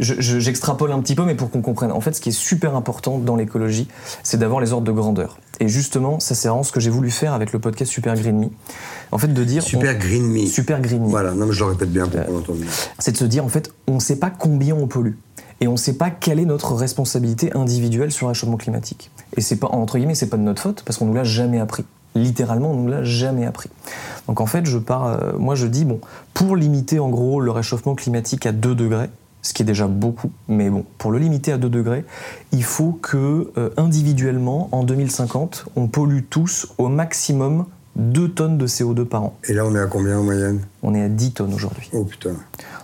d'accord. 0.00 0.16
je- 0.16 0.20
je- 0.20 0.38
J'extrapole 0.40 0.92
un 0.92 1.00
petit 1.00 1.14
peu, 1.14 1.24
mais 1.24 1.34
pour 1.34 1.50
qu'on 1.50 1.62
comprenne. 1.62 1.92
En 1.92 2.00
fait, 2.00 2.12
ce 2.14 2.20
qui 2.20 2.30
est 2.30 2.32
super 2.32 2.74
important 2.76 3.18
dans 3.18 3.36
l'écologie, 3.36 3.88
c'est 4.22 4.38
d'avoir 4.38 4.60
les 4.60 4.72
ordres 4.72 4.86
de 4.86 4.92
grandeur. 4.92 5.38
Et 5.60 5.68
justement, 5.68 6.18
ça 6.20 6.34
c'est 6.34 6.48
vraiment 6.48 6.62
ce 6.62 6.72
que 6.72 6.80
j'ai 6.80 6.90
voulu 6.90 7.10
faire 7.10 7.32
avec 7.34 7.52
le 7.52 7.58
podcast 7.58 7.90
Super 7.90 8.14
Green 8.16 8.38
Me. 8.38 8.46
En 9.12 9.18
fait, 9.18 9.28
de 9.28 9.44
dire. 9.44 9.62
Super 9.62 9.96
Green 9.98 10.26
Me. 10.26 10.46
Super 10.46 10.80
Green 10.80 11.02
Me. 11.02 11.08
Voilà, 11.08 11.32
non, 11.32 11.46
mais 11.46 11.52
je 11.52 11.60
le 11.64 11.70
répète 11.70 11.92
bien 11.92 12.04
Euh, 12.04 12.06
pour 12.08 12.26
qu'on 12.26 12.32
l'entende. 12.32 12.56
C'est 12.98 13.12
de 13.12 13.16
se 13.16 13.24
dire, 13.24 13.44
en 13.44 13.48
fait, 13.48 13.72
on 13.86 13.94
ne 13.94 14.00
sait 14.00 14.16
pas 14.16 14.30
combien 14.30 14.74
on 14.74 14.86
pollue. 14.86 15.14
Et 15.62 15.68
on 15.68 15.72
ne 15.72 15.76
sait 15.76 15.92
pas 15.92 16.08
quelle 16.08 16.40
est 16.40 16.46
notre 16.46 16.74
responsabilité 16.74 17.54
individuelle 17.54 18.10
sur 18.12 18.26
le 18.26 18.30
réchauffement 18.30 18.56
climatique. 18.56 19.10
Et 19.36 19.42
c'est 19.42 19.56
pas, 19.56 19.66
entre 19.68 19.98
guillemets, 19.98 20.14
c'est 20.14 20.28
pas 20.30 20.38
de 20.38 20.42
notre 20.42 20.62
faute, 20.62 20.82
parce 20.86 20.96
qu'on 20.98 21.04
nous 21.04 21.12
l'a 21.14 21.24
jamais 21.24 21.60
appris. 21.60 21.84
Littéralement, 22.14 22.70
on 22.72 22.76
nous 22.76 22.88
l'a 22.88 23.04
jamais 23.04 23.44
appris. 23.44 23.68
Donc 24.26 24.40
en 24.40 24.46
fait, 24.46 24.64
je 24.66 24.78
pars, 24.78 25.06
euh, 25.06 25.32
moi 25.38 25.54
je 25.54 25.66
dis, 25.66 25.84
bon, 25.84 26.00
pour 26.34 26.56
limiter 26.56 26.98
en 26.98 27.08
gros 27.10 27.40
le 27.40 27.50
réchauffement 27.50 27.94
climatique 27.94 28.46
à 28.46 28.52
2 28.52 28.74
degrés, 28.74 29.10
ce 29.42 29.52
qui 29.54 29.62
est 29.62 29.66
déjà 29.66 29.86
beaucoup, 29.86 30.30
mais 30.48 30.68
bon, 30.70 30.84
pour 30.98 31.10
le 31.12 31.18
limiter 31.18 31.52
à 31.52 31.58
2 31.58 31.68
degrés, 31.68 32.04
il 32.52 32.62
faut 32.64 32.92
que 33.00 33.50
euh, 33.56 33.70
individuellement, 33.76 34.68
en 34.72 34.84
2050, 34.84 35.66
on 35.76 35.86
pollue 35.88 36.20
tous 36.28 36.68
au 36.78 36.88
maximum 36.88 37.64
2 37.96 38.28
tonnes 38.30 38.58
de 38.58 38.66
CO2 38.66 39.04
par 39.04 39.24
an. 39.24 39.36
Et 39.48 39.52
là, 39.54 39.64
on 39.66 39.74
est 39.74 39.80
à 39.80 39.86
combien 39.86 40.18
en 40.18 40.22
moyenne? 40.22 40.60
On 40.82 40.94
est 40.94 41.02
à 41.02 41.08
10 41.08 41.32
tonnes 41.32 41.54
aujourd'hui. 41.54 41.88
Oh 41.92 42.04
putain. 42.04 42.32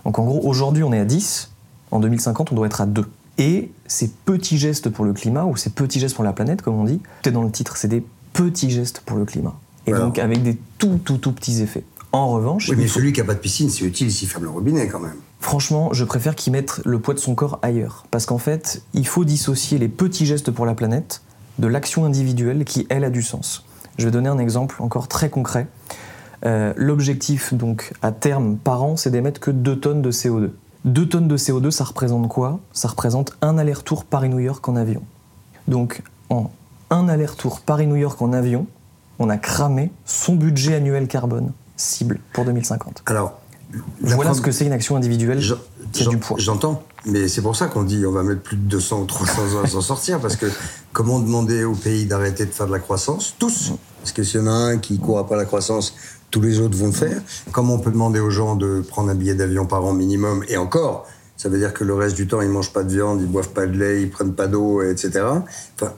Donc 0.05 0.19
en 0.19 0.25
gros, 0.25 0.40
aujourd'hui, 0.49 0.83
on 0.83 0.92
est 0.92 0.99
à 0.99 1.05
10. 1.05 1.51
En 1.90 2.01
2050, 2.01 2.53
on 2.53 2.55
doit 2.55 2.66
être 2.66 2.81
à 2.81 2.87
2. 2.87 3.05
Et 3.38 3.71
ces 3.87 4.09
petits 4.25 4.57
gestes 4.59 4.88
pour 4.88 5.05
le 5.05 5.12
climat, 5.12 5.45
ou 5.45 5.57
ces 5.57 5.71
petits 5.71 6.01
gestes 6.01 6.14
pour 6.14 6.25
la 6.25 6.33
planète, 6.33 6.62
comme 6.62 6.75
on 6.77 6.85
dit, 6.85 7.01
tout 7.23 7.29
est 7.29 7.33
dans 7.33 7.42
le 7.42 7.51
titre, 7.51 7.77
c'est 7.77 7.88
des 7.88 8.03
petits 8.33 8.71
gestes 8.71 9.01
pour 9.05 9.16
le 9.19 9.25
climat. 9.27 9.55
Et 9.87 9.90
Voilà. 9.90 10.07
donc 10.07 10.19
avec 10.19 10.42
des 10.42 10.57
tout, 10.79 10.99
tout, 11.05 11.19
tout 11.19 11.33
petits 11.33 11.61
effets. 11.62 11.85
En 12.12 12.29
revanche, 12.31 12.69
Oui, 12.71 12.77
mais 12.79 12.87
faut- 12.87 12.95
celui 12.99 13.12
qui 13.12 13.21
n'a 13.21 13.27
pas 13.27 13.35
de 13.35 13.38
piscine, 13.38 13.69
c'est 13.71 13.85
utile 13.85 14.11
s'il 14.11 14.27
ferme 14.29 14.45
le 14.45 14.51
robinet 14.51 14.88
quand 14.88 15.01
même. 15.01 15.16
Franchement, 15.40 15.92
je 15.92 16.05
préfère 16.05 16.35
qu'il 16.35 16.53
mette 16.53 16.81
le 16.85 16.99
poids 16.99 17.14
de 17.14 17.18
son 17.18 17.35
corps 17.35 17.59
ailleurs. 17.62 18.07
Parce 18.11 18.27
qu'en 18.27 18.38
fait, 18.38 18.83
il 18.94 19.07
faut 19.07 19.25
dissocier 19.25 19.79
les 19.79 19.88
petits 19.88 20.27
gestes 20.27 20.51
pour 20.51 20.66
la 20.66 20.75
planète 20.75 21.22
de 21.59 21.66
l'action 21.66 22.05
individuelle 22.05 22.64
qui, 22.64 22.87
elle, 22.90 23.05
a 23.05 23.11
du 23.11 23.22
sens. 23.22 23.64
Je 23.99 24.05
vais 24.05 24.11
donner 24.11 24.29
un 24.29 24.38
exemple 24.38 24.83
encore 24.83 25.09
très 25.09 25.31
concret. 25.31 25.68
Euh, 26.44 26.72
L'objectif, 26.77 27.55
donc, 27.55 27.92
à 28.03 28.12
terme, 28.12 28.57
par 28.57 28.83
an, 28.83 28.96
c'est 28.96 29.11
d'émettre 29.11 29.40
que 29.40 29.51
2 29.51 29.81
tonnes 29.81 30.03
de 30.03 30.11
CO2. 30.11 30.51
2 30.85 31.09
tonnes 31.09 31.29
de 31.29 31.37
CO2, 31.37 31.70
ça 31.70 31.85
représente 31.85 32.29
quoi? 32.29 32.61
Ça 32.72 32.88
représente 32.88 33.37
un 33.42 33.59
aller-retour 33.59 34.05
Paris-New 34.05 34.38
York 34.38 34.68
en 34.68 34.77
avion. 34.77 35.03
Donc, 35.66 36.03
en 36.31 36.51
un 36.90 37.09
aller-retour 37.09 37.61
Paris-New 37.61 37.96
York 37.96 38.20
en 38.20 38.33
avion, 38.33 38.66
on 39.18 39.31
a 39.31 39.38
cramé 39.38 39.90
son 40.05 40.35
budget 40.35 40.75
annuel 40.75 41.09
carbone 41.09 41.53
cible 41.77 42.20
pour 42.33 42.44
2050. 42.44 43.03
Alors, 43.07 43.38
Voilà 44.00 44.35
ce 44.35 44.40
que 44.40 44.50
c'est 44.52 44.64
une 44.66 44.72
action 44.72 44.96
individuelle 44.96 45.40
Je- 45.40 45.55
qui 45.92 46.05
a 46.05 46.07
du 46.07 46.18
poids. 46.18 46.37
J'entends, 46.38 46.83
mais 47.05 47.29
c'est 47.29 47.42
pour 47.42 47.57
ça 47.57 47.66
qu'on 47.66 47.83
dit 47.83 48.05
on 48.07 48.12
va 48.12 48.22
mettre 48.22 48.42
plus 48.42 48.57
de 48.57 48.62
200 48.62 49.00
ou 49.02 49.05
300 49.07 49.57
ans 49.57 49.62
à 49.64 49.66
s'en 49.66 49.81
sortir, 49.81 50.20
parce 50.20 50.37
que 50.37 50.46
comment 50.92 51.18
demander 51.20 51.64
au 51.64 51.74
pays 51.74 52.07
d'arrêter 52.07 52.44
de 52.46 52.50
faire 52.50 52.66
de 52.66 52.72
la 52.72 52.79
croissance? 52.79 53.35
Tous 53.38 53.72
Parce 54.00 54.12
que 54.12 54.22
s'il 54.22 54.40
y 54.40 54.42
en 54.42 54.46
a 54.46 54.50
un 54.50 54.79
qui 54.79 54.98
court 54.98 55.18
après 55.18 55.37
la 55.37 55.44
croissance, 55.44 55.94
tous 56.31 56.40
les 56.40 56.61
autres 56.61 56.76
vont 56.76 56.87
le 56.87 56.92
faire. 56.92 57.20
Comment 57.52 57.74
on 57.74 57.79
peut 57.79 57.90
demander 57.90 58.20
aux 58.20 58.31
gens 58.31 58.57
de 58.57 58.81
prendre 58.87 59.11
un 59.11 59.14
billet 59.14 59.35
d'avion 59.35 59.66
par 59.66 59.85
an 59.85 59.92
minimum 59.92 60.44
Et 60.48 60.57
encore, 60.57 61.07
Ça 61.38 61.50
veut 61.50 61.59
dire 61.59 61.74
que 61.74 61.85
le 61.85 61.92
reste 61.92 62.16
du 62.16 62.26
temps, 62.26 62.40
ils 62.40 62.48
mangent 62.48 62.72
pas 62.72 62.83
de 62.83 62.90
viande, 62.90 63.20
ils 63.20 63.26
boivent 63.31 63.50
pas 63.50 63.66
de 63.66 63.76
lait, 63.76 64.00
ils 64.00 64.09
prennent 64.11 64.33
pas 64.33 64.46
d'eau, 64.46 64.81
etc. 64.81 65.20
Enfin, 65.74 65.92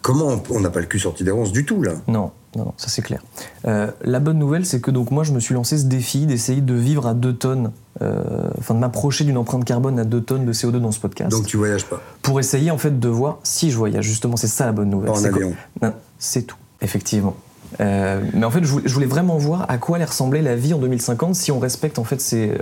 comment 0.00 0.28
on- 0.28 0.42
on 0.48 0.60
n'a 0.60 0.70
pas 0.70 0.80
le 0.80 0.86
cul 0.86 0.98
sorti 0.98 1.24
des 1.24 1.30
ronces 1.30 1.52
du 1.52 1.66
tout 1.66 1.82
là? 1.82 1.92
Non, 2.08 2.30
non, 2.56 2.64
non, 2.66 2.74
ça 2.76 2.88
c'est 2.88 3.02
clair. 3.02 3.22
Euh, 3.66 3.90
la 4.02 4.20
bonne 4.20 4.38
nouvelle, 4.38 4.66
c'est 4.66 4.80
que 4.80 4.90
donc 4.90 5.10
moi, 5.10 5.24
je 5.24 5.32
me 5.32 5.40
suis 5.40 5.54
lancé 5.54 5.78
ce 5.78 5.84
défi 5.84 6.26
d'essayer 6.26 6.60
de 6.60 6.74
vivre 6.74 7.06
à 7.06 7.14
2 7.14 7.32
tonnes, 7.34 7.72
euh, 8.02 8.22
enfin 8.58 8.74
de 8.74 8.80
m'approcher 8.80 9.24
d'une 9.24 9.38
empreinte 9.38 9.64
carbone 9.64 9.98
à 9.98 10.04
2 10.04 10.20
tonnes 10.20 10.44
de 10.44 10.52
CO2 10.52 10.78
dans 10.78 10.92
ce 10.92 11.00
podcast. 11.00 11.30
Donc 11.30 11.46
tu 11.46 11.56
voyages 11.56 11.86
pas. 11.86 12.00
pour 12.20 12.40
essayer 12.40 12.70
en 12.70 12.78
fait 12.78 12.98
de 12.98 13.08
voir 13.08 13.38
si 13.42 13.70
je 13.70 13.76
voyage. 13.76 14.04
Justement, 14.04 14.36
c'est 14.36 14.48
ça 14.48 14.66
la 14.66 14.72
bonne 14.72 14.90
nouvelle. 14.90 15.12
Pas 15.12 15.20
en 15.20 15.24
avion. 15.24 15.54
Non, 15.80 15.92
c'est 16.18 16.42
tout, 16.42 16.58
effectivement. 16.80 17.36
Euh, 17.80 18.20
mais 18.34 18.44
en 18.44 18.50
fait, 18.50 18.62
je 18.64 18.68
voulais, 18.68 18.84
je 18.86 18.94
voulais 18.94 19.06
vraiment 19.06 19.38
voir 19.38 19.66
à 19.70 19.78
quoi 19.78 19.96
allait 19.96 20.04
ressembler 20.04 20.42
la 20.42 20.56
vie 20.56 20.74
en 20.74 20.78
2050 20.78 21.34
si 21.34 21.52
on 21.52 21.58
respecte 21.58 21.98
en 21.98 22.04
fait 22.04 22.20
ces, 22.20 22.52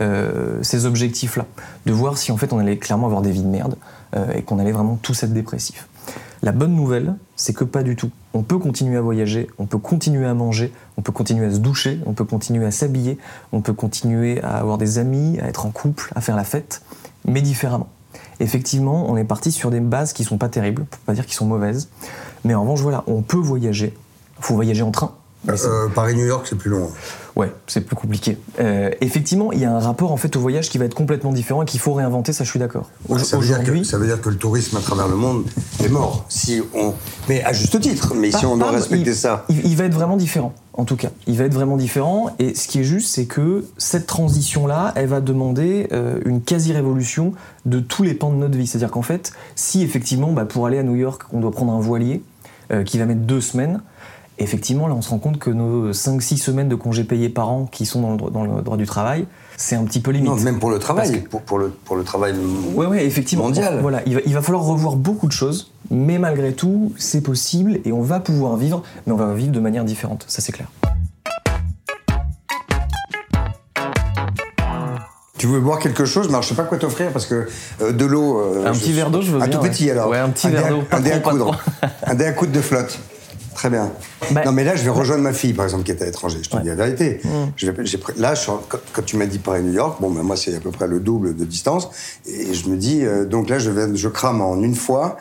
euh, 0.00 0.58
ces 0.62 0.86
objectifs-là. 0.86 1.46
De 1.86 1.92
voir 1.92 2.18
si 2.18 2.32
en 2.32 2.36
fait 2.36 2.52
on 2.52 2.58
allait 2.58 2.76
clairement 2.76 3.06
avoir 3.06 3.22
des 3.22 3.30
vies 3.30 3.42
de 3.42 3.48
merde 3.48 3.76
euh, 4.14 4.32
et 4.34 4.42
qu'on 4.42 4.58
allait 4.58 4.72
vraiment 4.72 4.98
tous 5.00 5.22
être 5.22 5.32
dépressifs. 5.32 5.88
La 6.44 6.50
bonne 6.50 6.74
nouvelle, 6.74 7.14
c'est 7.36 7.52
que 7.52 7.62
pas 7.62 7.84
du 7.84 7.94
tout. 7.94 8.10
On 8.34 8.42
peut 8.42 8.58
continuer 8.58 8.96
à 8.96 9.00
voyager, 9.00 9.46
on 9.58 9.66
peut 9.66 9.78
continuer 9.78 10.26
à 10.26 10.34
manger, 10.34 10.72
on 10.96 11.02
peut 11.02 11.12
continuer 11.12 11.46
à 11.46 11.52
se 11.52 11.58
doucher, 11.58 12.00
on 12.04 12.14
peut 12.14 12.24
continuer 12.24 12.66
à 12.66 12.72
s'habiller, 12.72 13.18
on 13.52 13.60
peut 13.60 13.72
continuer 13.72 14.42
à 14.42 14.56
avoir 14.56 14.76
des 14.76 14.98
amis, 14.98 15.38
à 15.38 15.46
être 15.46 15.66
en 15.66 15.70
couple, 15.70 16.10
à 16.16 16.20
faire 16.20 16.34
la 16.34 16.42
fête, 16.42 16.82
mais 17.24 17.42
différemment. 17.42 17.88
Effectivement, 18.40 19.08
on 19.08 19.16
est 19.16 19.24
parti 19.24 19.52
sur 19.52 19.70
des 19.70 19.78
bases 19.78 20.12
qui 20.12 20.24
sont 20.24 20.36
pas 20.36 20.48
terribles, 20.48 20.84
pour 20.86 21.00
pas 21.02 21.12
dire 21.14 21.26
qu'ils 21.26 21.34
sont 21.34 21.46
mauvaises. 21.46 21.90
Mais 22.44 22.54
en 22.54 22.62
revanche, 22.62 22.80
voilà, 22.80 23.04
on 23.06 23.22
peut 23.22 23.36
voyager. 23.36 23.94
faut 24.40 24.56
voyager 24.56 24.82
en 24.82 24.90
train. 24.90 25.14
Euh, 25.48 25.88
Paris-New 25.94 26.24
York, 26.26 26.46
c'est 26.48 26.56
plus 26.56 26.70
long. 26.70 26.88
Ouais, 27.34 27.50
c'est 27.66 27.80
plus 27.80 27.96
compliqué. 27.96 28.38
Euh, 28.60 28.90
effectivement, 29.00 29.50
il 29.52 29.58
y 29.58 29.64
a 29.64 29.72
un 29.74 29.78
rapport 29.80 30.12
en 30.12 30.16
fait 30.16 30.36
au 30.36 30.40
voyage 30.40 30.68
qui 30.68 30.78
va 30.78 30.84
être 30.84 30.94
complètement 30.94 31.32
différent 31.32 31.62
et 31.62 31.64
qu'il 31.64 31.80
faut 31.80 31.94
réinventer, 31.94 32.32
ça 32.32 32.44
je 32.44 32.50
suis 32.50 32.58
d'accord. 32.60 32.90
Au- 33.08 33.18
Ça 33.18 33.38
veut, 33.38 33.42
dire 33.46 33.56
que, 33.56 33.62
Aujourd'hui, 33.62 33.84
ça 33.84 33.98
veut 33.98 34.06
dire 34.06 34.20
que 34.20 34.28
le 34.28 34.36
tourisme 34.36 34.76
à 34.76 34.80
travers 34.80 35.08
le 35.08 35.16
monde 35.16 35.44
est 35.82 35.88
mort. 35.88 36.26
Si 36.28 36.62
on, 36.74 36.92
mais 37.28 37.42
à 37.42 37.52
juste 37.52 37.80
titre, 37.80 38.14
mais 38.14 38.30
si 38.30 38.44
on 38.46 38.56
doit 38.58 38.70
respecter 38.70 39.10
il- 39.10 39.16
ça. 39.16 39.44
Il, 39.48 39.66
il 39.66 39.76
va 39.76 39.84
être 39.84 39.94
vraiment 39.94 40.16
différent, 40.18 40.52
en 40.74 40.84
tout 40.84 40.96
cas. 40.96 41.08
Il 41.26 41.36
va 41.38 41.44
être 41.44 41.54
vraiment 41.54 41.76
différent. 41.78 42.30
Et 42.38 42.54
ce 42.54 42.68
qui 42.68 42.80
est 42.80 42.84
juste, 42.84 43.08
c'est 43.14 43.24
que 43.26 43.64
cette 43.78 44.06
transition-là, 44.06 44.92
elle 44.94 45.08
va 45.08 45.20
demander 45.22 45.88
euh, 45.92 46.20
une 46.26 46.42
quasi-révolution 46.42 47.32
de 47.66 47.80
tous 47.80 48.02
les 48.04 48.14
pans 48.14 48.30
de 48.30 48.36
notre 48.36 48.56
vie. 48.58 48.66
C'est-à-dire 48.66 48.90
qu'en 48.90 49.02
fait, 49.02 49.32
si 49.56 49.82
effectivement, 49.82 50.30
bah, 50.32 50.44
pour 50.44 50.66
aller 50.66 50.78
à 50.78 50.82
New 50.82 50.96
York, 50.96 51.22
on 51.32 51.40
doit 51.40 51.50
prendre 51.50 51.72
un 51.72 51.80
voilier 51.80 52.22
qui 52.86 52.96
va 52.98 53.04
mettre 53.04 53.20
deux 53.20 53.42
semaines, 53.42 53.82
effectivement, 54.38 54.88
là, 54.88 54.94
on 54.94 55.02
se 55.02 55.10
rend 55.10 55.18
compte 55.18 55.38
que 55.38 55.50
nos 55.50 55.92
5-6 55.92 56.36
semaines 56.38 56.68
de 56.68 56.74
congés 56.74 57.04
payés 57.04 57.28
par 57.28 57.48
an 57.50 57.66
qui 57.70 57.86
sont 57.86 58.00
dans 58.00 58.10
le, 58.12 58.16
dro- 58.16 58.30
dans 58.30 58.44
le 58.44 58.62
droit 58.62 58.76
du 58.76 58.86
travail, 58.86 59.26
c'est 59.56 59.76
un 59.76 59.84
petit 59.84 60.00
peu 60.00 60.10
limite. 60.10 60.28
Non, 60.30 60.36
même 60.36 60.58
pour 60.58 60.70
le 60.70 60.78
travail, 60.78 61.22
que- 61.22 61.28
pour, 61.28 61.42
pour 61.42 61.58
le, 61.58 61.68
pour 61.70 61.96
le 61.96 62.04
travail. 62.04 62.34
Ouais, 62.74 62.86
ouais, 62.86 63.04
effectivement. 63.06 63.44
Mondial. 63.44 63.78
Voilà, 63.80 64.02
il 64.06 64.14
va, 64.14 64.20
il 64.26 64.34
va 64.34 64.42
falloir 64.42 64.64
revoir 64.64 64.96
beaucoup 64.96 65.26
de 65.26 65.32
choses, 65.32 65.70
mais 65.90 66.18
malgré 66.18 66.52
tout, 66.52 66.92
c'est 66.98 67.20
possible 67.22 67.78
et 67.84 67.92
on 67.92 68.02
va 68.02 68.20
pouvoir 68.20 68.56
vivre, 68.56 68.82
mais 69.06 69.12
on 69.12 69.16
va 69.16 69.32
vivre 69.34 69.52
de 69.52 69.60
manière 69.60 69.84
différente, 69.84 70.24
ça 70.28 70.40
c'est 70.42 70.52
clair. 70.52 70.68
Tu 75.38 75.48
veux 75.48 75.58
boire 75.60 75.80
quelque 75.80 76.04
chose, 76.04 76.26
mais 76.26 76.34
alors, 76.34 76.42
je 76.42 76.50
sais 76.50 76.54
pas 76.54 76.62
quoi 76.62 76.78
t'offrir 76.78 77.10
parce 77.10 77.26
que 77.26 77.48
euh, 77.80 77.90
de 77.92 78.04
l'eau. 78.04 78.38
euh, 78.40 78.66
Un 78.66 78.72
je- 78.72 78.78
petit 78.78 78.92
verre 78.92 79.10
d'eau, 79.10 79.22
je 79.22 79.32
veux 79.32 79.42
Un 79.42 79.48
bien, 79.48 79.58
tout 79.58 79.64
petit 79.66 79.86
ouais. 79.86 79.90
alors. 79.90 80.08
Ouais, 80.08 80.18
un 80.18 80.28
petit 80.28 80.46
dé 80.46 80.52
verre 80.52 80.66
à- 80.66 80.70
d'eau, 80.70 80.82
Un 80.92 81.00
dé 81.00 81.10
à 81.10 81.18
coudre. 81.18 81.58
un 82.06 82.14
dé 82.14 82.24
à 82.26 82.32
coudre 82.32 82.52
de 82.52 82.60
flotte. 82.60 82.98
Très 83.54 83.70
bien. 83.70 83.90
Bah- 84.30 84.42
non, 84.44 84.52
mais 84.52 84.64
là, 84.64 84.74
je 84.76 84.82
vais 84.82 84.90
rejoindre 84.90 85.22
ma 85.22 85.32
fille, 85.32 85.52
par 85.52 85.64
exemple, 85.66 85.84
qui 85.84 85.90
est 85.92 86.00
à 86.02 86.06
l'étranger. 86.06 86.38
Je 86.42 86.48
te 86.50 86.56
dis 86.58 86.68
la 86.68 86.74
vérité. 86.74 87.20
Mm. 87.24 87.28
Je 87.56 87.70
vais- 87.70 87.84
là, 88.16 88.34
je 88.34 88.46
quand, 88.68 89.02
tu 89.04 89.16
m'as 89.16 89.26
dit 89.26 89.38
Paris-New 89.38 89.72
York, 89.72 89.98
bon, 90.00 90.10
ben, 90.10 90.22
moi, 90.22 90.36
c'est 90.36 90.54
à 90.56 90.60
peu 90.60 90.70
près 90.70 90.86
le 90.86 91.00
double 91.00 91.36
de 91.36 91.44
distance. 91.44 91.88
Et 92.26 92.54
je 92.54 92.68
me 92.68 92.76
dis, 92.76 93.04
euh, 93.04 93.24
donc 93.24 93.48
là, 93.48 93.58
je, 93.58 93.70
vais, 93.70 93.94
je 93.94 94.08
crame 94.08 94.40
en 94.40 94.56
une 94.62 94.74
fois 94.74 95.16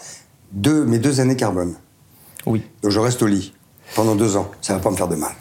deux, 0.52 0.86
mes 0.86 0.98
deux 1.00 1.20
années 1.20 1.36
carbone. 1.36 1.76
Oui. 2.46 2.64
Donc 2.82 2.92
je 2.92 3.00
reste 3.00 3.22
au 3.22 3.28
lit 3.28 3.54
pendant 3.96 4.16
deux 4.16 4.36
ans. 4.38 4.50
Ça 4.62 4.74
va 4.74 4.80
pas 4.80 4.90
me 4.92 4.96
faire 4.96 5.08
de 5.08 5.16
mal. 5.16 5.32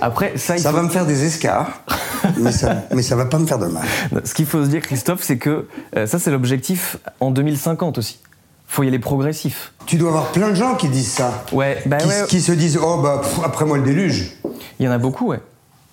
Après, 0.00 0.36
ça, 0.36 0.56
Ça 0.58 0.70
faut- 0.70 0.76
va 0.76 0.82
me 0.82 0.88
faire 0.88 1.06
des 1.06 1.24
escarres, 1.24 1.82
mais 2.38 2.52
ça, 2.52 2.84
mais 2.94 3.02
ça 3.02 3.14
va 3.16 3.26
pas 3.26 3.38
me 3.38 3.46
faire 3.46 3.58
de 3.58 3.66
mal. 3.66 3.84
ce 4.24 4.32
qu'il 4.34 4.46
faut 4.46 4.64
se 4.64 4.68
dire, 4.70 4.80
Christophe, 4.82 5.22
c'est 5.22 5.36
que 5.38 5.66
euh, 5.96 6.06
ça, 6.06 6.18
c'est 6.18 6.30
l'objectif 6.30 6.96
en 7.20 7.30
2050 7.30 7.98
aussi. 7.98 8.20
Faut 8.68 8.82
y 8.82 8.88
aller 8.88 8.98
progressif. 8.98 9.72
Tu 9.86 9.96
dois 9.96 10.10
avoir 10.10 10.32
plein 10.32 10.50
de 10.50 10.54
gens 10.54 10.74
qui 10.74 10.88
disent 10.88 11.12
ça. 11.12 11.44
Ouais, 11.52 11.82
bah 11.86 11.98
qui, 11.98 12.08
ouais, 12.08 12.24
qui 12.28 12.40
se 12.40 12.52
disent 12.52 12.78
oh 12.82 12.98
bah 13.02 13.20
pff, 13.22 13.40
après 13.44 13.64
moi 13.64 13.78
le 13.78 13.84
déluge. 13.84 14.32
Il 14.78 14.86
y 14.86 14.88
en 14.88 14.92
a 14.92 14.98
beaucoup, 14.98 15.28
ouais. 15.28 15.40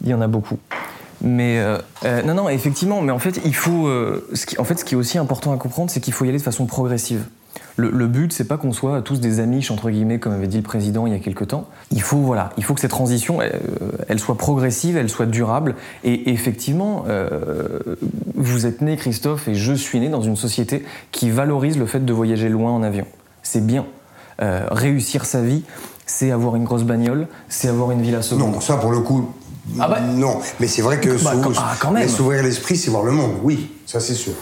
Il 0.04 0.10
y 0.10 0.14
en 0.14 0.22
a 0.22 0.28
beaucoup. 0.28 0.58
Mais 1.22 1.60
euh, 1.60 1.78
euh, 2.04 2.22
non, 2.24 2.34
non, 2.34 2.50
effectivement. 2.50 3.02
Mais 3.02 3.12
en 3.12 3.20
fait, 3.20 3.40
il 3.46 3.56
faut. 3.56 3.88
euh, 3.88 4.28
ce 4.34 4.46
qui, 4.46 4.60
en 4.60 4.66
fait, 4.66 4.78
ce 4.78 4.84
qui 4.84 4.96
est 4.96 4.98
aussi 4.98 5.18
important 5.18 5.54
à 5.54 5.58
comprendre, 5.58 5.90
c'est 5.90 6.02
qu'il 6.02 6.14
faut 6.14 6.26
y 6.26 6.30
aller 6.30 6.38
de 6.38 6.44
façon 6.44 6.66
progressive. 6.66 7.24
Le, 7.76 7.90
le 7.90 8.08
but, 8.08 8.32
c'est 8.32 8.44
pas 8.44 8.58
qu'on 8.58 8.72
soit 8.72 9.02
tous 9.02 9.20
des 9.20 9.40
amis, 9.40 9.66
entre 9.72 9.90
guillemets, 9.90 10.20
comme 10.20 10.34
avait 10.34 10.48
dit 10.48 10.58
le 10.58 10.64
président 10.64 11.08
il 11.08 11.14
y 11.14 11.16
a 11.16 11.20
quelque 11.20 11.44
temps. 11.44 11.68
Il 11.92 12.02
faut, 12.02 12.18
voilà, 12.18 12.52
il 12.58 12.64
faut 12.64 12.74
que 12.76 12.82
cette 12.82 12.92
transition, 12.92 13.42
elle, 13.42 13.60
euh, 13.82 13.92
elle 14.08 14.20
soit 14.20 14.38
progressive, 14.38 14.96
elle 14.96 15.10
soit 15.10 15.26
durable. 15.26 15.76
Et 16.04 16.32
effectivement, 16.32 17.06
euh, 17.08 17.80
vous 18.36 18.66
êtes 18.68 18.82
né, 18.82 18.96
Christophe, 18.96 19.48
et 19.48 19.56
je 19.56 19.74
suis 19.74 20.00
né 20.00 20.10
dans 20.10 20.22
une 20.22 20.36
société 20.36 20.86
qui 21.12 21.30
valorise 21.32 21.78
le 21.78 21.86
fait 21.88 22.04
de 22.06 22.14
voyager 22.14 22.48
loin 22.50 22.72
en 22.72 22.84
avion. 22.84 23.06
C'est 23.42 23.66
bien. 23.66 23.86
Euh, 24.42 24.68
réussir 24.72 25.26
sa 25.26 25.42
vie, 25.42 25.64
c'est 26.06 26.32
avoir 26.32 26.56
une 26.56 26.64
grosse 26.66 26.84
bagnole, 26.84 27.28
c'est 27.50 27.70
avoir 27.70 27.92
une 27.92 28.02
villa 28.02 28.22
seconde. 28.22 28.54
Non, 28.54 28.60
ça 28.62 28.78
pour 28.78 28.92
le 28.92 29.00
coup. 29.00 29.30
Ah 29.80 29.88
bah- 29.88 30.02
non, 30.02 30.40
mais 30.60 30.68
c'est 30.68 30.82
vrai 30.82 31.00
que 31.00 31.10
Bah, 31.24 31.32
s'ouvrir- 31.34 31.64
ah, 31.84 32.08
s'ouvrir 32.08 32.44
l'esprit, 32.44 32.76
c'est 32.76 32.92
voir 32.92 33.04
le 33.04 33.12
monde. 33.14 33.32
Oui, 33.44 33.72
ça 33.86 34.00
c'est 34.00 34.14
sûr. 34.14 34.34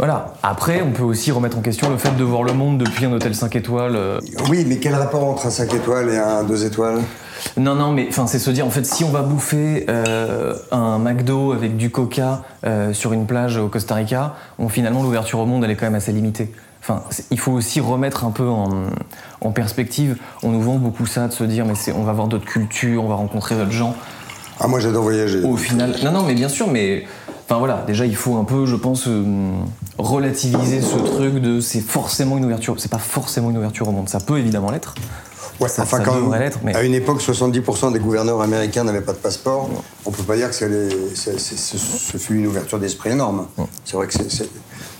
Voilà. 0.00 0.32
Après, 0.42 0.80
on 0.80 0.92
peut 0.92 1.02
aussi 1.02 1.30
remettre 1.30 1.58
en 1.58 1.60
question 1.60 1.90
le 1.90 1.98
fait 1.98 2.16
de 2.16 2.24
voir 2.24 2.42
le 2.42 2.54
monde 2.54 2.78
depuis 2.78 3.04
un 3.04 3.12
hôtel 3.12 3.34
5 3.34 3.54
étoiles. 3.54 3.96
euh. 3.96 4.18
Oui, 4.48 4.64
mais 4.66 4.78
quel 4.78 4.94
rapport 4.94 5.22
entre 5.26 5.44
un 5.44 5.50
5 5.50 5.74
étoiles 5.74 6.08
et 6.08 6.16
un 6.16 6.42
2 6.42 6.64
étoiles? 6.64 7.00
Non, 7.58 7.74
non, 7.74 7.92
mais 7.92 8.06
enfin, 8.08 8.26
c'est 8.26 8.38
se 8.38 8.50
dire 8.50 8.64
en 8.66 8.70
fait, 8.70 8.86
si 8.86 9.04
on 9.04 9.10
va 9.10 9.20
bouffer 9.20 9.84
euh, 9.90 10.54
un 10.72 10.98
McDo 10.98 11.52
avec 11.52 11.76
du 11.76 11.90
Coca 11.90 12.40
euh, 12.64 12.94
sur 12.94 13.12
une 13.12 13.26
plage 13.26 13.58
au 13.58 13.68
Costa 13.68 13.94
Rica, 13.94 14.36
bon, 14.58 14.70
finalement, 14.70 15.02
l'ouverture 15.02 15.38
au 15.38 15.44
monde, 15.44 15.64
elle 15.64 15.70
est 15.70 15.76
quand 15.76 15.84
même 15.86 15.94
assez 15.94 16.12
limitée. 16.12 16.50
Enfin, 16.82 17.02
il 17.30 17.38
faut 17.38 17.52
aussi 17.52 17.78
remettre 17.80 18.24
un 18.24 18.30
peu 18.30 18.48
en, 18.48 18.70
en 19.42 19.50
perspective. 19.50 20.16
On 20.42 20.48
nous 20.48 20.62
vend 20.62 20.76
beaucoup 20.76 21.04
ça 21.04 21.28
de 21.28 21.32
se 21.34 21.44
dire, 21.44 21.66
mais 21.66 21.74
on 21.94 22.04
va 22.04 22.14
voir 22.14 22.26
d'autres 22.26 22.46
cultures, 22.46 23.04
on 23.04 23.08
va 23.08 23.16
rencontrer 23.16 23.54
d'autres 23.54 23.70
gens. 23.70 23.94
Ah, 24.62 24.68
moi 24.68 24.78
j'adore 24.78 25.04
voyager. 25.04 25.42
Au 25.42 25.56
final, 25.56 25.94
non, 26.04 26.12
non, 26.12 26.22
mais 26.22 26.34
bien 26.34 26.50
sûr, 26.50 26.68
mais 26.68 27.04
enfin 27.50 27.58
voilà, 27.58 27.82
déjà 27.84 28.06
il 28.06 28.14
faut 28.14 28.36
un 28.36 28.44
peu, 28.44 28.64
je 28.64 28.76
pense, 28.76 29.08
euh, 29.08 29.50
relativiser 29.98 30.80
ce 30.80 30.96
truc 30.96 31.34
de 31.34 31.60
c'est 31.60 31.80
forcément 31.80 32.38
une 32.38 32.44
ouverture. 32.44 32.76
C'est 32.78 32.90
pas 32.90 32.98
forcément 32.98 33.50
une 33.50 33.56
ouverture 33.58 33.88
au 33.88 33.92
monde. 33.92 34.08
Ça 34.08 34.20
peut 34.20 34.38
évidemment 34.38 34.70
l'être. 34.70 34.94
Ouais, 35.58 35.68
ça- 35.68 35.82
enfin, 35.82 35.98
ça 35.98 36.04
quand 36.04 36.14
devrait 36.14 36.30
même, 36.38 36.40
l'être, 36.48 36.60
mais- 36.62 36.74
à 36.76 36.82
une 36.84 36.94
époque, 36.94 37.20
70% 37.20 37.90
des 37.90 37.98
gouverneurs 37.98 38.40
américains 38.40 38.84
n'avaient 38.84 39.00
pas 39.02 39.12
de 39.12 39.18
passeport. 39.18 39.68
On 40.06 40.10
peut 40.12 40.22
pas 40.22 40.36
dire 40.36 40.48
que 40.48 40.54
c'est 40.54 40.68
les- 40.68 41.14
c'est- 41.14 41.38
c'est- 41.38 41.56
ce, 41.58 42.16
fut 42.16 42.34
une 42.36 42.46
ouverture 42.46 42.78
d'esprit 42.78 43.10
énorme. 43.10 43.46
C'est 43.84 43.96
vrai 43.96 44.06
que 44.06 44.14
c'est-. 44.14 44.48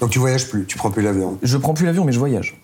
Donc 0.01 0.11
tu 0.11 0.19
voyages 0.19 0.49
plus, 0.51 0.67
tu 0.67 0.77
prends 0.77 0.91
plus 0.91 1.03
l'avion. 1.03 1.39
Je 1.43 1.57
prends 1.57 1.73
plus 1.73 1.87
l'avion, 1.87 2.05
mais 2.05 2.13
je 2.13 2.19
voyage. 2.19 2.61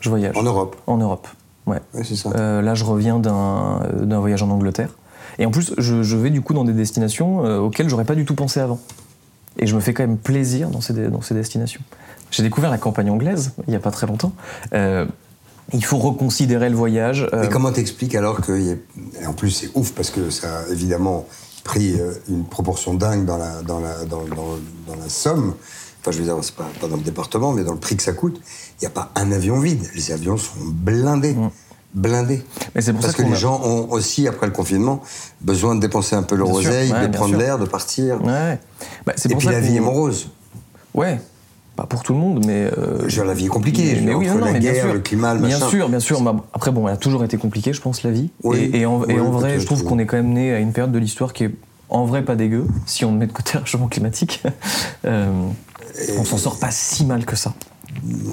Je 0.00 0.08
voyage. 0.08 0.36
En 0.36 0.42
Europe. 0.42 0.74
En 0.88 0.96
Europe, 0.96 1.28
ouais. 1.66 1.78
Ouais, 1.94 2.02
c'est 2.02 2.16
ça. 2.16 2.30
Euh, 2.34 2.60
là, 2.62 2.74
je 2.74 2.84
reviens 2.84 3.18
d'un 3.20 3.82
euh, 3.84 4.04
d'un 4.04 4.18
voyage 4.18 4.42
en 4.42 4.50
Angleterre. 4.50 4.88
Et 5.38 5.46
en 5.46 5.50
plus, 5.50 5.74
je, 5.78 6.02
je 6.02 6.16
vais 6.16 6.30
du 6.30 6.40
coup 6.42 6.54
dans 6.54 6.64
des 6.64 6.72
destinations 6.72 7.38
auxquelles 7.64 7.88
j'aurais 7.88 8.04
pas 8.04 8.14
du 8.16 8.24
tout 8.24 8.34
pensé 8.34 8.58
avant. 8.60 8.80
Et 9.58 9.66
je 9.66 9.74
me 9.74 9.80
fais 9.80 9.92
quand 9.94 10.02
même 10.06 10.18
plaisir 10.18 10.68
dans 10.70 10.80
ces, 10.80 10.92
dans 10.94 11.20
ces 11.22 11.34
destinations. 11.34 11.82
J'ai 12.30 12.42
découvert 12.42 12.70
la 12.70 12.78
campagne 12.78 13.10
anglaise 13.10 13.52
il 13.68 13.72
y 13.72 13.76
a 13.76 13.80
pas 13.80 13.90
très 13.90 14.06
longtemps. 14.06 14.32
Euh, 14.72 15.06
il 15.72 15.84
faut 15.84 15.98
reconsidérer 15.98 16.68
le 16.70 16.76
voyage. 16.76 17.28
euh, 17.32 17.42
Mais 17.42 17.48
comment 17.48 17.70
t'expliques 17.72 18.14
alors 18.14 18.40
que. 18.40 18.52
y 18.58 18.72
a- 18.72 19.22
et 19.22 19.26
en 19.26 19.32
plus, 19.32 19.50
c'est 19.50 19.70
ouf 19.74 19.92
parce 19.92 20.10
que 20.10 20.30
ça 20.30 20.60
a 20.60 20.68
évidemment 20.68 21.26
pris 21.64 21.98
euh, 22.00 22.12
une 22.28 22.44
proportion 22.44 22.94
dingue 22.94 23.24
dans 23.24 23.36
la, 23.38 23.62
dans 23.62 23.80
la, 23.80 24.04
dans, 24.04 24.24
dans- 24.24 24.58
dans 24.88 24.96
la 25.00 25.08
somme. 25.08 25.54
Enfin, 26.00 26.10
je 26.10 26.18
veux 26.18 26.24
dire, 26.24 26.36
c'est 26.42 26.54
pas, 26.56 26.68
pas 26.80 26.88
dans 26.88 26.96
le 26.96 27.02
département, 27.02 27.52
mais 27.52 27.62
dans 27.62 27.72
le 27.74 27.78
prix 27.78 27.96
que 27.96 28.02
ça 28.02 28.12
coûte. 28.12 28.40
Il 28.80 28.82
n'y 28.82 28.86
a 28.86 28.90
pas 28.90 29.12
un 29.14 29.30
avion 29.30 29.60
vide. 29.60 29.84
Les 29.94 30.10
avions 30.10 30.36
sont 30.36 30.58
blindés. 30.64 31.36
Blindés. 31.94 32.42
Mais 32.74 32.80
c'est 32.80 32.92
pour 32.92 33.02
Parce 33.02 33.14
ça 33.16 33.22
que 33.22 33.28
les 33.28 33.34
a- 33.34 33.38
gens 33.38 33.60
ont 33.62 33.90
aussi, 33.90 34.26
après 34.26 34.46
le 34.46 34.52
confinement, 34.52 35.02
besoin 35.42 35.74
de 35.74 35.80
dépenser 35.80 36.16
un 36.16 36.22
peu 36.22 36.34
leur 36.36 36.48
Bien 36.50 36.60
sûr, 36.60 36.70
oseille, 36.70 36.92
ouais, 36.92 37.02
de 37.02 37.06
bien 37.08 37.18
prendre 37.18 37.30
sûr. 37.34 37.38
l'air, 37.38 37.58
de 37.58 37.66
partir. 37.66 38.24
Ouais. 38.24 38.58
Bah, 39.06 39.12
Et 39.22 39.28
pour 39.28 39.38
puis 39.38 39.46
ça 39.46 39.52
la 39.52 39.60
vie 39.60 39.76
est 39.76 39.80
morose. 39.80 40.30
Ouais, 40.94 41.20
pas 41.76 41.84
pour 41.84 42.02
tout 42.02 42.12
le 42.14 42.18
monde, 42.18 42.44
mais. 42.46 42.70
euh, 42.78 43.06
dire, 43.06 43.24
la 43.26 43.34
vie 43.34 43.44
est 43.46 43.48
compliquée. 43.48 43.94
Mais, 43.96 44.00
mais 44.06 44.14
oui, 44.14 44.26
non, 44.26 44.38
la 44.38 44.52
mais 44.52 44.58
bien 44.60 44.72
guerre, 44.72 44.84
sûr. 44.84 44.94
le 44.94 45.00
climat, 45.00 45.34
le 45.34 45.40
Bien 45.40 45.58
machin. 45.58 45.68
sûr, 45.70 45.88
bien 45.90 46.00
sûr. 46.00 46.20
Bah, 46.22 46.36
après, 46.54 46.70
bon, 46.70 46.88
elle 46.88 46.94
a 46.94 46.98
toujours 46.98 47.24
été 47.24 47.36
compliquée, 47.36 47.72
je 47.74 47.80
pense, 47.82 48.02
la 48.02 48.10
vie. 48.10 48.30
Oui. 48.42 48.70
Et, 48.72 48.80
et 48.80 48.86
en, 48.86 49.02
et 49.04 49.14
Oui, 49.14 49.20
en 49.20 49.30
vrai, 49.30 49.60
je 49.60 49.66
trouve 49.66 49.80
oui. 49.82 49.86
qu'on 49.86 49.98
est 49.98 50.06
quand 50.06 50.16
même 50.16 50.32
né 50.32 50.52
à 50.54 50.60
une 50.60 50.72
période 50.72 50.92
de 50.92 50.98
l'histoire 50.98 51.32
qui 51.34 51.44
est 51.44 51.54
en 51.90 52.06
vrai 52.06 52.24
pas 52.24 52.36
dégueu, 52.36 52.66
si 52.86 53.04
on 53.04 53.12
met 53.12 53.26
de 53.26 53.32
côté 53.32 53.58
le 53.58 53.66
changement 53.66 53.88
climatique. 53.88 54.42
Euh, 55.04 55.30
on 56.18 56.24
s'en 56.24 56.38
sort 56.38 56.58
pas 56.58 56.70
si 56.70 57.04
mal 57.04 57.26
que 57.26 57.36
ça. 57.36 57.52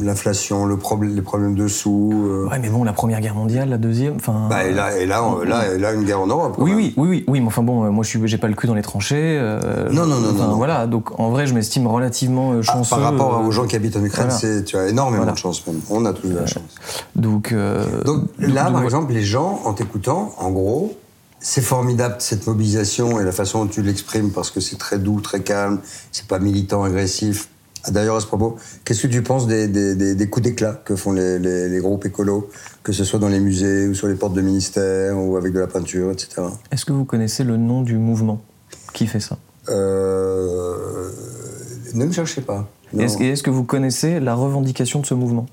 L'inflation, 0.02 0.66
le 0.66 0.78
problème, 0.78 1.16
les 1.16 1.22
problèmes 1.22 1.56
de 1.56 1.68
sous. 1.68 2.12
euh. 2.14 2.48
Ouais, 2.50 2.60
mais 2.60 2.70
bon, 2.70 2.84
la 2.84 2.94
première 2.94 3.20
guerre 3.22 3.36
mondiale, 3.36 3.70
la 3.70 3.78
deuxième, 3.78 4.16
enfin. 4.16 4.48
Bah, 4.50 4.64
et 4.66 4.72
là, 4.74 4.98
et 4.98 5.06
là, 5.06 5.24
on- 5.24 5.40
là, 5.44 5.74
et 5.74 5.78
là, 5.78 5.94
une 5.94 6.04
guerre 6.04 6.22
en 6.22 6.28
Europe. 6.28 6.56
Oui, 6.58 6.74
oui, 6.74 6.94
oui, 6.98 7.08
oui, 7.10 7.24
oui, 7.28 7.40
mais 7.42 7.48
enfin 7.48 7.62
bon, 7.64 7.84
euh, 7.86 7.90
moi 7.92 8.04
je 8.04 8.10
suis, 8.10 8.20
j'ai 8.28 8.38
pas 8.38 8.48
le 8.48 8.56
cul 8.56 8.68
dans 8.68 8.74
les 8.76 8.82
tranchées. 8.82 9.38
euh, 9.40 9.90
Non, 9.92 10.06
non, 10.06 10.20
non, 10.20 10.30
enfin, 10.32 10.44
non, 10.46 10.50
non. 10.52 10.56
Voilà, 10.58 10.88
donc 10.88 11.20
en 11.20 11.30
vrai, 11.30 11.46
je 11.48 11.54
m'estime 11.54 11.88
relativement 11.88 12.54
Ah, 12.58 12.62
chanceux. 12.62 12.96
par 12.96 13.04
rapport 13.04 13.42
aux 13.46 13.52
gens 13.52 13.66
qui 13.68 13.76
habitent 13.76 13.98
en 13.98 14.04
Ukraine, 14.04 14.28
voilà. 14.30 14.40
c'est 14.40 14.64
tu 14.64 14.78
as 14.78 14.88
énormément 14.88 15.18
Voilà. 15.24 15.34
de 15.34 15.38
chance 15.38 15.66
même. 15.68 15.82
On 15.90 16.06
a 16.06 16.14
tous 16.14 16.28
de 16.30 16.36
la 16.38 16.46
chance. 16.46 16.64
Donc, 17.16 17.54
Donc 18.06 18.22
là, 18.40 18.64
donc, 18.66 18.74
par 18.74 18.84
exemple, 18.84 19.14
les 19.14 19.24
gens, 19.24 19.60
en 19.66 19.74
t'écoutant, 19.74 20.34
en 20.40 20.52
gros, 20.52 20.96
c'est 21.42 21.62
formidable 21.62 22.16
cette 22.20 22.48
mobilisation 22.48 23.20
et 23.20 23.24
la 23.24 23.32
façon 23.32 23.64
dont 23.66 23.70
tu 23.72 23.82
l'exprimes 23.82 24.32
parce 24.32 24.52
que 24.52 24.60
c'est 24.60 24.78
très 24.78 25.00
doux, 25.00 25.22
très 25.22 25.42
calme, 25.42 25.80
c'est 26.12 26.28
pas 26.28 26.40
militant, 26.40 26.84
agressif. 26.84 27.50
D'ailleurs, 27.88 28.18
à 28.18 28.20
ce 28.20 28.28
propos, 28.28 28.58
qu'est-ce 28.84 29.04
que 29.04 29.08
tu 29.08 29.22
penses 29.24 29.48
des, 29.48 29.68
des- 29.68 29.96
des- 29.96 30.14
des 30.16 30.30
coups 30.30 30.44
d'éclat 30.44 30.74
que 30.84 30.96
font 30.96 31.14
les, 31.14 31.40
les- 31.40 31.70
les 31.70 31.80
groupes 31.80 32.06
écolos, 32.06 32.50
que 32.84 32.92
ce 32.92 33.04
soit 33.04 33.20
dans 33.20 33.30
les 33.30 33.40
musées 33.40 33.88
ou 33.88 33.94
sur 33.94 34.08
les 34.08 34.16
portes 34.16 34.34
de 34.34 34.42
ministères 34.42 35.18
ou 35.18 35.38
avec 35.38 35.54
de 35.54 35.60
la 35.60 35.68
peinture, 35.68 36.12
etc. 36.12 36.42
Est-ce 36.72 36.86
que 36.86 36.92
vous 36.94 37.06
connaissez 37.06 37.44
le 37.44 37.56
nom 37.58 37.82
du 37.82 37.98
mouvement 37.98 38.42
qui 38.94 39.08
fait 39.08 39.20
ça? 39.22 39.38
Euh, 39.70 41.10
Ne 41.94 42.06
me 42.06 42.12
cherchez 42.12 42.42
pas. 42.42 42.68
Non. 42.94 43.04
Est-ce, 43.04 43.22
et 43.22 43.30
est-ce 43.30 43.44
que 43.44 43.50
vous 43.50 43.64
connaissez 43.64 44.20
la 44.20 44.36
revendication 44.36 45.00
de 45.00 45.06
ce 45.06 45.14
mouvement? 45.14 45.46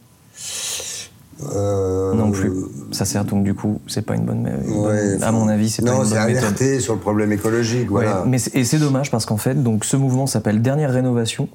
Euh, 1.54 2.14
Non 2.14 2.30
plus. 2.30 2.50
Ça 2.92 3.04
sert 3.04 3.24
donc 3.24 3.44
du 3.44 3.54
coup, 3.54 3.80
c'est 3.86 4.02
pas 4.04 4.14
une 4.16 4.24
bonne. 4.24 4.50
une 4.66 4.72
bonne- 4.74 4.86
ouais, 4.86 5.22
à 5.22 5.32
mon 5.32 5.48
avis, 5.48 5.68
c'est 5.70 5.82
pas 5.82 5.92
Non, 5.92 6.02
une 6.02 6.08
c'est 6.08 6.14
bonne 6.14 6.26
méthode. 6.26 6.44
alerter 6.44 6.80
sur 6.80 6.94
le 6.94 7.00
problème 7.00 7.30
écologique, 7.32 7.88
voilà. 7.90 8.22
Ouais, 8.22 8.28
mais 8.28 8.38
c'est- 8.38 8.56
et 8.56 8.64
c'est 8.64 8.78
dommage 8.78 9.10
parce 9.10 9.26
qu'en 9.26 9.36
fait, 9.36 9.54
donc 9.62 9.84
ce 9.84 9.96
mouvement 9.96 10.26
s'appelle 10.26 10.62
Dernière 10.62 10.92
Rénovation. 10.92 11.48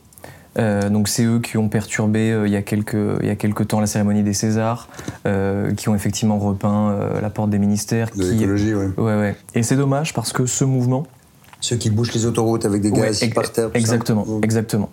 Euh, 0.60 0.90
donc 0.90 1.08
c'est 1.08 1.24
eux 1.24 1.40
qui 1.40 1.58
ont 1.58 1.70
perturbé 1.70 2.32
euh, 2.32 2.48
il, 2.48 2.52
y 2.52 2.58
a 2.58 2.62
quelques, 2.62 2.98
il 3.22 3.26
y 3.26 3.30
a 3.30 3.36
quelques 3.36 3.68
temps 3.70 3.80
la 3.80 3.88
cérémonie 3.88 4.24
des 4.24 4.34
Césars, 4.34 4.90
euh, 5.26 5.74
qui 5.74 5.88
ont 5.90 5.96
effectivement 5.96 6.38
repeint 6.40 6.98
la 7.22 7.30
porte 7.30 7.50
des 7.50 7.60
ministères. 7.60 8.10
De 8.16 8.24
qui... 8.24 8.36
l'écologie, 8.36 8.74
ouais. 8.74 8.90
Ouais, 8.98 9.18
ouais. 9.18 9.36
Et 9.56 9.64
c'est 9.64 9.78
dommage 9.78 10.14
parce 10.14 10.34
que 10.34 10.46
ce 10.46 10.64
mouvement, 10.66 11.06
Ceux 11.62 11.78
qui 11.78 11.90
bouchent 11.90 12.14
les 12.14 12.26
autoroutes 12.26 12.66
avec 12.66 12.82
des 12.82 12.92
gaz 12.92 13.24
par 13.34 13.52
terre. 13.52 13.68
tout 13.68 13.74
ça. 13.74 13.80
Exactement, 13.80 14.26
Mm. 14.26 14.44
exactement. 14.44 14.90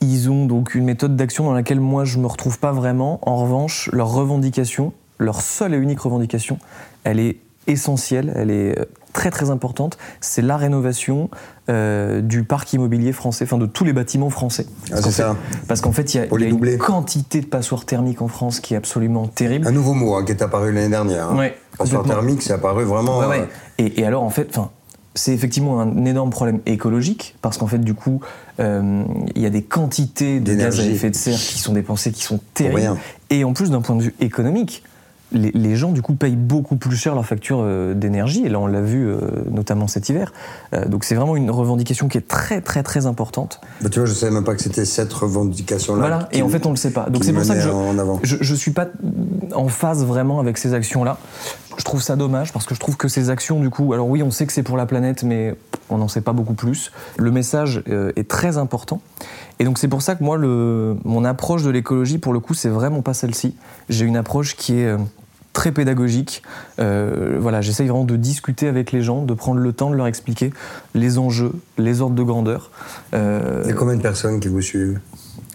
Ils 0.00 0.30
ont 0.30 0.46
donc 0.46 0.74
une 0.74 0.84
méthode 0.84 1.16
d'action 1.16 1.44
dans 1.44 1.54
laquelle 1.54 1.80
moi 1.80 2.04
je 2.04 2.18
me 2.18 2.26
retrouve 2.26 2.58
pas 2.58 2.72
vraiment. 2.72 3.20
En 3.22 3.36
revanche, 3.36 3.88
leur 3.92 4.12
revendication, 4.12 4.92
leur 5.18 5.40
seule 5.40 5.74
et 5.74 5.78
unique 5.78 6.00
revendication, 6.00 6.58
elle 7.04 7.20
est 7.20 7.36
essentielle, 7.68 8.32
elle 8.34 8.50
est 8.50 8.76
très 9.12 9.30
très 9.30 9.50
importante. 9.50 9.98
C'est 10.20 10.42
la 10.42 10.56
rénovation 10.56 11.30
euh, 11.68 12.20
du 12.20 12.44
parc 12.44 12.72
immobilier 12.72 13.12
français, 13.12 13.44
enfin 13.44 13.58
de 13.58 13.66
tous 13.66 13.84
les 13.84 13.92
bâtiments 13.92 14.30
français. 14.30 14.66
Ah, 14.90 14.96
qu'en 14.96 15.02
c'est 15.02 15.10
ça. 15.12 15.36
fait- 15.50 15.58
Parce 15.68 15.80
qu'en 15.80 15.92
fait, 15.92 16.14
il 16.14 16.16
y 16.16 16.20
a, 16.20 16.26
y 16.26 16.44
a 16.44 16.48
une 16.48 16.78
quantité 16.78 17.40
de 17.40 17.46
passoires 17.46 17.84
thermiques 17.84 18.22
en 18.22 18.28
France 18.28 18.60
qui 18.60 18.74
est 18.74 18.76
absolument 18.76 19.26
terrible. 19.28 19.66
Un 19.66 19.72
nouveau 19.72 19.94
mot 19.94 20.14
hein, 20.14 20.24
qui 20.24 20.32
est 20.32 20.42
apparu 20.42 20.72
l'année 20.72 20.88
dernière. 20.88 21.30
hein. 21.30 21.36
Ouais, 21.38 21.56
Passoire 21.78 22.04
thermique, 22.04 22.42
c'est 22.42 22.52
apparu 22.52 22.84
vraiment. 22.84 23.18
Ouais, 23.20 23.26
ouais. 23.26 23.40
euh, 23.40 23.46
Et, 23.78 24.00
et 24.00 24.06
alors, 24.06 24.22
en 24.22 24.30
fait, 24.30 24.48
enfin, 24.50 24.70
c'est 25.14 25.32
effectivement 25.34 25.80
un 25.80 26.04
énorme 26.06 26.30
problème 26.30 26.60
écologique, 26.66 27.36
parce 27.42 27.58
qu'en 27.58 27.66
fait, 27.66 27.78
du 27.78 27.94
coup, 27.94 28.20
euh, 28.60 29.04
il 29.34 29.42
y 29.42 29.46
a 29.46 29.50
des 29.50 29.62
quantités 29.62 30.40
de 30.40 30.54
gaz 30.54 30.80
à 30.80 30.84
effet 30.84 31.10
de 31.10 31.14
serre 31.16 31.38
qui 31.38 31.58
sont 31.58 31.74
dépensées, 31.74 32.12
qui 32.12 32.22
sont 32.22 32.40
terribles. 32.54 32.96
Et 33.30 33.44
en 33.44 33.52
plus, 33.52 33.70
d'un 33.70 33.80
point 33.82 33.96
de 33.96 34.02
vue 34.02 34.14
économique, 34.20 34.82
les, 35.32 35.50
les 35.52 35.76
gens, 35.76 35.90
du 35.92 36.02
coup, 36.02 36.14
payent 36.14 36.36
beaucoup 36.36 36.76
plus 36.76 36.96
cher 36.96 37.14
leur 37.14 37.24
facture 37.26 37.60
euh, 37.62 37.94
d'énergie. 37.94 38.44
Et 38.44 38.48
là, 38.48 38.58
on 38.60 38.66
l'a 38.66 38.80
vu 38.80 39.06
euh, 39.06 39.18
notamment 39.50 39.86
cet 39.86 40.08
hiver. 40.08 40.32
Euh, 40.74 40.86
donc, 40.86 41.04
c'est 41.04 41.14
vraiment 41.14 41.36
une 41.36 41.50
revendication 41.50 42.08
qui 42.08 42.18
est 42.18 42.26
très, 42.28 42.60
très, 42.60 42.82
très 42.82 43.06
importante. 43.06 43.60
Bah, 43.80 43.88
tu 43.88 43.98
vois, 43.98 44.08
je 44.08 44.14
savais 44.14 44.32
même 44.32 44.44
pas 44.44 44.54
que 44.54 44.62
c'était 44.62 44.84
cette 44.84 45.12
revendication-là. 45.12 46.00
Voilà. 46.00 46.28
qui- 46.30 46.38
Et 46.38 46.42
en 46.42 46.48
fait, 46.48 46.66
on 46.66 46.70
le 46.70 46.76
sait 46.76 46.90
pas. 46.92 47.08
Donc, 47.10 47.24
c'est 47.24 47.32
pour 47.32 47.44
ça 47.44 47.54
que 47.54 47.60
je, 47.60 47.68
je, 48.22 48.36
je 48.40 48.54
suis 48.54 48.70
pas 48.72 48.86
en 49.54 49.68
phase 49.68 50.04
vraiment 50.04 50.40
avec 50.40 50.58
ces 50.58 50.74
actions-là. 50.74 51.18
Je 51.78 51.84
trouve 51.84 52.02
ça 52.02 52.16
dommage 52.16 52.52
parce 52.52 52.66
que 52.66 52.74
je 52.74 52.80
trouve 52.80 52.96
que 52.98 53.08
ces 53.08 53.30
actions, 53.30 53.58
du 53.58 53.70
coup, 53.70 53.94
alors 53.94 54.06
oui, 54.06 54.22
on 54.22 54.30
sait 54.30 54.44
que 54.46 54.52
c'est 54.52 54.62
pour 54.62 54.76
la 54.76 54.84
planète, 54.84 55.22
mais 55.22 55.54
on 55.88 55.96
n'en 55.96 56.08
sait 56.08 56.20
pas 56.20 56.32
beaucoup 56.34 56.52
plus. 56.52 56.92
Le 57.16 57.30
message 57.30 57.82
est 58.16 58.28
très 58.28 58.58
important. 58.58 59.00
Et 59.58 59.64
donc 59.64 59.78
c'est 59.78 59.88
pour 59.88 60.02
ça 60.02 60.14
que 60.14 60.22
moi, 60.22 60.36
le, 60.36 60.96
mon 61.04 61.24
approche 61.24 61.62
de 61.62 61.70
l'écologie, 61.70 62.18
pour 62.18 62.34
le 62.34 62.40
coup, 62.40 62.52
c'est 62.52 62.68
vraiment 62.68 63.00
pas 63.00 63.14
celle-ci. 63.14 63.56
J'ai 63.88 64.04
une 64.04 64.16
approche 64.18 64.54
qui 64.54 64.80
est 64.80 64.94
très 65.52 65.72
pédagogique. 65.72 66.42
Euh, 66.78 67.36
voilà, 67.40 67.60
j'essaye 67.60 67.86
vraiment 67.88 68.04
de 68.04 68.16
discuter 68.16 68.68
avec 68.68 68.92
les 68.92 69.02
gens, 69.02 69.22
de 69.24 69.34
prendre 69.34 69.60
le 69.60 69.72
temps 69.72 69.90
de 69.90 69.96
leur 69.96 70.06
expliquer 70.06 70.52
les 70.94 71.18
enjeux, 71.18 71.52
les 71.78 72.00
ordres 72.00 72.14
de 72.16 72.22
grandeur. 72.22 72.70
Euh, 73.14 73.60
Il 73.64 73.68
y 73.68 73.72
a 73.72 73.74
combien 73.74 73.96
de 73.96 74.02
personnes 74.02 74.40
qui 74.40 74.48
vous 74.48 74.62
suivent? 74.62 74.98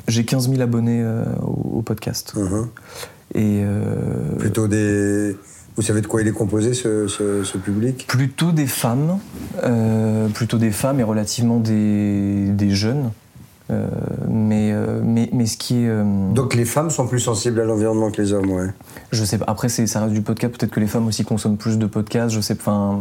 J'ai 0.07 0.23
15 0.23 0.49
000 0.49 0.61
abonnés 0.61 1.01
euh, 1.03 1.23
au, 1.41 1.79
au 1.79 1.81
podcast. 1.81 2.33
Mhm. 2.35 2.67
Et 3.35 3.61
euh, 3.63 4.35
Plutôt 4.39 4.67
des. 4.67 5.35
Vous 5.75 5.83
savez 5.83 6.01
de 6.01 6.07
quoi 6.07 6.21
il 6.21 6.27
est 6.27 6.31
composé, 6.31 6.73
ce, 6.73 7.07
ce- 7.07 7.43
ce 7.43 7.57
public? 7.57 8.05
Plutôt 8.07 8.51
des 8.51 8.65
femmes, 8.65 9.19
plutôt 10.33 10.57
des 10.57 10.71
femmes 10.71 10.99
et 10.99 11.03
relativement 11.03 11.59
des, 11.59 12.47
des 12.49 12.71
jeunes. 12.71 13.11
Mais, 14.27 14.73
mais, 15.03 15.29
mais 15.33 15.45
ce 15.45 15.57
qui 15.57 15.83
est. 15.83 16.03
Donc 16.33 16.55
les 16.55 16.65
femmes 16.65 16.89
sont 16.89 17.05
plus 17.05 17.19
sensibles 17.19 17.59
à 17.59 17.65
l'environnement 17.65 18.09
que 18.09 18.21
les 18.21 18.33
hommes, 18.33 18.49
ouais. 18.49 18.69
Je 19.11 19.23
sais 19.23 19.37
pas. 19.37 19.45
Après, 19.47 19.69
ça 19.69 19.99
reste 20.01 20.13
du 20.13 20.21
podcast. 20.21 20.53
Peut-être 20.57 20.71
que 20.71 20.79
les 20.79 20.87
femmes 20.87 21.07
aussi 21.07 21.23
consomment 21.23 21.57
plus 21.57 21.77
de 21.77 21.85
podcasts. 21.85 22.33
Je 22.35 22.41
sais. 22.41 22.53
Enfin, 22.59 22.99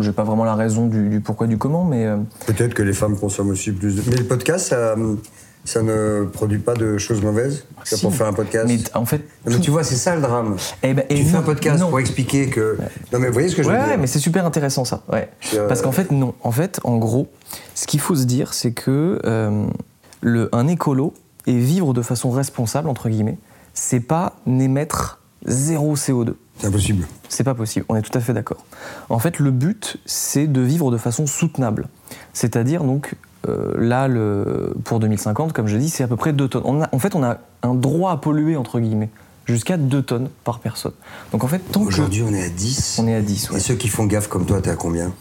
j'ai 0.00 0.12
pas 0.12 0.24
vraiment 0.24 0.44
la 0.44 0.54
raison 0.54 0.86
du, 0.86 1.08
du 1.08 1.20
pourquoi 1.20 1.46
du 1.46 1.58
comment, 1.58 1.84
mais. 1.84 2.06
euh, 2.06 2.16
Peut-être 2.46 2.74
que 2.74 2.82
les 2.82 2.92
femmes 2.92 3.16
consomment 3.18 3.50
aussi 3.50 3.72
plus 3.72 3.96
de. 3.96 4.02
Mais 4.10 4.16
le 4.16 4.24
podcast, 4.24 4.68
ça, 4.68 4.94
ça 5.64 5.82
ne 5.82 6.24
produit 6.32 6.58
pas 6.58 6.74
de 6.74 6.96
choses 6.98 7.20
mauvaises 7.22 7.64
C'est 7.84 7.96
si. 7.96 8.02
pour 8.02 8.14
faire 8.14 8.26
un 8.28 8.32
podcast 8.32 8.66
Mais 8.68 8.78
en 8.94 9.04
fait. 9.04 9.18
Non, 9.46 9.52
mais 9.54 9.60
tu 9.60 9.70
vois, 9.70 9.84
c'est 9.84 9.96
ça 9.96 10.14
le 10.16 10.22
drame. 10.22 10.56
Eh 10.82 10.94
ben, 10.94 11.04
et 11.10 11.14
tu 11.16 11.24
fais 11.24 11.36
un 11.36 11.42
podcast 11.42 11.80
non. 11.80 11.88
pour 11.88 12.00
expliquer 12.00 12.48
que. 12.48 12.78
Non, 13.12 13.18
mais 13.18 13.26
vous 13.28 13.32
voyez 13.34 13.48
ce 13.48 13.56
que 13.56 13.62
je 13.62 13.68
veux 13.68 13.74
dire 13.76 13.86
ouais, 13.86 13.96
mais 13.96 14.06
c'est 14.06 14.18
super 14.18 14.46
intéressant 14.46 14.84
ça. 14.84 15.02
Ouais. 15.12 15.28
Euh, 15.54 15.66
Parce 15.68 15.82
qu'en 15.82 15.92
fait, 15.92 16.10
non. 16.10 16.34
En 16.42 16.52
fait, 16.52 16.80
en 16.84 16.96
gros, 16.98 17.28
ce 17.74 17.86
qu'il 17.86 18.00
faut 18.00 18.14
se 18.16 18.24
dire, 18.24 18.54
c'est 18.54 18.72
que 18.72 19.18
euh, 19.24 19.66
le, 20.20 20.48
un 20.54 20.68
écolo 20.68 21.12
et 21.46 21.56
vivre 21.56 21.92
de 21.94 22.02
façon 22.02 22.30
responsable, 22.30 22.88
entre 22.88 23.08
guillemets, 23.08 23.38
c'est 23.74 24.00
pas 24.00 24.36
n'émettre 24.46 25.20
zéro 25.46 25.94
CO2. 25.96 26.34
C'est 26.58 26.66
impossible. 26.66 27.06
C'est 27.28 27.44
pas 27.44 27.54
possible, 27.54 27.86
on 27.88 27.96
est 27.96 28.02
tout 28.02 28.16
à 28.16 28.20
fait 28.20 28.32
d'accord. 28.32 28.64
En 29.10 29.18
fait, 29.18 29.38
le 29.38 29.50
but, 29.50 29.96
c'est 30.06 30.46
de 30.46 30.60
vivre 30.60 30.90
de 30.90 30.96
façon 30.96 31.26
soutenable. 31.26 31.88
C'est-à-dire, 32.32 32.82
donc, 32.84 33.14
euh, 33.48 33.72
là, 33.78 34.08
le, 34.08 34.74
pour 34.84 34.98
2050, 34.98 35.52
comme 35.52 35.68
je 35.68 35.76
dis, 35.76 35.88
c'est 35.90 36.02
à 36.04 36.08
peu 36.08 36.16
près 36.16 36.32
2 36.32 36.48
tonnes. 36.48 36.62
On 36.64 36.82
a- 36.82 36.88
en 36.92 36.98
fait, 36.98 37.14
on 37.14 37.22
a 37.22 37.38
un 37.62 37.74
droit 37.74 38.10
à 38.12 38.16
polluer, 38.16 38.56
entre 38.56 38.80
guillemets, 38.80 39.10
jusqu'à 39.46 39.76
2 39.76 40.02
tonnes 40.02 40.28
par 40.42 40.58
personne. 40.58 40.92
Donc, 41.32 41.44
en 41.44 41.48
fait, 41.48 41.60
tant 41.70 41.82
que. 41.82 41.86
Aujourd'hui, 41.88 42.22
on 42.22 42.32
est 42.34 42.42
à 42.42 42.48
10. 42.48 42.98
On 43.00 43.06
est 43.06 43.14
à 43.14 43.20
10, 43.22 43.50
ouais. 43.50 43.58
Et 43.58 43.60
ceux 43.60 43.74
qui 43.76 43.88
font 43.88 44.06
gaffe 44.06 44.26
comme 44.28 44.44
toi, 44.46 44.60
t'es 44.60 44.70
à 44.70 44.76
combien? 44.76 45.12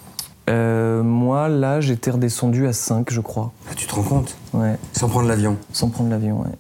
Euh, 0.50 1.04
moi, 1.04 1.50
là, 1.50 1.82
j'étais 1.82 2.10
redescendu 2.10 2.66
à 2.68 2.74
5, 2.74 3.12
je 3.12 3.20
crois. 3.22 3.52
Ah, 3.70 3.74
Tu 3.76 3.86
te 3.86 3.94
rends 3.94 4.02
compte? 4.04 4.36
Ouais, 4.54 4.78
Sans 4.94 5.10
prendre 5.10 5.28
l'avion? 5.28 5.58
sans 5.74 5.90
prendre 5.90 6.10
l'avion, 6.10 6.42
ouais. 6.42 6.56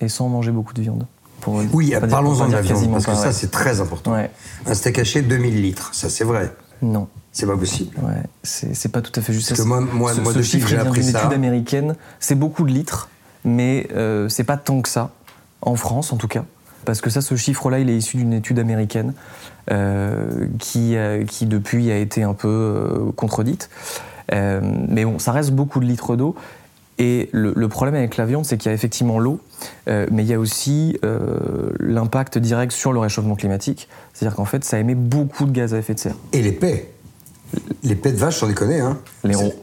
Et 0.00 0.08
sans 0.08 0.28
manger 0.28 0.50
beaucoup 0.50 0.74
de 0.74 0.82
viande. 0.82 1.06
Pour, 1.40 1.60
Oui, 1.72 1.94
parlons-en 2.10 2.48
de 2.48 2.52
l'avion, 2.52 2.88
parce 2.88 3.06
que 3.06 3.14
ça, 3.14 3.32
c'est 3.32 3.50
très 3.50 3.80
important. 3.80 4.12
Ouais, 4.12 4.30
Un 4.66 4.74
steak 4.74 4.98
haché, 4.98 5.22
2000 5.22 5.62
litres, 5.62 5.90
ça 5.92 6.08
c'est 6.08 6.24
vrai. 6.24 6.52
non. 6.82 7.08
C'est 7.30 7.46
pas 7.46 7.56
possible. 7.56 7.94
Ouais, 8.02 8.22
c'est 8.42 8.90
pas 8.90 9.00
tout 9.00 9.12
à 9.14 9.22
fait 9.22 9.32
juste. 9.32 9.48
Parce 9.50 9.58
Ça, 9.58 9.62
que 9.64 9.68
moi- 9.68 9.80
moi- 9.80 10.12
ce, 10.12 10.20
moi, 10.22 10.32
ce 10.32 10.42
chiffre 10.42 10.66
j'ai 10.66 10.78
appris 10.78 11.04
ça- 11.04 11.20
étude 11.20 11.32
américaine. 11.34 11.94
C'est 12.18 12.34
beaucoup 12.34 12.64
de 12.64 12.70
litres, 12.72 13.08
mais 13.44 13.86
euh, 13.94 14.28
c'est 14.28 14.42
pas 14.42 14.56
tant 14.56 14.80
que 14.82 14.88
ça, 14.88 15.10
en 15.62 15.76
France 15.76 16.12
en 16.12 16.16
tout 16.16 16.26
cas. 16.26 16.44
Parce 16.84 17.00
que 17.00 17.10
ça, 17.10 17.20
ce 17.20 17.36
chiffre-là, 17.36 17.78
il 17.78 17.90
est 17.90 17.96
issu 17.96 18.16
d'une 18.16 18.32
étude 18.32 18.58
américaine 18.58 19.12
euh, 19.70 20.46
qui, 20.58 20.96
euh, 20.96 21.24
qui, 21.24 21.46
depuis, 21.46 21.92
a 21.92 21.98
été 21.98 22.24
un 22.24 22.34
peu 22.34 23.12
contredite. 23.14 23.68
Mais 24.32 25.04
bon, 25.04 25.18
ça 25.18 25.30
reste 25.32 25.52
beaucoup 25.52 25.78
de 25.80 25.84
litres 25.86 26.16
d'eau. 26.16 26.34
Et 26.98 27.28
le, 27.32 27.52
le 27.54 27.68
problème 27.68 27.94
avec 27.94 28.16
la 28.16 28.26
viande, 28.26 28.44
c'est 28.44 28.56
qu'il 28.56 28.68
y 28.70 28.72
a 28.72 28.74
effectivement 28.74 29.18
l'eau, 29.20 29.40
euh, 29.88 30.06
mais 30.10 30.24
il 30.24 30.28
y 30.28 30.34
a 30.34 30.38
aussi 30.38 30.98
euh, 31.04 31.70
l'impact 31.78 32.38
direct 32.38 32.72
sur 32.72 32.92
le 32.92 32.98
réchauffement 32.98 33.36
climatique. 33.36 33.88
C'est-à-dire 34.14 34.34
qu'en 34.36 34.44
fait, 34.44 34.64
ça 34.64 34.78
émet 34.78 34.96
beaucoup 34.96 35.44
de 35.46 35.52
gaz 35.52 35.74
à 35.74 35.78
effet 35.78 35.94
de 35.94 36.00
serre. 36.00 36.16
Et 36.32 36.42
les 36.42 36.52
paix. 36.52 36.90
Les 37.82 37.94
paix 37.94 38.12
de 38.12 38.16
vache, 38.18 38.40
j'en 38.40 38.52
connais, 38.52 38.80
hein. 38.80 38.98
Les 39.24 39.34
rots. 39.36 39.54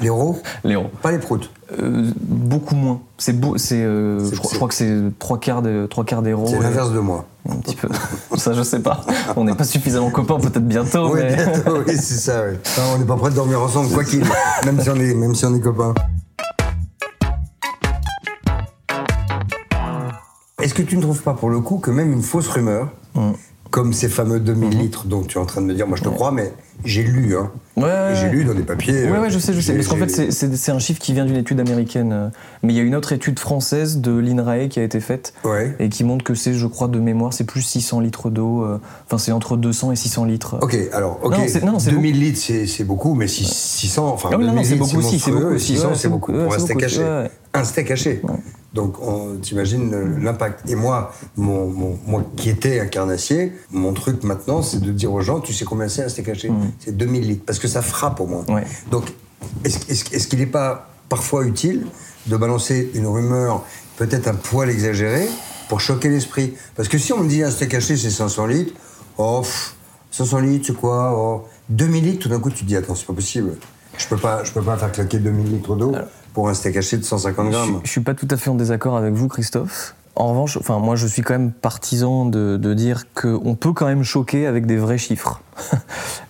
Les 0.00 0.08
rots 0.10 0.38
Les 0.64 0.76
rots. 0.76 0.90
Pas 1.02 1.10
les 1.10 1.18
proutes. 1.18 1.50
Euh, 1.82 2.10
beaucoup 2.22 2.76
moins. 2.76 3.00
C'est 3.18 3.32
beau, 3.32 3.58
c'est, 3.58 3.82
euh, 3.82 4.20
je, 4.30 4.36
crois, 4.36 4.44
c'est- 4.44 4.52
je 4.52 4.56
crois 4.56 4.68
que 4.68 4.74
c'est 4.74 4.96
trois 5.18 5.40
quarts 5.40 5.62
des 5.62 5.86
trois 5.90 6.04
quarts 6.04 6.22
des 6.22 6.32
ronds. 6.32 6.46
C'est 6.46 6.60
l'inverse 6.60 6.92
de 6.92 7.00
moi. 7.00 7.24
Un 7.48 7.56
petit 7.56 7.74
peu. 7.74 7.88
Ça, 8.36 8.52
je 8.52 8.62
sais 8.62 8.78
pas. 8.80 9.00
On 9.36 9.44
n'est 9.44 9.54
pas 9.54 9.64
suffisamment 9.64 10.10
copains, 10.10 10.38
peut-être 10.38 10.66
bientôt. 10.66 11.12
oui, 11.12 11.20
mais... 11.24 11.34
bientôt, 11.34 11.78
oui, 11.86 11.94
c'est 11.96 12.18
ça, 12.18 12.44
oui. 12.48 12.56
Enfin, 12.64 12.82
on 12.94 12.98
n'est 12.98 13.04
pas 13.04 13.16
prêts 13.16 13.30
de 13.30 13.34
dormir 13.36 13.60
ensemble, 13.60 13.90
quoi 13.92 14.04
qu'il. 14.04 14.20
même, 14.64 14.80
si 14.80 14.90
on 14.90 14.96
est, 14.96 15.14
même 15.14 15.34
si 15.34 15.44
on 15.46 15.54
est 15.54 15.60
copains. 15.60 15.94
Est-ce 20.66 20.74
que 20.74 20.82
tu 20.82 20.96
ne 20.96 21.02
trouves 21.02 21.22
pas, 21.22 21.34
pour 21.34 21.48
le 21.48 21.60
coup, 21.60 21.78
que 21.78 21.92
même 21.92 22.12
une 22.12 22.22
fausse 22.22 22.48
rumeur, 22.48 22.88
Mm. 23.14 23.30
comme 23.70 23.92
ces 23.92 24.08
fameux 24.08 24.40
2000 24.40 24.70
Mm-hmm. 24.70 24.78
litres 24.78 25.06
dont 25.06 25.22
tu 25.22 25.38
es 25.38 25.40
en 25.40 25.46
train 25.46 25.60
de 25.60 25.66
me 25.66 25.74
dire, 25.74 25.86
moi 25.86 25.96
je 25.96 26.02
te 26.02 26.08
crois, 26.08 26.30
mais 26.32 26.52
j'ai 26.84 27.02
lu, 27.04 27.36
hein. 27.36 27.50
Ouais, 27.76 28.14
J'ai 28.14 28.28
lu 28.30 28.44
dans 28.44 28.54
des 28.54 28.62
papiers. 28.62 29.04
Ouais, 29.04 29.16
euh, 29.18 29.20
ouais, 29.22 29.30
je 29.30 29.38
sais, 29.38 29.52
je 29.52 29.60
sais. 29.60 29.74
Parce 29.74 29.86
qu'en 29.88 29.96
fait, 29.96 30.08
c'est- 30.08 30.70
un 30.72 30.78
chiffre 30.78 30.98
qui 31.00 31.12
vient 31.12 31.24
d'une 31.24 31.36
étude 31.36 31.60
américaine. 31.60 32.10
euh, 32.12 32.28
Mais 32.62 32.72
il 32.72 32.76
y 32.76 32.80
a 32.80 32.82
une 32.82 32.94
autre 32.96 33.12
étude 33.12 33.38
française 33.38 33.98
de 34.00 34.16
l'INRAE 34.16 34.68
qui 34.68 34.80
a 34.80 34.82
été 34.82 34.98
faite 35.00 35.34
Ouais. 35.44 35.74
et 35.78 35.88
qui 35.88 36.02
montre 36.04 36.24
que 36.24 36.34
c'est, 36.34 36.54
je 36.54 36.66
crois, 36.66 36.88
de 36.88 36.98
mémoire, 36.98 37.32
c'est 37.32 37.44
plus 37.44 37.62
600 37.62 38.00
litres 38.00 38.28
d'eau. 38.30 38.64
euh, 38.64 38.80
Enfin, 39.06 39.18
c'est 39.18 39.30
entre 39.32 39.56
200 39.56 39.92
et 39.92 39.96
600 39.96 40.24
litres. 40.24 40.56
Ok, 40.62 40.76
alors, 40.92 41.20
ok. 41.22 41.32
Non, 41.62 41.72
non, 41.72 41.78
c'est 41.78 41.90
2000 41.90 42.18
litres, 42.18 42.40
c'est 42.66 42.84
beaucoup, 42.84 43.14
mais 43.14 43.28
six- 43.28 43.44
600, 43.46 44.08
enfin, 44.12 44.30
non, 44.30 44.38
non, 44.38 44.46
2000 44.48 44.64
c'est 44.66 44.74
beaucoup 44.76 44.96
aussi, 44.98 45.18
c'est 45.20 45.30
beaucoup 45.30 45.46
aussi. 45.54 45.74
600, 45.74 45.88
Ouais, 45.90 45.94
c'est 45.96 46.08
beaucoup 46.08 46.32
beaucoup, 46.32 46.44
pour 46.44 46.54
un 46.54 46.58
steak 46.58 46.74
beaucoup, 46.76 46.84
haché. 46.86 47.28
Un 47.54 47.64
steak 47.64 47.90
haché. 47.90 48.22
Donc, 48.76 49.00
on- 49.00 49.36
t'imagines 49.40 49.90
le- 49.90 50.18
l'impact. 50.18 50.68
Et 50.70 50.74
moi, 50.74 51.12
mon, 51.36 51.66
mon- 51.66 51.98
moi 52.06 52.22
qui 52.36 52.50
étais 52.50 52.78
un 52.78 52.86
carnassier, 52.86 53.52
mon 53.72 53.92
truc 53.94 54.22
maintenant, 54.22 54.60
c'est 54.62 54.80
de 54.80 54.92
dire 54.92 55.12
aux 55.12 55.22
gens, 55.22 55.40
tu 55.40 55.52
sais 55.54 55.64
combien 55.64 55.88
c'est 55.88 56.04
un 56.04 56.08
steak 56.10 56.28
haché 56.28 56.52
C'est 56.78 56.94
2000 56.96 57.26
litres, 57.26 57.42
parce 57.46 57.58
que 57.58 57.68
ça 57.68 57.80
frappe 57.82 58.20
au 58.20 58.26
moins. 58.26 58.44
Mm. 58.46 58.54
Ouais. 58.54 58.64
Donc, 58.90 59.04
est-ce 59.64 60.28
qu'il 60.28 60.38
n'est 60.38 60.46
pas 60.46 60.88
parfois 61.08 61.44
utile 61.46 61.86
de 62.26 62.36
balancer 62.36 62.90
une 62.94 63.06
rumeur 63.06 63.64
peut-être 63.96 64.28
un 64.28 64.34
poil 64.34 64.68
exagérée 64.70 65.28
pour 65.68 65.80
choquer 65.80 66.08
l'esprit? 66.10 66.54
Parce 66.76 66.88
que 66.88 66.98
si 66.98 67.12
on 67.14 67.18
me 67.24 67.28
dit 67.28 67.42
un 67.42 67.50
steak 67.50 67.72
haché, 67.74 67.96
c'est 67.96 68.10
500 68.10 68.46
litres, 68.46 68.74
oh, 69.18 69.40
pff, 69.42 69.74
500 70.10 70.38
litres, 70.40 70.66
c'est 70.68 70.76
quoi 70.76 71.14
oh, 71.16 71.44
2000 71.70 72.04
litres, 72.04 72.22
tout 72.24 72.28
d'un 72.28 72.40
coup, 72.40 72.50
tu 72.50 72.62
te 72.64 72.68
dis, 72.68 72.76
attends, 72.76 72.94
c'est 72.94 73.06
pas 73.06 73.14
possible. 73.14 73.56
Je 73.98 74.06
peux 74.06 74.18
pas, 74.18 74.44
je 74.44 74.52
peux 74.52 74.60
pas 74.62 74.76
faire 74.76 74.92
claquer 74.92 75.18
2000 75.18 75.50
litres 75.52 75.74
d'eau 75.76 75.92
pour 76.36 76.50
un 76.50 76.54
steak 76.54 76.76
haché 76.76 76.98
de 76.98 77.02
150 77.02 77.46
Je, 77.46 77.50
grammes. 77.50 77.80
je 77.82 77.90
suis 77.90 78.02
pas 78.02 78.12
tout 78.12 78.28
à 78.30 78.36
fait 78.36 78.50
en 78.50 78.56
désaccord 78.56 78.94
avec 78.94 79.14
vous, 79.14 79.26
Christophe. 79.26 79.94
En 80.16 80.28
revanche, 80.28 80.58
enfin, 80.58 80.78
moi, 80.78 80.94
je 80.94 81.06
suis 81.06 81.22
quand 81.22 81.32
même 81.32 81.50
partisan 81.50 82.26
de, 82.26 82.58
de 82.58 82.74
dire 82.74 83.04
qu'on 83.14 83.54
peut 83.54 83.72
quand 83.72 83.86
même 83.86 84.02
choquer 84.02 84.46
avec 84.46 84.66
des 84.66 84.76
vrais 84.76 84.98
chiffres. 84.98 85.40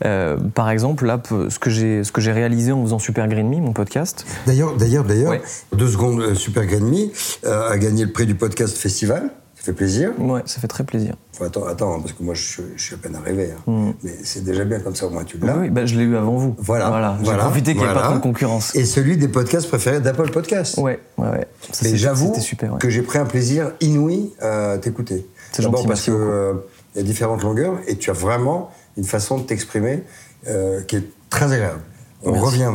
Euh, 0.05 0.37
par 0.55 0.69
exemple, 0.71 1.07
là, 1.07 1.21
ce 1.49 1.59
que 1.59 1.71
j'ai 1.71 2.05
ce 2.05 2.13
que 2.13 2.21
j'ai 2.21 2.31
réalisé 2.33 2.71
en 2.71 2.83
faisant 2.83 2.99
Super 2.99 3.27
Green 3.29 3.49
Me, 3.49 3.57
mon 3.63 3.73
podcast, 3.73 4.27
D'ailleurs, 4.47 4.77
d'ailleurs, 4.77 5.05
d'ailleurs, 5.05 5.31
Ouais. 5.31 5.41
deux 5.75 5.89
secondes, 5.89 6.21
euh, 6.21 6.35
Super 6.35 6.67
Green 6.67 6.85
Me 6.85 7.09
euh, 7.47 7.71
a 7.71 7.79
gagné 7.79 8.05
le 8.05 8.13
prix 8.13 8.27
du 8.27 8.35
podcast 8.35 8.77
festival. 8.77 9.31
Fait 9.67 9.73
plaisir. 9.73 10.13
ouais, 10.21 10.43
ça 10.47 10.61
fait 10.61 10.69
très 10.69 10.85
plaisir. 10.85 11.15
Faut 11.33 11.43
attends, 11.43 11.67
attends, 11.67 11.99
parce 12.01 12.13
que 12.13 12.23
moi, 12.23 12.35
je, 12.35 12.43
suis- 12.43 12.63
je 12.77 12.83
suis 12.83 12.95
à 12.95 12.99
peine 12.99 13.17
arrivé. 13.17 13.51
hein. 13.51 13.61
Mm. 13.71 13.91
Mais 14.05 14.13
c'est 14.23 14.45
déjà 14.45 14.65
bien 14.65 14.79
comme 14.79 14.95
ça, 14.95 15.07
au 15.07 15.11
moins 15.11 15.25
tu 15.25 15.39
Oui, 15.43 15.47
l'as. 15.49 15.57
oui, 15.57 15.71
bah, 15.71 15.85
je 15.87 15.97
l'ai 15.97 16.05
eu 16.05 16.15
avant 16.17 16.37
vous. 16.37 16.55
Voilà. 16.59 16.89
voilà. 16.89 17.17
J'ai 17.19 17.25
voilà, 17.25 17.43
profité 17.45 17.73
qu'il 17.75 17.83
n'y 17.83 17.89
ait 17.91 17.93
pas 17.95 18.03
trop 18.03 18.15
de 18.15 18.21
concurrence. 18.21 18.77
Et 18.77 18.85
celui 18.85 19.17
des 19.17 19.27
podcasts 19.27 19.67
préférés 19.69 19.99
d'Apple 20.01 20.31
Podcasts. 20.31 20.79
Ouais, 20.79 21.01
ouais, 21.19 21.29
ouais. 21.31 21.49
Ça, 21.73 21.89
j'avoue 21.95 22.33
ouais. 22.33 22.79
que 22.79 22.89
j'ai 22.91 23.03
pris 23.03 23.19
un 23.19 23.25
plaisir 23.27 23.73
inouï 23.81 24.33
à 24.41 24.79
t'écouter. 24.79 25.27
C'est 25.51 25.63
D'abord 25.63 25.79
gentil, 25.79 25.89
parce 25.89 26.09
beaucoup. 26.11 26.23
euh, 26.23 26.55
il 26.95 26.99
y 26.99 27.01
a 27.01 27.05
différentes 27.05 27.43
longueurs 27.43 27.75
et 27.89 27.97
tu 27.97 28.09
as 28.11 28.15
vraiment 28.15 28.71
une 28.97 29.05
façon 29.05 29.37
de 29.39 29.43
t'exprimer 29.43 30.05
euh, 30.47 30.81
qui 30.83 30.97
est 30.97 31.05
très 31.29 31.53
agréable. 31.53 31.81
On 32.23 32.31
Merci. 32.33 32.47
revient 32.47 32.71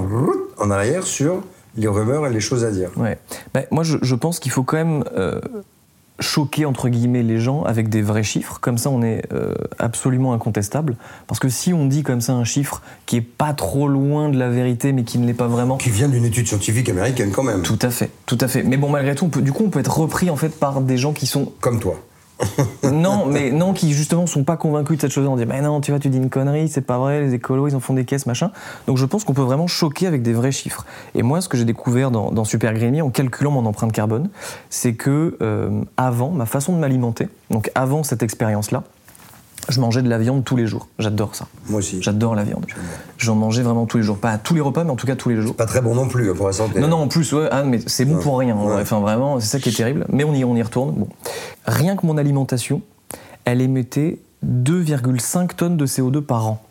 en 0.58 0.72
arrière 0.72 1.04
sur 1.04 1.42
les 1.78 1.88
rumeurs 1.88 2.28
et 2.28 2.30
les 2.32 2.42
choses 2.42 2.66
à 2.66 2.72
dire. 2.72 2.90
Ouais. 2.98 3.18
Bah, 3.54 3.62
moi, 3.72 3.84
je, 3.86 3.98
je 4.02 4.14
pense 4.16 4.40
qu'il 4.40 4.52
faut 4.52 4.64
quand 4.64 4.76
même 4.78 5.06
euh, 5.16 5.40
choquer, 6.22 6.66
entre 6.66 6.90
guillemets, 6.90 7.24
les 7.24 7.40
gens 7.40 7.64
avec 7.64 7.90
des 7.90 8.02
vrais 8.02 8.24
chiffres. 8.24 8.60
Comme 8.62 8.78
ça, 8.78 8.90
on 8.90 9.02
est 9.02 9.24
euh, 9.34 9.54
absolument 9.80 10.34
incontestable. 10.34 10.96
Parce 11.28 11.40
que 11.40 11.50
si 11.50 11.74
on 11.74 11.86
dit 11.86 12.04
comme 12.04 12.22
ça 12.22 12.34
un 12.34 12.44
chiffre 12.44 12.82
qui 13.06 13.18
est 13.18 13.22
pas 13.22 13.54
trop 13.54 13.88
loin 13.88 14.30
de 14.30 14.38
la 14.38 14.50
vérité, 14.50 14.94
mais 14.94 15.04
qui 15.04 15.18
ne 15.18 15.26
l'est 15.26 15.34
pas 15.34 15.48
vraiment, 15.48 15.78
Qui 15.78 15.90
vient 15.90 16.10
d'une 16.10 16.26
étude 16.26 16.48
scientifique 16.48 16.90
américaine 16.90 17.32
quand 17.32 17.44
même. 17.44 17.62
tout 17.64 17.80
à 17.82 17.90
fait, 17.90 18.10
tout 18.26 18.38
à 18.40 18.48
fait. 18.48 18.64
Mais 18.64 18.78
bon, 18.78 18.90
malgré 18.90 19.16
tout, 19.16 19.26
on 19.26 19.30
peut, 19.30 19.42
du 19.42 19.52
coup, 19.52 19.64
on 19.66 19.70
peut 19.70 19.80
être 19.80 19.98
repris 19.98 20.30
en 20.30 20.36
fait 20.36 20.50
par 20.50 20.82
des 20.82 20.98
gens 20.98 21.14
qui 21.14 21.28
sont 21.28 21.52
Comme 21.60 21.80
toi. 21.80 22.00
non, 22.92 23.26
mais 23.26 23.52
non, 23.52 23.74
qui 23.74 23.94
justement 23.94 24.28
sont 24.28 24.44
pas 24.44 24.58
convaincus 24.58 24.98
de 24.98 25.02
cette 25.02 25.12
chose. 25.12 25.28
On 25.28 25.36
dit, 25.36 25.46
mais 25.46 25.62
non, 25.62 25.82
tu 25.82 25.92
vois, 25.92 26.00
tu 26.00 26.10
dis 26.10 26.18
une 26.18 26.30
connerie, 26.30 26.68
c'est 26.68 26.82
pas 26.82 26.98
vrai, 26.98 27.22
les 27.22 27.34
écolos, 27.34 27.68
ils 27.68 27.76
en 27.76 27.80
font 27.80 27.94
des 27.94 28.06
caisses, 28.06 28.26
machin. 28.26 28.52
Donc 28.88 28.98
je 28.98 29.06
pense 29.06 29.24
qu'on 29.24 29.34
peut 29.34 29.42
vraiment 29.42 29.68
choquer 29.68 30.08
avec 30.08 30.22
des 30.22 30.34
vrais 30.34 30.52
chiffres. 30.52 30.86
Et 31.16 31.24
moi, 31.24 31.42
ce 31.42 31.50
que 31.50 31.58
j'ai 31.58 31.66
découvert 31.66 32.12
dans, 32.12 32.46
Super 32.46 32.74
Me, 32.74 33.02
en 33.02 33.10
calculant 33.10 33.52
mon 33.52 33.66
empreinte 33.66 33.92
carbone, 33.92 34.30
c'est 34.70 34.94
que 34.94 35.38
euh, 35.42 35.84
avant, 35.98 36.32
ma 36.32 36.46
façon 36.46 36.74
de 36.74 36.80
m'alimenter, 36.80 37.30
donc 37.50 37.70
avant 37.76 38.04
cette 38.04 38.24
expérience-là, 38.24 38.84
je 39.70 39.80
mangeais 39.80 40.02
de 40.02 40.10
la 40.10 40.18
viande 40.18 40.44
tous 40.44 40.56
les 40.56 40.68
jours. 40.68 40.88
J'adore 41.00 41.36
ça. 41.36 41.48
Moi 41.70 41.80
aussi. 41.80 42.02
J'adore 42.02 42.36
la 42.36 42.44
viande. 42.44 42.66
J'en 43.18 43.36
mangeais 43.36 43.62
vraiment 43.62 43.86
tous 43.86 43.98
les 43.98 44.04
jours. 44.04 44.18
Pas 44.18 44.32
à 44.32 44.38
tous 44.38 44.54
les 44.54 44.62
repas, 44.62 44.84
mais 44.84 44.92
en 44.92 44.96
tout 44.96 45.08
cas 45.08 45.16
tous 45.16 45.30
les 45.30 45.42
jours. 45.42 45.56
Pas 45.56 45.66
très 45.66 45.82
bon 45.82 45.96
non 45.96 46.08
plus 46.08 46.34
pour 46.34 46.48
la 46.48 46.54
santé. 46.54 46.80
Non, 46.80 46.88
non, 46.88 46.98
en 46.98 47.08
plus, 47.08 47.32
ouais, 47.34 47.48
ah, 47.52 47.64
mais 47.64 47.80
c'est 47.86 48.06
bon 48.06 48.20
pour 48.20 48.40
rien. 48.40 48.56
Ouais. 48.56 48.82
Enfin, 48.82 49.00
vraiment, 49.00 49.40
c'est 49.40 49.48
ça 49.48 49.60
qui 49.60 49.70
est 49.70 49.76
terrible. 49.76 50.06
Mais 50.10 50.24
on 50.24 50.34
y, 50.34 50.44
on 50.44 50.56
y 50.56 50.62
retourne. 50.62 50.94
Bon. 50.96 51.08
Rien 51.66 51.96
que 51.96 52.06
mon 52.06 52.18
alimentation, 52.18 52.82
elle 53.46 53.62
émettait 53.62 54.20
2,5 54.46 55.56
tonnes 55.56 55.78
de 55.78 55.86
CO2 55.86 56.22
par 56.22 56.48
an. 56.48 56.64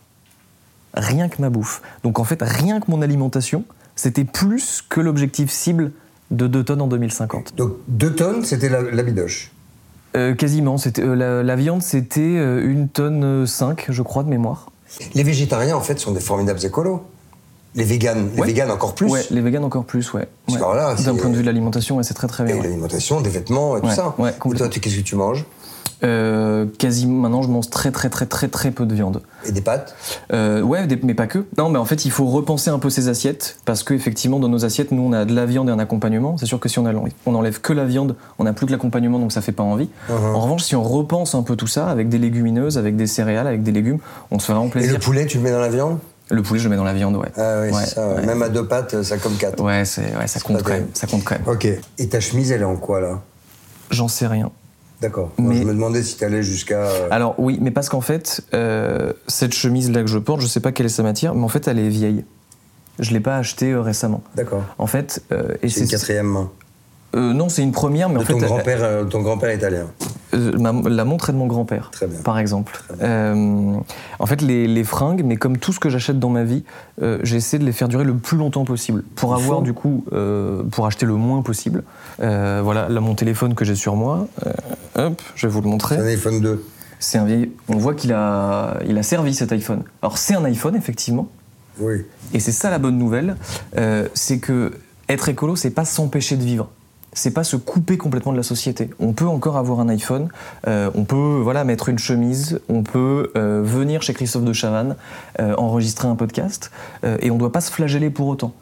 Rien 0.94 1.28
que 1.28 1.40
ma 1.40 1.50
bouffe. 1.50 1.82
Donc 2.02 2.18
en 2.18 2.24
fait, 2.24 2.42
rien 2.42 2.80
que 2.80 2.90
mon 2.90 3.00
alimentation, 3.02 3.64
c'était 3.94 4.24
plus 4.24 4.82
que 4.88 5.00
l'objectif 5.00 5.50
cible 5.50 5.92
de 6.30 6.46
2 6.46 6.64
tonnes 6.64 6.80
en 6.80 6.88
2050. 6.88 7.54
Donc 7.56 7.74
2 7.88 8.14
tonnes, 8.14 8.44
c'était 8.44 8.68
la, 8.68 8.82
la 8.82 9.02
bidoche. 9.02 9.52
Euh, 10.16 10.34
quasiment. 10.34 10.76
C'était, 10.78 11.02
euh, 11.02 11.14
la, 11.14 11.42
la 11.42 11.56
viande, 11.56 11.82
c'était 11.82 12.20
euh, 12.20 12.68
une 12.68 12.88
tonne 12.88 13.22
euh, 13.24 13.46
5, 13.46 13.86
je 13.90 14.02
crois, 14.02 14.22
de 14.24 14.28
mémoire. 14.28 14.70
Les 15.14 15.22
végétariens, 15.22 15.76
en 15.76 15.80
fait, 15.80 16.00
sont 16.00 16.10
des 16.12 16.20
formidables 16.20 16.64
écolos. 16.64 17.02
Les 17.76 17.84
véganes, 17.84 18.30
les 18.34 18.40
Ouais. 18.40 18.46
véganes 18.48 18.72
encore 18.72 18.96
plus. 18.96 19.08
Ouais, 19.08 19.24
les 19.30 19.40
véganes 19.40 19.62
encore 19.62 19.84
plus, 19.84 20.12
ouais. 20.12 20.26
Ouais. 20.48 20.58
là, 20.58 20.96
D'un 20.96 21.14
point 21.14 21.30
de 21.30 21.36
vue 21.36 21.42
de 21.42 21.46
l'alimentation, 21.46 21.96
ouais, 21.98 22.02
c'est 22.02 22.14
très 22.14 22.26
très 22.26 22.42
bien. 22.42 22.56
Et 22.56 22.60
l'alimentation, 22.62 23.20
des 23.20 23.30
vêtements 23.30 23.76
et 23.76 23.80
tout 23.80 23.90
ça. 23.90 24.16
et 24.18 24.32
toi, 24.56 24.68
qu'est-ce 24.68 24.96
que 24.96 25.00
tu 25.02 25.14
manges? 25.14 25.44
Euh, 26.02 26.64
quasiment, 26.78 27.20
maintenant, 27.20 27.42
je 27.42 27.48
mange 27.48 27.68
très 27.68 27.90
très 27.90 28.08
très 28.08 28.24
très 28.26 28.48
très 28.48 28.70
peu 28.70 28.86
de 28.86 28.94
viande. 28.94 29.20
Et 29.44 29.52
des 29.52 29.60
pâtes? 29.60 29.94
Euh, 30.32 30.62
ouais, 30.62 30.86
des- 30.86 30.98
mais 31.02 31.12
pas 31.14 31.26
que. 31.26 31.44
Non, 31.58 31.68
mais 31.68 31.78
en 31.78 31.84
fait, 31.84 32.04
il 32.06 32.10
faut 32.10 32.26
repenser 32.26 32.70
un 32.70 32.78
peu 32.78 32.88
ses 32.88 33.08
assiettes 33.08 33.58
parce 33.66 33.82
que 33.82 33.92
effectivement, 33.92 34.38
dans 34.38 34.48
nos 34.48 34.64
assiettes, 34.64 34.92
nous, 34.92 35.02
on 35.02 35.12
a 35.12 35.24
de 35.26 35.34
la 35.34 35.44
viande 35.46 35.68
et 35.68 35.72
un 35.72 35.78
accompagnement. 35.78 36.36
C'est 36.38 36.46
sûr 36.46 36.58
que 36.58 36.68
si 36.70 36.78
on, 36.78 36.86
a- 36.86 36.92
on 37.26 37.34
enlève 37.34 37.60
que 37.60 37.72
la 37.74 37.84
viande, 37.84 38.16
on 38.38 38.44
n'a 38.44 38.52
plus 38.54 38.66
que 38.66 38.72
l'accompagnement, 38.72 39.18
donc 39.18 39.30
ça 39.32 39.42
fait 39.42 39.52
pas 39.52 39.62
envie. 39.62 39.90
Uh-huh. 40.08 40.34
En 40.34 40.40
revanche, 40.40 40.62
si 40.62 40.74
on 40.74 40.82
repense 40.82 41.34
un 41.34 41.42
peu 41.42 41.54
tout 41.56 41.66
ça 41.66 41.88
avec 41.88 42.08
des 42.08 42.18
légumineuses, 42.18 42.78
avec 42.78 42.96
des 42.96 43.06
céréales, 43.06 43.46
avec 43.46 43.62
des 43.62 43.72
légumes, 43.72 43.98
on 44.30 44.38
se 44.38 44.46
fait 44.46 44.52
vraiment 44.52 44.68
Et 44.68 44.70
plaisir. 44.70 44.92
le 44.94 44.98
poulet, 44.98 45.26
tu 45.26 45.36
le 45.36 45.42
mets 45.44 45.50
dans 45.52 45.60
la 45.60 45.68
viande? 45.68 45.98
Le 46.30 46.42
poulet, 46.42 46.60
je 46.60 46.64
le 46.64 46.70
mets 46.70 46.76
dans 46.76 46.84
la 46.84 46.94
viande, 46.94 47.16
ouais. 47.16 47.28
Ah 47.36 47.60
oui, 47.62 47.72
Ouais, 47.74 47.84
ça. 47.84 48.08
ouais. 48.14 48.24
Même 48.24 48.40
à 48.42 48.48
deux 48.48 48.66
pattes, 48.66 49.02
ça 49.02 49.18
comme 49.18 49.34
quatre. 49.34 49.62
Ouais, 49.62 49.84
ça 49.84 50.00
compte 50.42 50.62
quand 50.62 50.70
même. 50.72 50.86
Ça 50.94 51.06
compte 51.06 51.24
quand 51.24 51.34
même. 51.34 51.48
Ok. 51.48 51.66
Et 51.98 52.08
ta 52.08 52.20
chemise, 52.20 52.52
elle 52.52 52.62
est 52.62 52.64
en 52.64 52.76
quoi, 52.76 53.00
là? 53.00 53.20
J'en 53.90 54.06
sais 54.08 54.28
rien. 54.28 54.50
D'accord. 55.00 55.30
Mais- 55.38 55.56
Je 55.58 55.64
me 55.64 55.72
demandais 55.72 56.02
si 56.02 56.16
tu 56.16 56.24
allais 56.24 56.42
jusqu'à... 56.42 56.80
euh, 56.82 57.08
Alors 57.10 57.34
oui, 57.38 57.58
mais 57.60 57.70
parce 57.70 57.88
qu'en 57.88 58.00
fait, 58.02 58.42
euh, 58.54 59.12
cette 59.28 59.54
chemise-là 59.54 60.02
que 60.02 60.08
je 60.08 60.18
porte, 60.18 60.40
je 60.40 60.46
sais 60.46 60.60
pas 60.60 60.72
quelle 60.72 60.86
est 60.86 60.90
sa 60.90 61.02
matière, 61.02 61.34
mais 61.34 61.44
en 61.44 61.48
fait, 61.48 61.66
elle 61.68 61.78
est 61.78 61.88
vieille. 61.88 62.24
Je 62.98 63.12
l'ai 63.12 63.20
pas 63.20 63.36
achetée 63.38 63.72
euh, 63.72 63.80
récemment. 63.80 64.22
D'accord. 64.36 64.62
En 64.78 64.86
fait, 64.86 65.22
euh, 65.32 65.54
et 65.62 65.68
C'est 65.70 65.80
une 65.82 65.88
quatrième 65.88 66.26
main. 66.26 66.50
Non, 67.14 67.48
c'est 67.48 67.62
une 67.62 67.72
première, 67.72 68.08
mais 68.08 68.16
De 68.16 68.20
en 68.20 68.24
fait, 68.24 68.34
grand-père, 68.34 69.06
ton 69.08 69.20
grand-père 69.22 69.52
italien. 69.52 69.86
Euh, 70.34 70.52
ma- 70.58 70.88
la 70.88 71.04
montre 71.04 71.30
est 71.30 71.32
de 71.32 71.38
mon 71.38 71.46
grand-père, 71.46 71.90
par 72.24 72.38
exemple. 72.38 72.82
Euh, 73.02 73.74
en 74.18 74.26
fait, 74.26 74.42
les, 74.42 74.66
les 74.66 74.84
fringues, 74.84 75.22
mais 75.24 75.36
comme 75.36 75.58
tout 75.58 75.72
ce 75.72 75.80
que 75.80 75.88
j'achète 75.88 76.18
dans 76.18 76.28
ma 76.30 76.44
vie, 76.44 76.64
euh, 77.02 77.18
j'essaie 77.22 77.58
de 77.58 77.64
les 77.64 77.72
faire 77.72 77.88
durer 77.88 78.04
le 78.04 78.14
plus 78.14 78.36
longtemps 78.38 78.64
possible, 78.64 79.02
pour 79.16 79.30
Il 79.36 79.42
avoir 79.42 79.58
faut. 79.58 79.64
du 79.64 79.72
coup, 79.72 80.04
pour 80.70 80.86
acheter 80.86 81.06
le 81.06 81.14
moins 81.14 81.42
possible. 81.42 81.82
Voilà, 82.18 82.88
là 82.88 83.00
mon 83.00 83.14
téléphone 83.14 83.54
que 83.54 83.64
j'ai 83.64 83.74
sur 83.74 83.96
moi, 83.96 84.28
hop, 84.96 85.20
je 85.34 85.46
vais 85.46 85.52
vous 85.52 85.60
le 85.62 85.68
montrer. 85.68 85.96
C'est 85.96 86.02
un 86.02 86.06
iPhone 86.06 86.40
2. 86.40 86.64
C'est 86.98 87.18
un 87.18 87.24
vieil. 87.24 87.50
On 87.68 87.76
voit 87.78 87.94
qu'il 87.94 88.12
a, 88.12 88.78
il 88.86 88.98
a 88.98 89.02
servi 89.02 89.34
cet 89.34 89.52
iPhone. 89.52 89.82
Alors 90.02 90.18
c'est 90.18 90.34
un 90.34 90.44
iPhone 90.44 90.76
effectivement, 90.76 91.28
Oui. 91.80 92.04
et 92.34 92.40
c'est 92.40 92.52
ça 92.52 92.68
la 92.70 92.78
bonne 92.78 92.98
nouvelle, 92.98 93.36
c'est 94.14 94.38
que 94.38 94.72
être 95.08 95.28
écolo, 95.28 95.56
c'est 95.56 95.70
pas 95.70 95.84
s'empêcher 95.84 96.36
de 96.36 96.44
vivre. 96.44 96.68
C'est 97.12 97.32
pas 97.32 97.42
se 97.44 97.56
couper 97.56 97.96
complètement 97.98 98.30
de 98.32 98.36
la 98.36 98.44
société. 98.44 98.90
On 99.00 99.12
peut 99.12 99.26
encore 99.26 99.56
avoir 99.56 99.80
un 99.80 99.88
iPhone, 99.88 100.28
euh, 100.68 100.90
on 100.94 101.04
peut 101.04 101.40
voilà 101.42 101.64
mettre 101.64 101.88
une 101.88 101.98
chemise, 101.98 102.60
on 102.68 102.82
peut 102.84 103.32
euh, 103.36 103.62
venir 103.64 104.00
chez 104.02 104.14
Christophe 104.14 104.44
de 104.44 104.52
Chavannes, 104.52 104.94
euh, 105.40 105.54
enregistrer 105.58 106.06
un 106.06 106.14
podcast, 106.14 106.70
et 107.20 107.30
on 107.32 107.36
doit 107.36 107.50
pas 107.52 107.60
se 107.60 107.72
flageller 107.72 108.10
pour 108.10 108.28
autant. 108.28 108.52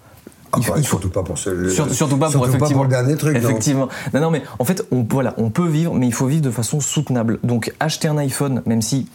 Ah, 0.53 0.59
Il 0.63 0.67
bah, 0.67 0.75
il 0.79 0.83
faut- 0.83 0.89
surtout 0.93 1.11
pas 1.11 1.23
pour 1.23 1.37
ce... 1.37 1.51
le- 1.51 1.69
Sur- 1.69 1.93
surtout 1.93 2.17
pas 2.17 2.31
pour 2.31 2.41
surtout 2.45 2.49
effectivement. 2.57 2.85
le 2.85 2.89
dernier 2.89 3.17
truc. 3.17 3.37
Effectivement. 3.37 3.89
Non, 4.15 4.21
non, 4.23 4.31
mais 4.31 4.43
en 4.59 4.65
fait, 4.65 4.83
on, 4.91 5.07
voilà, 5.11 5.35
on 5.37 5.51
peut 5.51 5.69
vivre, 5.69 5.93
mais 5.95 6.07
il 6.07 6.15
faut 6.15 6.25
vivre 6.27 6.41
de 6.41 6.51
façon 6.51 6.81
soutenable. 6.81 7.39
Donc, 7.43 7.75
acheter 7.81 8.09
un 8.09 8.17
iPhone, 8.17 8.63
même 8.65 8.81
si, 8.81 9.09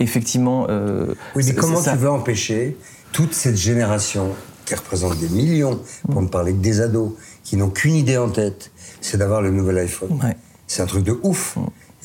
effectivement. 0.00 0.66
Oui, 1.36 1.44
mais 1.46 1.54
comment 1.54 1.80
ça- 1.80 1.92
tu 1.92 1.98
veux 1.98 2.10
empêcher 2.10 2.76
toute 3.12 3.34
cette 3.34 3.56
génération 3.56 4.30
qui 4.64 4.74
représente 4.74 5.16
des 5.18 5.28
millions, 5.28 5.78
pour 6.10 6.22
ne 6.22 6.28
parler 6.28 6.52
que 6.52 6.58
des 6.58 6.80
ados, 6.80 7.12
qui 7.44 7.56
n'ont 7.56 7.70
qu'une 7.70 7.94
idée 7.94 8.16
en 8.18 8.28
tête, 8.28 8.70
c'est 9.00 9.16
d'avoir 9.18 9.42
le 9.42 9.50
nouvel 9.50 9.78
iPhone. 9.78 10.18
Ouais. 10.22 10.36
C'est 10.66 10.82
un 10.82 10.86
truc 10.86 11.04
de 11.04 11.18
ouf. 11.22 11.56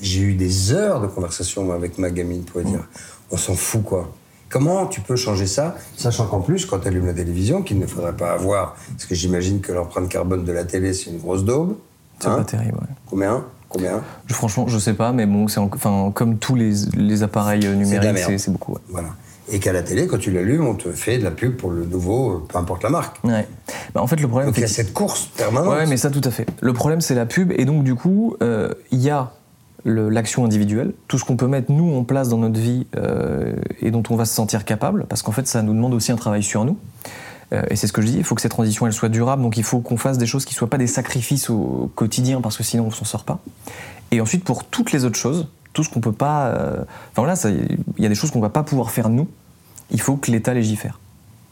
J'ai 0.02 0.22
eu 0.22 0.34
des 0.34 0.74
heures 0.74 1.02
de 1.02 1.08
conversation 1.08 1.72
avec 1.72 1.98
ma 1.98 2.10
gamine 2.10 2.44
pour 2.44 2.62
dire 2.62 2.88
on 3.32 3.38
s'en 3.38 3.56
fout 3.56 3.84
quoi. 3.84 4.12
Comment 4.50 4.86
tu 4.86 5.02
peux 5.02 5.16
changer 5.16 5.48
ça, 5.48 5.76
sachant 5.98 6.28
qu'en 6.28 6.40
plus, 6.40 6.66
quand 6.66 6.80
tu 6.80 6.88
allumes 6.88 7.08
la 7.08 7.14
télévision, 7.14 7.62
qu'il 7.64 7.80
ne 7.80 7.88
faudrait 7.88 8.16
pas 8.16 8.32
avoir, 8.34 8.76
parce 8.92 9.06
que 9.06 9.16
j'imagine 9.16 9.60
que 9.60 9.72
l'empreinte 9.72 10.08
carbone 10.08 10.46
de 10.46 10.52
la 10.52 10.64
télé, 10.64 10.94
c'est 10.94 11.10
une 11.10 11.18
grosse 11.18 11.44
daube. 11.44 11.76
C'est 12.20 12.28
Hein 12.28 12.38
pas 12.38 12.44
terrible. 12.44 12.78
ouais. 12.78 12.96
Combien? 13.10 13.44
Combien? 13.68 14.02
Je- 14.28 14.34
franchement, 14.36 14.68
je 14.68 14.78
sais 14.78 14.94
pas, 14.94 15.12
mais 15.12 15.26
bon, 15.26 15.48
c'est 15.48 15.60
en- 15.60 15.70
enfin, 15.74 16.12
comme 16.14 16.38
tous 16.38 16.56
les, 16.56 16.74
les 16.96 17.24
appareils 17.24 17.66
euh, 17.66 17.74
numériques, 17.76 18.18
c'est 18.20 18.38
c'est 18.38 18.52
beaucoup. 18.52 18.74
ouais. 18.74 18.80
Voilà. 18.90 19.10
Et 19.52 19.60
qu'à 19.60 19.74
la 19.74 19.84
télé, 19.84 20.08
quand 20.08 20.18
tu 20.18 20.32
l'allumes, 20.32 20.68
on 20.68 20.76
te 20.76 20.92
fait 20.92 21.18
de 21.18 21.24
la 21.24 21.32
pub 21.32 21.56
pour 21.56 21.72
le 21.72 21.86
nouveau, 21.86 22.32
euh, 22.32 22.44
peu 22.48 22.58
importe 22.58 22.84
la 22.84 22.90
marque. 22.90 23.18
Ouais. 23.24 23.48
Bah, 23.94 24.02
en 24.02 24.08
fait, 24.08 24.20
le 24.20 24.28
problème. 24.28 24.50
Donc 24.50 24.58
il 24.58 24.62
y 24.62 24.66
a 24.66 24.68
cette 24.68 24.94
course 24.94 25.28
permanente. 25.38 25.74
Ouais, 25.74 25.86
mais 25.86 25.98
ça, 25.98 26.10
tout 26.10 26.22
à 26.24 26.32
fait. 26.32 26.48
Le 26.62 26.74
problème, 26.74 27.02
c'est 27.02 27.16
la 27.16 27.26
pub. 27.26 27.52
Et 27.56 27.66
donc, 27.66 27.84
du 27.84 27.96
coup, 27.96 28.36
euh, 28.42 28.74
il 28.92 29.00
y 29.00 29.10
a 29.10 29.32
l'action 29.86 30.46
individuelle, 30.46 30.94
tout 31.08 31.20
ce 31.20 31.26
qu'on 31.26 31.38
peut 31.38 31.48
mettre, 31.48 31.72
nous, 31.72 31.96
en 31.96 32.04
place 32.04 32.30
dans 32.30 32.40
notre 32.40 32.60
vie 32.60 32.88
euh, 32.98 33.56
et 33.82 33.92
dont 33.92 34.04
on 34.10 34.16
va 34.16 34.26
se 34.26 34.34
sentir 34.34 34.66
capable, 34.66 35.06
parce 35.08 35.22
qu'en 35.22 35.32
fait, 35.32 35.48
ça 35.48 35.62
nous 35.62 35.74
demande 35.74 35.94
aussi 35.94 36.12
un 36.12 36.16
travail 36.16 36.42
sur 36.42 36.66
nous. 36.66 36.78
Euh, 37.54 37.62
et 37.70 37.76
c'est 37.76 37.86
ce 37.86 37.94
que 37.94 38.02
je 38.02 38.08
dis, 38.08 38.18
il 38.18 38.24
faut 38.24 38.34
que 38.34 38.42
cette 38.42 38.52
transition, 38.52 38.88
elle 38.88 38.94
soit 38.94 39.10
durable, 39.10 39.44
donc 39.44 39.58
il 39.58 39.64
faut 39.64 39.80
qu'on 39.80 39.98
fasse 39.98 40.18
des 40.18 40.26
choses 40.26 40.46
qui 40.46 40.56
ne 40.56 40.58
soient 40.58 40.70
pas 40.70 40.80
des 40.80 40.88
sacrifices 40.88 41.52
au 41.52 41.92
quotidien, 41.94 42.42
parce 42.42 42.58
que 42.58 42.64
sinon, 42.64 42.88
on 42.88 42.92
s'en 42.92 43.06
sort 43.06 43.26
pas. 43.26 43.40
Et 44.12 44.22
ensuite, 44.22 44.44
pour 44.44 44.64
toutes 44.64 44.92
les 44.92 45.06
autres 45.06 45.18
choses, 45.18 45.48
tout 45.76 45.84
ce 45.84 45.90
qu'on 45.90 46.00
peut 46.02 46.12
pas... 46.12 46.48
euh, 46.48 46.78
Enfin 47.12 47.22
voilà, 47.24 47.36
il 47.46 48.04
y 48.04 48.06
a 48.08 48.10
des 48.10 48.16
choses 48.16 48.32
qu'on 48.32 48.40
va 48.40 48.50
pas 48.50 48.64
pouvoir 48.64 48.90
faire 48.90 49.10
nous, 49.10 49.28
il 49.92 50.02
faut 50.02 50.16
que 50.18 50.32
l'État 50.32 50.56
légifère. 50.56 51.00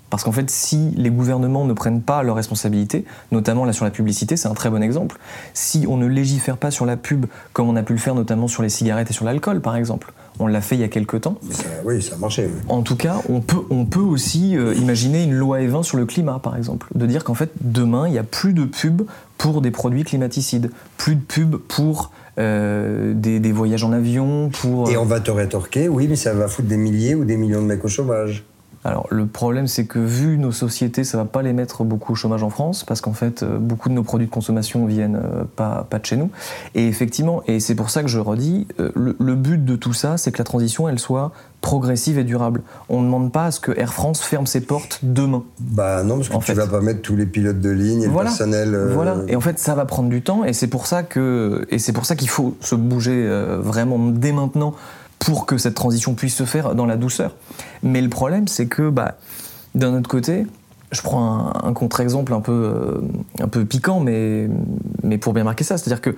Parce 0.10 0.24
qu'en 0.24 0.32
fait, 0.32 0.48
si 0.52 0.92
les 0.96 1.10
gouvernements 1.10 1.66
ne 1.66 1.74
prennent 1.74 2.02
pas 2.04 2.22
leurs 2.22 2.36
responsabilités, 2.36 3.04
notamment 3.32 3.66
là 3.66 3.74
sur 3.74 3.84
la 3.84 3.90
publicité, 3.90 4.38
c'est 4.38 4.48
un 4.48 4.54
très 4.54 4.70
bon 4.70 4.82
exemple. 4.84 5.18
Si 5.56 5.86
on 5.90 5.98
ne 5.98 6.06
légifère 6.06 6.58
pas 6.58 6.70
sur 6.70 6.86
la 6.86 6.98
pub, 6.98 7.26
comme 7.52 7.68
on 7.68 7.76
a 7.76 7.82
pu 7.82 7.94
le 7.94 8.00
faire 8.00 8.14
notamment 8.14 8.48
sur 8.48 8.62
les 8.62 8.70
cigarettes 8.70 9.10
et 9.10 9.14
sur 9.14 9.26
l'alcool, 9.26 9.60
par 9.60 9.76
exemple, 9.76 10.14
on 10.38 10.46
l'a 10.46 10.62
fait 10.62 10.76
il 10.76 10.82
y 10.82 10.84
a 10.84 10.88
quelques 10.88 11.22
temps. 11.22 11.38
Ça- 11.50 11.64
oui, 11.84 12.00
ça 12.00 12.14
a 12.14 12.18
marché. 12.20 12.46
oui. 12.46 12.62
En 12.70 12.84
tout 12.84 12.96
cas, 12.96 13.22
on 13.28 13.42
peut, 13.42 13.64
on 13.72 13.86
peut 13.86 14.00
aussi 14.02 14.56
euh, 14.56 14.76
imaginer 14.76 15.24
une 15.24 15.34
loi 15.34 15.60
E20 15.62 15.82
sur 15.82 15.98
le 15.98 16.06
climat, 16.06 16.38
par 16.38 16.56
exemple. 16.58 16.88
De 16.94 17.08
dire 17.08 17.24
qu'en 17.24 17.34
fait, 17.34 17.50
demain, 17.62 18.08
il 18.08 18.12
n'y 18.12 18.20
a 18.20 18.24
plus 18.24 18.54
de 18.54 18.66
pub 18.66 19.02
pour 19.40 19.62
des 19.62 19.72
produits 19.72 20.04
climaticides, 20.04 20.70
plus 20.98 21.16
de 21.16 21.22
pub 21.22 21.56
pour 21.56 22.12
euh, 22.40 23.14
des, 23.14 23.40
des 23.40 23.52
voyages 23.52 23.84
en 23.84 23.92
avion, 23.92 24.50
pour... 24.50 24.90
Et 24.90 24.98
on 24.98 25.06
va 25.06 25.20
te 25.20 25.32
rétorquer, 25.32 25.88
oui, 25.88 26.08
mais 26.08 26.16
ça 26.16 26.34
va 26.34 26.48
foutre 26.48 26.68
des 26.68 26.78
milliers 26.78 27.16
ou 27.16 27.26
des 27.26 27.38
millions 27.38 27.62
de 27.62 27.68
mecs 27.68 27.84
au 27.86 27.88
chômage. 27.88 28.44
Alors 28.86 29.08
le 29.12 29.26
problème 29.28 29.68
c'est 29.68 29.86
que 29.86 30.00
vu 30.00 30.38
nos 30.38 30.52
sociétés, 30.52 31.04
ça 31.04 31.18
va 31.18 31.26
pas 31.26 31.42
les 31.42 31.54
mettre 31.54 31.84
beaucoup 31.84 32.12
au 32.14 32.16
chômage 32.16 32.44
en 32.44 32.50
France 32.50 32.84
parce 32.84 33.00
qu'en 33.02 33.14
fait 33.14 33.42
euh, 33.44 33.58
beaucoup 33.58 33.88
de 33.90 33.94
nos 33.94 34.04
produits 34.04 34.28
de 34.28 34.32
consommation 34.32 34.86
viennent 34.86 35.16
euh, 35.16 35.44
pas, 35.56 35.88
pas 35.90 36.00
de 36.00 36.06
chez 36.06 36.18
nous. 36.18 36.30
Et 36.76 36.88
effectivement, 36.88 37.44
et 37.48 37.60
c'est 37.62 37.76
pour 37.76 37.90
ça 37.90 38.02
que 38.02 38.10
je 38.10 38.20
redis, 38.20 38.68
euh, 38.80 38.92
le, 38.96 39.16
le 39.20 39.36
but 39.36 39.64
de 39.64 39.76
tout 39.78 39.94
ça 39.94 40.18
c'est 40.18 40.32
que 40.34 40.38
la 40.38 40.44
transition 40.44 40.90
elle 40.90 41.00
soit 41.00 41.32
progressive 41.62 42.18
et 42.18 42.26
durable. 42.26 42.62
On 42.90 43.00
ne 43.00 43.06
demande 43.06 43.32
pas 43.32 43.46
à 43.46 43.52
ce 43.52 43.62
que 43.62 43.72
Air 43.80 43.94
France 43.94 44.22
ferme 44.22 44.46
ses 44.48 44.60
portes 44.60 45.00
demain. 45.02 45.44
Bah 45.62 46.04
non, 46.04 46.18
parce 46.18 46.28
que 46.28 46.36
En 46.36 46.40
tu 46.40 46.48
fait. 46.48 46.54
vas 46.56 46.68
pas 46.68 46.82
mettre 46.82 47.02
tous 47.02 47.16
les 47.16 47.26
pilotes 47.26 47.62
de 47.62 47.70
ligne 47.70 48.02
et 48.02 48.08
Voilà. 48.08 48.32
le 48.32 48.36
personnel. 48.36 48.76
euh, 48.76 48.92
Voilà. 48.94 49.16
Et 49.30 49.38
en 49.38 49.40
fait, 49.40 49.60
ça 49.60 49.74
va 49.74 49.86
prendre 49.86 50.10
du 50.10 50.22
temps, 50.22 50.44
et 50.44 50.52
c'est 50.52 50.68
pour 50.68 50.88
ça 50.88 51.04
que, 51.04 51.66
et 51.70 51.80
c'est 51.80 51.94
pour 51.94 52.06
ça 52.06 52.18
qu'il 52.18 52.28
faut 52.28 52.58
se 52.60 52.76
bouger 52.76 53.14
euh, 53.26 53.60
vraiment 53.62 53.98
dès 53.98 54.34
maintenant 54.34 54.74
pour 55.26 55.46
que 55.46 55.58
cette 55.58 55.76
transition 55.76 56.14
puisse 56.14 56.36
se 56.36 56.46
faire 56.46 56.76
dans 56.76 56.86
la 56.86 56.98
douceur. 56.98 57.36
Mais 57.82 58.02
le 58.02 58.10
problème, 58.10 58.48
c'est 58.48 58.68
que, 58.68 58.90
bah, 58.90 59.16
d'un 59.76 59.98
autre 59.98 60.10
côté, 60.10 60.46
je 60.92 61.02
prends 61.02 61.52
un, 61.64 61.74
contre-exemple 61.74 62.34
un 62.34 62.42
peu, 62.42 63.02
euh, 63.42 63.66
piquant, 63.66 64.00
mais, 64.00 64.50
pour 65.20 65.34
bien 65.34 65.44
marquer 65.44 65.64
ça, 65.64 65.78
c'est-à-dire 65.78 66.02
que 66.02 66.16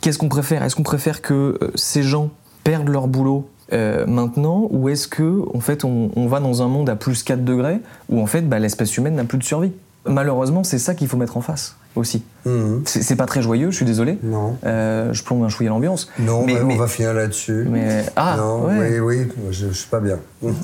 qu'est-ce 0.00 0.18
qu'on 0.18 0.28
préfère? 0.28 0.62
Est-ce 0.62 0.76
qu'on 0.76 0.82
préfère 0.82 1.22
que 1.22 1.58
euh, 1.62 1.70
ces 1.74 2.02
gens 2.02 2.30
perdent 2.64 2.88
leur 2.88 3.08
boulot 3.08 3.48
euh, 3.72 4.06
maintenant 4.06 4.66
ou 4.70 4.88
est-ce 4.88 5.08
que 5.08 5.42
en 5.54 5.60
fait 5.60 5.84
on, 5.84 6.10
on 6.16 6.26
va 6.26 6.40
dans 6.40 6.62
un 6.62 6.68
monde 6.68 6.88
à 6.88 6.96
plus 6.96 7.22
4 7.22 7.44
degrés 7.44 7.80
où 8.08 8.18
en 8.18 8.26
fait 8.26 8.48
bah, 8.48 8.58
l'espèce 8.58 8.96
humaine 8.96 9.14
n'a 9.14 9.24
plus 9.24 9.36
de 9.36 9.44
survie? 9.44 9.72
Malheureusement, 10.06 10.64
c'est 10.64 10.78
ça 10.78 10.94
qu'il 10.94 11.08
faut 11.08 11.16
mettre 11.16 11.36
en 11.36 11.40
face 11.42 11.74
aussi. 11.96 12.22
mhm. 12.46 12.82
C'est 12.86 13.16
pas 13.16 13.26
très 13.26 13.42
joyeux, 13.42 13.70
je 13.72 13.76
suis 13.76 13.84
désolé. 13.84 14.18
Non. 14.22 14.56
Euh, 14.64 15.12
je 15.12 15.24
plombe 15.24 15.42
un 15.42 15.48
chouïa 15.48 15.70
l'ambiance. 15.70 16.08
Non, 16.20 16.44
mais, 16.46 16.62
mais- 16.62 16.74
on 16.74 16.76
va 16.76 16.86
finir 16.86 17.12
là-dessus. 17.12 17.66
mais- 17.68 18.04
ah, 18.14 18.36
non, 18.38 18.66
ouais. 18.66 19.00
oui, 19.00 19.24
oui, 19.26 19.32
je, 19.50 19.66
je 19.68 19.72
suis 19.72 19.88
pas 19.88 19.98
bien. 19.98 20.18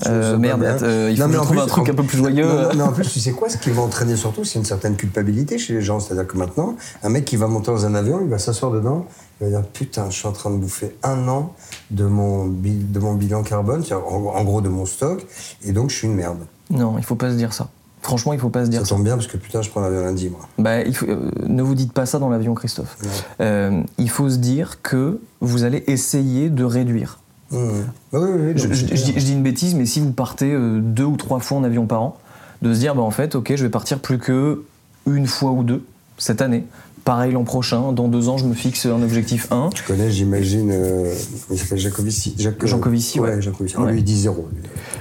Euh, 0.06 0.32
pas 0.32 0.38
merde, 0.38 0.60
bien. 0.60 0.76
euh, 0.82 1.08
il 1.10 1.16
faut 1.16 1.22
Non, 1.22 1.26
que 1.26 1.30
mais 1.32 1.36
je 1.36 1.40
en 1.40 1.44
trouve 1.44 1.56
plus, 1.56 1.62
un 1.62 1.66
truc 1.66 1.88
en- 1.88 1.92
un 1.92 1.94
peu 1.94 2.02
plus 2.04 2.18
joyeux. 2.18 2.46
Non, 2.76 2.84
en 2.84 2.92
plus, 2.92 3.10
tu 3.12 3.18
sais 3.18 3.32
quoi 3.32 3.48
Ce 3.48 3.58
qui 3.58 3.70
va 3.70 3.82
entraîner 3.82 4.14
surtout, 4.16 4.44
c'est 4.44 4.58
une 4.60 4.64
certaine 4.64 4.94
culpabilité 4.96 5.58
chez 5.58 5.72
les 5.74 5.80
gens. 5.82 5.98
C'est-à-dire 5.98 6.26
que 6.28 6.38
maintenant, 6.38 6.76
un 7.02 7.08
mec 7.08 7.24
qui 7.24 7.36
va 7.36 7.48
monter 7.48 7.72
dans 7.72 7.84
un 7.84 7.94
avion, 7.96 8.20
il 8.22 8.28
va 8.28 8.38
s'asseoir 8.38 8.70
dedans, 8.70 9.04
il 9.40 9.44
va 9.48 9.50
dire 9.60 9.66
Putain, 9.72 10.06
je 10.10 10.16
suis 10.16 10.28
en 10.28 10.32
train 10.32 10.50
de 10.50 10.56
bouffer 10.56 10.94
un 11.02 11.26
an 11.26 11.52
de 11.90 12.04
mon, 12.04 12.46
de 12.46 12.98
mon 13.00 13.14
bilan 13.14 13.42
carbone, 13.42 13.82
en, 13.92 14.14
en 14.36 14.44
gros 14.44 14.60
de 14.60 14.68
mon 14.68 14.86
stock, 14.86 15.26
et 15.64 15.72
donc 15.72 15.90
je 15.90 15.96
suis 15.96 16.06
une 16.06 16.14
merde. 16.14 16.38
Non, 16.70 16.96
il 16.96 17.04
faut 17.04 17.16
pas 17.16 17.30
se 17.30 17.36
dire 17.36 17.52
ça. 17.52 17.68
Franchement, 18.04 18.34
il 18.34 18.38
faut 18.38 18.50
pas 18.50 18.66
se 18.66 18.70
dire 18.70 18.80
Ça 18.80 18.86
ça. 18.86 18.94
tombe 18.94 19.04
bien 19.04 19.14
parce 19.16 19.26
que 19.26 19.38
putain, 19.38 19.62
je 19.62 19.70
prends 19.70 19.80
l'avion 19.80 20.02
lundi, 20.02 20.28
moi. 20.28 20.40
Bah, 20.58 20.82
il 20.82 20.94
faut- 20.94 21.06
euh, 21.06 21.30
ne 21.46 21.62
vous 21.62 21.74
dites 21.74 21.92
pas 21.94 22.04
ça 22.04 22.18
dans 22.18 22.28
l'avion, 22.28 22.54
Christophe. 22.54 22.98
Ouais. 23.02 23.08
Euh, 23.40 23.80
il 23.96 24.10
faut 24.10 24.28
se 24.28 24.36
dire 24.36 24.82
que 24.82 25.20
vous 25.40 25.64
allez 25.64 25.82
essayer 25.86 26.50
de 26.50 26.64
réduire. 26.64 27.18
Mmh. 27.50 27.56
Oui, 27.56 28.20
oui, 28.20 28.20
oui. 28.22 28.52
Je, 28.56 28.64
donc 28.66 28.74
je- 28.74 28.86
c'est 28.86 28.96
je 28.96 29.04
dis, 29.04 29.10
clair. 29.12 29.20
je 29.22 29.24
dis 29.26 29.32
une 29.32 29.42
bêtise, 29.42 29.74
mais 29.74 29.86
si 29.86 30.00
vous 30.00 30.12
partez 30.12 30.52
euh, 30.52 30.80
deux 30.80 31.04
ou 31.04 31.16
trois 31.16 31.40
fois 31.40 31.56
en 31.58 31.64
avion 31.64 31.86
par 31.86 32.02
an, 32.02 32.18
de 32.60 32.74
se 32.74 32.78
dire, 32.78 32.94
bah, 32.94 33.02
en 33.02 33.10
fait, 33.10 33.34
ok, 33.36 33.52
je 33.56 33.62
vais 33.64 33.70
partir 33.70 33.98
plus 34.00 34.18
que 34.18 34.62
une 35.06 35.26
fois 35.26 35.52
ou 35.52 35.62
deux 35.64 35.82
cette 36.18 36.42
année. 36.42 36.64
Pareil 37.04 37.32
l'an 37.32 37.44
prochain, 37.44 37.92
dans 37.92 38.08
deux 38.08 38.30
ans, 38.30 38.38
je 38.38 38.46
me 38.46 38.54
fixe 38.54 38.86
un 38.86 39.02
objectif 39.02 39.52
1. 39.52 39.68
Tu 39.74 39.82
connais, 39.82 40.10
j'imagine, 40.10 40.70
euh, 40.72 41.12
il 41.50 41.58
s'appelle 41.58 41.78
Jacovici. 41.78 42.34
Jac- 42.38 42.64
Jancovici, 42.64 43.20
ouais. 43.20 43.42
Jancovici. 43.42 43.76
Ouais. 43.76 43.92
Lui, 43.92 43.98
il 43.98 44.04
dit 44.04 44.18
zéro. 44.18 44.48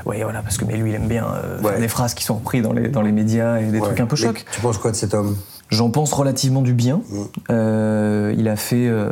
Oui, 0.06 0.18
voilà, 0.22 0.42
parce 0.42 0.58
que 0.58 0.66
mais 0.66 0.76
lui, 0.76 0.90
il 0.92 0.96
aime 0.96 1.08
bien 1.08 1.26
euh, 1.26 1.62
Ouais. 1.62 1.80
des 1.80 1.88
phrases 1.88 2.14
qui 2.14 2.26
sont 2.26 2.36
reprises 2.36 2.62
dans 2.62 2.74
les, 2.74 2.90
dans 2.90 3.02
les 3.02 3.14
médias 3.14 3.60
et 3.62 3.68
des 3.68 3.80
trucs 3.80 4.02
un 4.02 4.06
peu 4.06 4.18
chocs. 4.18 4.44
Tu 4.52 4.60
penses 4.60 4.78
quoi 4.78 4.92
de 4.92 4.98
cet 4.98 5.14
homme? 5.14 5.38
J'en 5.70 5.90
pense 5.90 6.12
relativement 6.12 6.62
du 6.62 6.74
bien. 6.74 6.98
Mm. 7.10 7.18
Euh, 7.52 8.36
il 8.38 8.50
a 8.50 8.58
fait, 8.58 8.86
euh, 8.88 9.08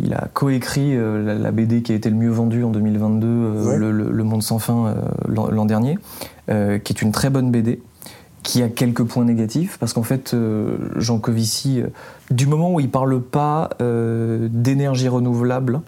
il 0.00 0.14
a 0.14 0.28
coécrit 0.32 0.96
euh, 0.96 1.24
la, 1.24 1.34
la 1.34 1.50
BD 1.50 1.82
qui 1.82 1.90
a 1.92 1.96
été 1.96 2.08
le 2.08 2.14
mieux 2.16 2.30
vendue 2.30 2.62
en 2.62 2.70
2022, 2.70 3.26
euh, 3.26 3.64
Ouais. 3.66 3.76
le, 3.78 4.22
Monde 4.24 4.44
sans 4.44 4.60
fin 4.60 4.86
euh, 4.86 4.94
l'an 5.26 5.64
dernier, 5.66 5.98
euh, 6.50 6.78
qui 6.78 6.92
est 6.92 7.02
une 7.02 7.10
très 7.10 7.28
bonne 7.30 7.50
BD, 7.50 7.82
qui 8.42 8.62
a 8.62 8.68
quelques 8.68 9.04
points 9.04 9.24
négatifs 9.24 9.78
parce 9.78 9.92
qu'en 9.92 10.02
fait, 10.02 10.34
euh, 10.34 10.76
Jean 10.96 11.18
Covici, 11.18 11.80
euh, 11.80 11.88
du 12.30 12.46
moment 12.46 12.72
où 12.72 12.80
il 12.80 12.90
parle 12.90 13.20
pas 13.20 13.70
euh, 13.80 14.48
d'énergie 14.50 15.08
renouvelable 15.08 15.80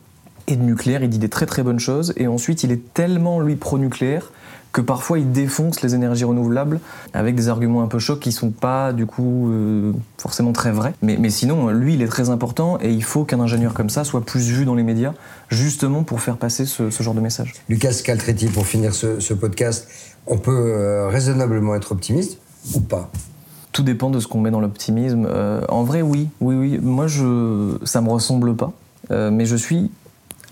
et 0.46 0.57
de 0.57 0.62
nucléaire, 0.62 1.02
il 1.02 1.11
dit 1.11 1.18
des 1.18 1.28
très 1.28 1.46
très 1.46 1.62
bonnes 1.62 1.78
choses, 1.78 2.12
et 2.16 2.26
ensuite 2.26 2.64
il 2.64 2.72
est 2.72 2.92
tellement 2.92 3.40
lui 3.40 3.57
pro-nucléaire 3.57 4.30
que 4.74 4.80
parfois 4.80 5.20
il 5.20 5.30
défonce 5.30 5.82
les 5.82 5.94
énergies 5.94 6.24
renouvelables 6.24 6.80
avec 7.14 7.36
des 7.36 7.48
arguments 7.48 7.82
un 7.82 7.86
peu 7.86 8.00
chocs 8.00 8.18
qui 8.18 8.32
sont 8.32 8.50
pas 8.50 8.92
du 8.92 9.07
coup 9.07 9.48
euh, 9.50 9.92
forcément 10.18 10.52
très 10.52 10.72
vrais. 10.72 10.94
Mais, 11.00 11.30
sinon, 11.30 11.68
lui, 11.70 11.94
il 11.94 12.02
est 12.02 12.09
très 12.09 12.28
important 12.28 12.78
et 12.82 12.90
il 12.90 13.05
faut 13.05 13.24
qu'un 13.24 13.38
ingénieur 13.38 13.72
comme 13.72 13.88
ça 13.88 14.02
soit 14.02 14.22
plus 14.22 14.50
vu 14.50 14.64
dans 14.64 14.74
les 14.74 14.82
médias, 14.82 15.14
justement 15.48 16.02
pour 16.02 16.20
faire 16.20 16.36
passer 16.36 16.66
ce, 16.66 16.90
genre 16.90 17.14
de 17.14 17.20
message. 17.20 17.55
Lucas 17.68 18.00
Caltretti, 18.05 18.48
pour 18.48 18.66
finir 18.66 18.94
ce, 18.94 19.32
podcast, 19.32 19.88
on 20.26 20.38
peut 20.38 21.07
raisonnablement 21.09 21.76
être 21.76 21.92
optimiste 21.92 22.38
ou 22.75 22.81
pas 22.81 23.11
Tout 23.73 23.83
dépend 23.83 24.11
de 24.11 24.21
ce 24.21 24.27
qu'on 24.27 24.41
met 24.41 24.51
dans 24.51 24.61
l'optimisme. 24.61 25.27
Euh, 25.29 25.62
en 25.69 25.85
vrai, 25.85 26.03
oui, 26.03 26.29
oui, 26.41 26.55
oui. 26.55 26.79
Moi, 26.81 27.07
je, 27.07 27.77
ça 27.85 28.01
me 28.01 28.09
ressemble 28.09 28.55
pas, 28.55 28.73
Euh, 29.11 29.31
mais 29.31 29.45
je 29.45 29.57
suis 29.57 29.91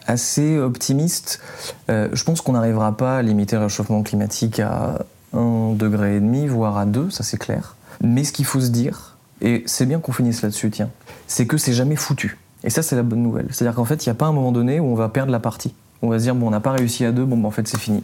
assez 0.07 0.59
optimiste. 0.59 1.41
Euh, 1.89 2.09
je 2.13 2.23
pense 2.25 2.43
qu'on 2.43 2.53
n'arrivera 2.53 2.97
pas 2.97 3.17
à 3.19 3.23
limiter 3.23 3.57
le 3.57 3.63
réchauffement 3.63 4.03
climatique 4.03 4.61
à 4.61 5.07
1,5 5.35 5.77
degré, 5.77 6.17
et 6.17 6.21
demi, 6.21 6.47
voire 6.47 6.77
à 6.77 6.85
2, 6.85 7.11
ça 7.11 7.23
c'est 7.23 7.39
clair. 7.39 7.77
Mais 8.03 8.25
ce 8.25 8.33
qu'il 8.33 8.45
faut 8.45 8.61
se 8.61 8.69
dire, 8.69 9.17
et 9.41 9.63
c'est 9.67 9.87
bien 9.87 10.01
qu'on 10.01 10.13
finisse 10.13 10.43
là-dessus, 10.43 10.71
tiens, 10.71 10.91
c'est 11.27 11.47
que 11.47 11.57
c'est 11.57 11.73
jamais 11.73 11.97
foutu. 11.97 12.39
Et 12.65 12.71
ça, 12.71 12.83
c'est 12.83 12.95
la 12.95 13.03
bonne 13.03 13.23
nouvelle. 13.23 13.47
C'est-à-dire 13.51 13.75
qu'en 13.75 13.85
fait, 13.85 14.05
il 14.05 14.09
n'y 14.09 14.13
a 14.13 14.15
pas 14.15 14.27
un 14.27 14.33
moment 14.33 14.53
donné 14.53 14.81
où 14.81 14.85
on 14.85 14.95
va 14.95 15.09
perdre 15.09 15.33
la 15.33 15.41
partie. 15.41 15.75
On 16.01 16.09
va 16.09 16.19
se 16.19 16.25
dire, 16.25 16.35
bon, 16.35 16.49
on 16.49 16.51
n'a 16.51 16.61
pas 16.61 16.73
réussi 16.73 17.05
à 17.05 17.13
2, 17.13 17.25
bon, 17.25 17.37
ben, 17.37 17.47
en 17.47 17.51
fait, 17.51 17.67
c'est 17.67 17.79
fini. 17.79 18.03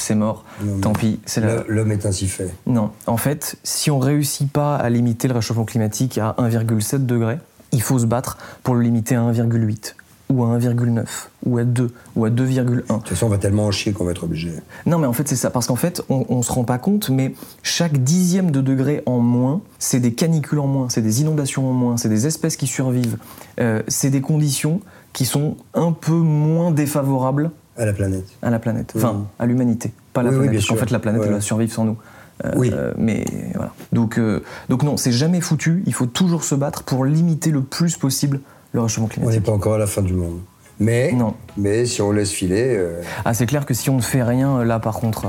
C'est 0.00 0.14
mort. 0.14 0.44
Non, 0.64 0.80
Tant 0.80 0.92
pis, 0.92 1.20
c'est 1.26 1.40
la, 1.40 1.62
L'homme 1.68 1.92
est 1.92 2.06
ainsi 2.06 2.26
fait. 2.26 2.52
non, 2.66 2.90
en 3.06 3.16
fait, 3.16 3.56
si 3.64 3.90
on 3.90 3.98
réussit 3.98 4.50
pas 4.50 4.76
à 4.76 4.88
limiter 4.88 5.28
le 5.28 5.34
réchauffement 5.34 5.64
climatique 5.64 6.18
à 6.18 6.34
1,7 6.38 7.04
degré, 7.06 7.38
il 7.72 7.82
faut 7.82 7.98
se 7.98 8.06
battre 8.06 8.38
pour 8.62 8.74
le 8.74 8.80
limiter 8.82 9.14
à 9.14 9.20
1,8 9.20 9.94
ou 10.30 10.44
à 10.44 10.58
1,9 10.58 11.04
ou 11.44 11.58
à 11.58 11.64
2 11.64 11.90
ou 12.16 12.24
à 12.24 12.30
2,1. 12.30 12.64
De 12.64 12.80
toute 12.80 13.08
façon, 13.08 13.26
on 13.26 13.28
va 13.28 13.38
tellement 13.38 13.66
en 13.66 13.70
chier 13.72 13.92
qu'on 13.92 14.04
va 14.04 14.12
être 14.12 14.24
obligé. 14.24 14.52
Non, 14.86 14.98
mais 14.98 15.06
en 15.06 15.12
fait, 15.12 15.26
c'est 15.28 15.36
ça. 15.36 15.50
Parce 15.50 15.66
qu'en 15.66 15.76
fait, 15.76 16.02
on, 16.08 16.24
on 16.28 16.42
se 16.42 16.52
rend 16.52 16.64
pas 16.64 16.78
compte, 16.78 17.10
mais 17.10 17.34
chaque 17.62 17.98
dixième 18.02 18.50
de 18.50 18.60
degré 18.60 19.02
en 19.06 19.18
moins, 19.18 19.60
c'est 19.78 20.00
des 20.00 20.14
canicules 20.14 20.60
en 20.60 20.66
moins, 20.66 20.88
c'est 20.88 21.02
des 21.02 21.20
inondations 21.20 21.68
en 21.68 21.72
moins, 21.72 21.96
c'est 21.96 22.08
des 22.08 22.26
espèces 22.26 22.56
qui 22.56 22.66
survivent. 22.68 23.18
Euh, 23.60 23.82
c'est 23.88 24.10
des 24.10 24.20
conditions 24.20 24.80
qui 25.12 25.26
sont 25.26 25.56
un 25.74 25.92
peu 25.92 26.12
moins 26.14 26.70
défavorables 26.70 27.50
À 27.80 27.86
la 27.86 27.92
planète. 27.92 28.24
à 28.42 28.50
la 28.50 28.58
planète. 28.58 28.92
Enfin, 28.96 29.26
à 29.38 29.46
l'humanité, 29.46 29.92
pas 30.12 30.20
à 30.20 30.24
la 30.24 30.30
Oui, 30.30 30.34
oui, 30.36 30.38
planète. 30.42 30.50
bien 30.52 30.60
parce 30.60 30.68
qu'en 30.68 30.86
fait, 30.86 30.90
la 30.92 30.98
planète, 30.98 31.20
Ouais. 31.22 31.26
elle 31.28 31.34
va 31.34 31.40
survivre 31.40 31.72
sans 31.72 31.84
nous. 31.84 31.96
Euh, 32.44 32.50
Oui. 32.56 32.70
euh, 32.72 32.92
mais 32.98 33.24
voilà. 33.54 33.72
Donc, 33.92 34.18
euh, 34.18 34.42
donc 34.68 34.82
non, 34.82 34.96
c'est 34.96 35.12
jamais 35.12 35.40
foutu. 35.40 35.82
Il 35.86 35.94
faut 35.94 36.06
toujours 36.06 36.44
se 36.44 36.54
battre 36.54 36.82
pour 36.84 37.04
limiter 37.04 37.50
le 37.50 37.62
plus 37.62 37.96
possible 37.96 38.40
le 38.72 38.80
réchauffement 38.82 39.04
On 39.04 39.08
n'est 39.08 39.14
climatique. 39.14 39.44
pas 39.44 39.52
encore 39.52 39.74
à 39.74 39.78
la 39.78 39.86
fin 39.86 40.02
du 40.02 40.12
monde. 40.14 40.38
Mais, 40.78 41.12
Non. 41.12 41.34
mais 41.58 41.84
si 41.84 42.00
on 42.00 42.10
laisse 42.12 42.30
filer. 42.30 42.64
euh, 42.76 43.02
Ah, 43.26 43.34
c'est 43.34 43.44
clair 43.44 43.66
que 43.66 43.74
si 43.74 43.90
on 43.90 43.96
ne 43.96 44.00
fait 44.02 44.22
rien, 44.22 44.64
là, 44.64 44.78
par 44.78 44.94
contre, 44.94 45.26
euh, 45.26 45.28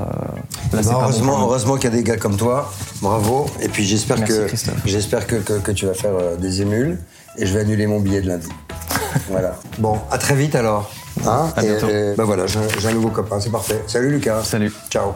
là, 0.72 0.82
bah, 0.82 0.82
pas 0.84 1.12
bon 1.20 1.40
heureusement, 1.42 1.76
qu'il 1.76 1.90
y 1.90 1.94
a 1.94 1.96
des 1.98 2.04
gars 2.04 2.16
comme 2.16 2.38
toi. 2.38 2.72
Bravo. 3.02 3.48
Et 3.62 3.68
puis 3.68 3.84
j'espère 3.84 4.24
que 4.24 4.48
j'espère 4.86 5.28
que, 5.28 5.36
que, 5.36 5.54
que 5.60 5.72
tu 5.74 5.86
vas 5.88 5.94
faire 5.94 6.14
euh, 6.16 6.38
des 6.38 6.62
émules 6.62 7.00
et 7.38 7.46
je 7.46 7.54
vais 7.54 7.60
annuler 7.62 7.86
mon 7.88 8.00
billet 8.00 8.22
de 8.22 8.28
lundi. 8.30 8.48
voilà. 9.30 9.60
Bon, 9.80 9.98
à 10.10 10.18
très 10.18 10.36
vite 10.36 10.56
alors. 10.56 10.90
Hein 11.28 11.54
À 11.56 11.64
Et- 11.64 11.68
bientôt. 11.68 11.90
et, 11.90 12.14
bah 12.18 12.24
voilà, 12.26 12.46
j'ai 12.48 12.60
un 12.88 12.92
nouveau 12.94 13.10
copain, 13.10 13.40
c'est 13.40 13.52
parfait. 13.52 13.82
Salut 13.88 14.10
Lucas. 14.12 14.44
Salut. 14.44 14.72
Ciao. 14.90 15.14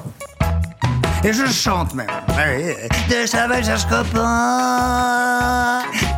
Et 1.23 1.33
je 1.33 1.45
chante 1.47 1.93
même. 1.95 2.07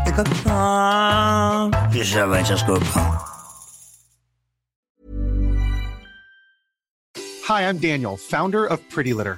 De 0.06 0.12
copain. 0.12 1.72
De 1.94 2.04
chercher 2.44 2.66
copain. 2.66 3.18
Hi, 7.50 7.62
I'm 7.64 7.78
Daniel, 7.78 8.18
founder 8.18 8.66
of 8.66 8.82
Pretty 8.90 9.14
Litter. 9.14 9.38